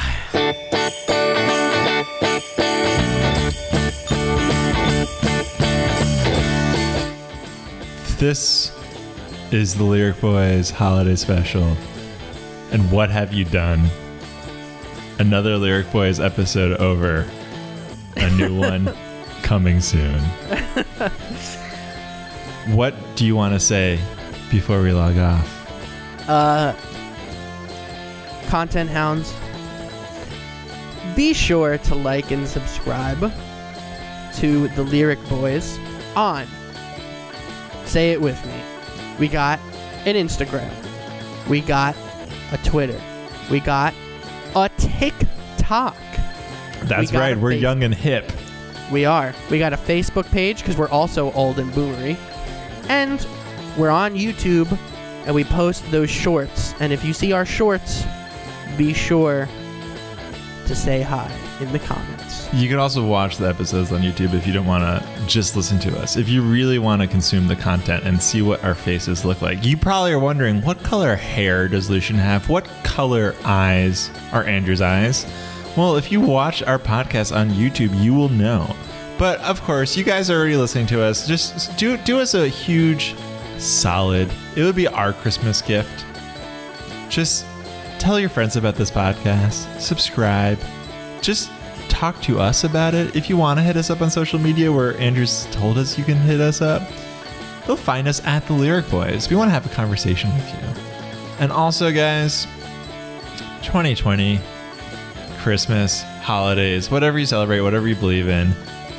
this 8.18 8.72
is 9.51 9.76
the 9.76 9.84
Lyric 9.84 10.20
Boys 10.20 10.72
holiday 10.72 11.16
special. 11.16 11.78
And 12.72 12.91
what 12.91 13.09
have 13.09 13.34
you 13.34 13.45
done? 13.45 13.88
Another 15.20 15.57
Lyric 15.57 15.91
Boys 15.91 16.20
episode 16.20 16.78
over. 16.80 17.26
A 18.18 18.30
new 18.32 18.55
one 18.59 18.93
coming 19.41 19.80
soon. 19.82 20.20
what 22.76 22.93
do 23.15 23.26
you 23.26 23.36
want 23.36 23.53
to 23.53 23.59
say 23.59 23.99
before 24.51 24.82
we 24.82 24.91
log 24.91 25.18
off? 25.18 26.30
Uh, 26.30 26.76
content 28.47 28.89
hounds, 28.89 29.34
be 31.15 31.34
sure 31.34 31.78
to 31.78 31.95
like 31.95 32.32
and 32.32 32.47
subscribe 32.47 33.32
to 34.36 34.68
the 34.70 34.84
Lyric 34.84 35.24
Boys 35.30 35.80
on. 36.15 36.45
Say 37.86 38.11
it 38.11 38.22
with 38.22 38.43
me. 38.45 38.53
We 39.18 39.28
got 39.28 39.59
an 40.05 40.15
Instagram. 40.15 40.70
We 41.47 41.61
got 41.61 41.95
a 42.52 42.58
Twitter. 42.60 43.00
We 43.50 43.60
got 43.60 43.93
a 44.56 44.70
TikTok. 44.78 45.95
That's 46.84 47.12
got 47.12 47.20
right. 47.20 47.38
We're 47.38 47.52
face- 47.52 47.62
young 47.62 47.84
and 47.84 47.93
hip. 47.93 48.32
We 48.91 49.06
are. 49.06 49.34
We 49.50 49.60
got 49.60 49.74
a 49.74 49.78
Facebook 49.78 50.30
page 50.32 50.60
because 50.60 50.78
we're 50.78 50.89
also 50.89 51.32
old 51.34 51.60
and 51.60 51.72
boomery. 51.74 52.16
And 52.89 53.26
we're 53.78 53.89
on 53.89 54.16
YouTube 54.16 54.78
and 55.26 55.36
we 55.36 55.43
post 55.43 55.89
those 55.91 56.10
shorts. 56.10 56.74
And 56.80 56.93
if 56.93 57.04
you 57.04 57.14
see 57.14 57.34
our 57.34 57.45
shorts, 57.45 58.06
be 58.78 58.93
sure 58.93 59.50
to 60.68 60.76
say 60.76 61.02
hi 61.02 61.30
in 61.60 61.72
the 61.74 61.80
comments. 61.80 62.16
You 62.54 62.70
can 62.70 62.80
also 62.80 63.06
watch 63.06 63.38
the 63.38 63.48
episodes 63.50 63.91
on 63.91 64.02
YouTube 64.02 64.34
if 64.34 64.48
you 64.48 64.54
don't 64.54 64.66
want 64.66 64.84
to 64.84 65.26
just 65.28 65.56
listen 65.58 65.80
to 65.80 66.00
us. 66.00 66.16
If 66.16 66.30
you 66.30 66.41
really 66.41 66.80
want 66.80 67.02
to 67.02 67.08
consume 67.08 67.48
the 67.48 67.58
content 67.58 68.06
and 68.06 68.22
see 68.22 68.41
what 68.41 68.64
our 68.64 68.74
faces 68.74 69.26
look 69.26 69.41
like, 69.41 69.66
you 69.66 69.76
probably 69.76 70.14
are 70.14 70.20
wondering 70.20 70.62
what 70.62 70.82
color 70.82 71.16
hair 71.16 71.68
does 71.68 71.89
Lucian 71.89 72.16
have? 72.16 72.50
What 72.50 72.66
color 72.84 73.36
eyes 73.43 74.10
are 74.32 74.45
Andrew's 74.45 74.82
eyes? 74.82 75.26
Well, 75.76 75.98
if 75.98 76.10
you 76.12 76.22
watch 76.22 76.64
our 76.64 76.80
podcast 76.80 77.36
on 77.36 77.50
YouTube, 77.50 78.02
you 78.02 78.14
will 78.14 78.30
know. 78.30 78.74
But 79.18 79.41
of 79.41 79.62
course, 79.64 79.98
you 79.98 80.04
guys 80.06 80.30
are 80.30 80.38
already 80.38 80.56
listening 80.56 80.88
to 80.88 81.04
us. 81.04 81.28
Just 81.28 81.78
do 81.78 81.98
do 81.98 82.20
us 82.20 82.34
a 82.34 82.48
huge, 82.48 83.14
solid. 83.58 84.32
It 84.56 84.64
would 84.64 84.76
be 84.76 84.88
our 84.88 85.12
Christmas 85.12 85.62
gift. 85.62 86.06
Just 87.10 87.45
tell 88.00 88.20
your 88.20 88.30
friends 88.30 88.56
about 88.56 88.76
this 88.76 88.89
podcast. 88.89 89.82
Subscribe. 89.82 90.60
Just 91.22 91.52
talk 91.98 92.22
to 92.22 92.39
us 92.39 92.64
about 92.64 92.93
it. 92.93 93.16
If 93.16 93.28
you 93.28 93.38
want 93.38 93.58
to 93.58 93.64
hit 93.64 93.76
us 93.76 93.89
up 93.89 94.02
on 94.02 94.12
social 94.12 94.38
media 94.38 94.72
where 94.72 94.95
Andrew's 95.00 95.48
told 95.48 95.80
us 95.80 95.98
you 95.98 96.04
can 96.04 96.18
hit 96.18 96.39
us 96.39 96.62
up, 96.62 96.88
they'll 97.66 97.76
find 97.76 98.08
us 98.08 98.24
at 98.24 98.45
the 98.45 98.54
Lyric 98.54 98.88
Boys. 98.91 99.32
We 99.32 99.36
want 99.36 99.48
to 99.48 99.52
have 99.52 99.66
a 99.66 99.74
conversation 99.74 100.32
with 100.36 100.48
you. 100.53 100.84
And 101.40 101.52
also, 101.52 101.91
guys, 101.91 102.45
2020, 103.64 104.40
Christmas, 105.40 106.03
holidays, 106.22 106.91
whatever 106.91 107.18
you 107.18 107.26
celebrate, 107.26 107.61
whatever 107.61 107.88
you 107.88 107.95
believe 107.95 108.28
in, 108.28 108.53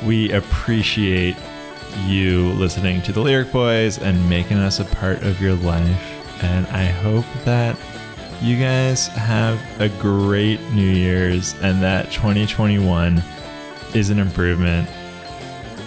we 0.05 0.33
appreciate 0.33 1.37
you 2.05 2.49
listening 2.53 3.01
to 3.03 3.13
the 3.13 3.21
Lyric 3.21 3.49
Boys 3.53 3.97
and 3.97 4.29
making 4.29 4.57
us 4.57 4.81
a 4.81 4.85
part 4.85 5.23
of 5.23 5.39
your 5.39 5.53
life. 5.53 6.43
And 6.43 6.67
I 6.67 6.83
hope 6.83 7.25
that 7.45 7.79
you 8.41 8.57
guys 8.57 9.07
have 9.07 9.59
a 9.81 9.89
great 9.89 10.61
New 10.71 10.89
Year's 10.89 11.53
and 11.61 11.81
that 11.83 12.11
2021 12.11 13.21
is 13.93 14.09
an 14.09 14.19
improvement. 14.19 14.89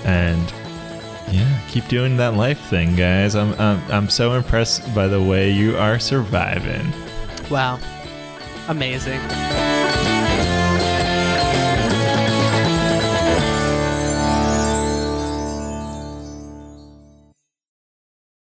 And 0.04 0.52
yeah, 1.30 1.60
keep 1.68 1.88
doing 1.88 2.16
that 2.18 2.34
life 2.34 2.60
thing, 2.60 2.94
guys. 2.94 3.34
I'm, 3.34 3.52
I'm, 3.54 3.92
I'm 3.92 4.08
so 4.10 4.34
impressed 4.34 4.94
by 4.94 5.08
the 5.08 5.22
way 5.22 5.50
you 5.50 5.76
are 5.76 5.98
surviving. 5.98 6.92
Wow. 7.50 7.78
Amazing. 8.68 9.20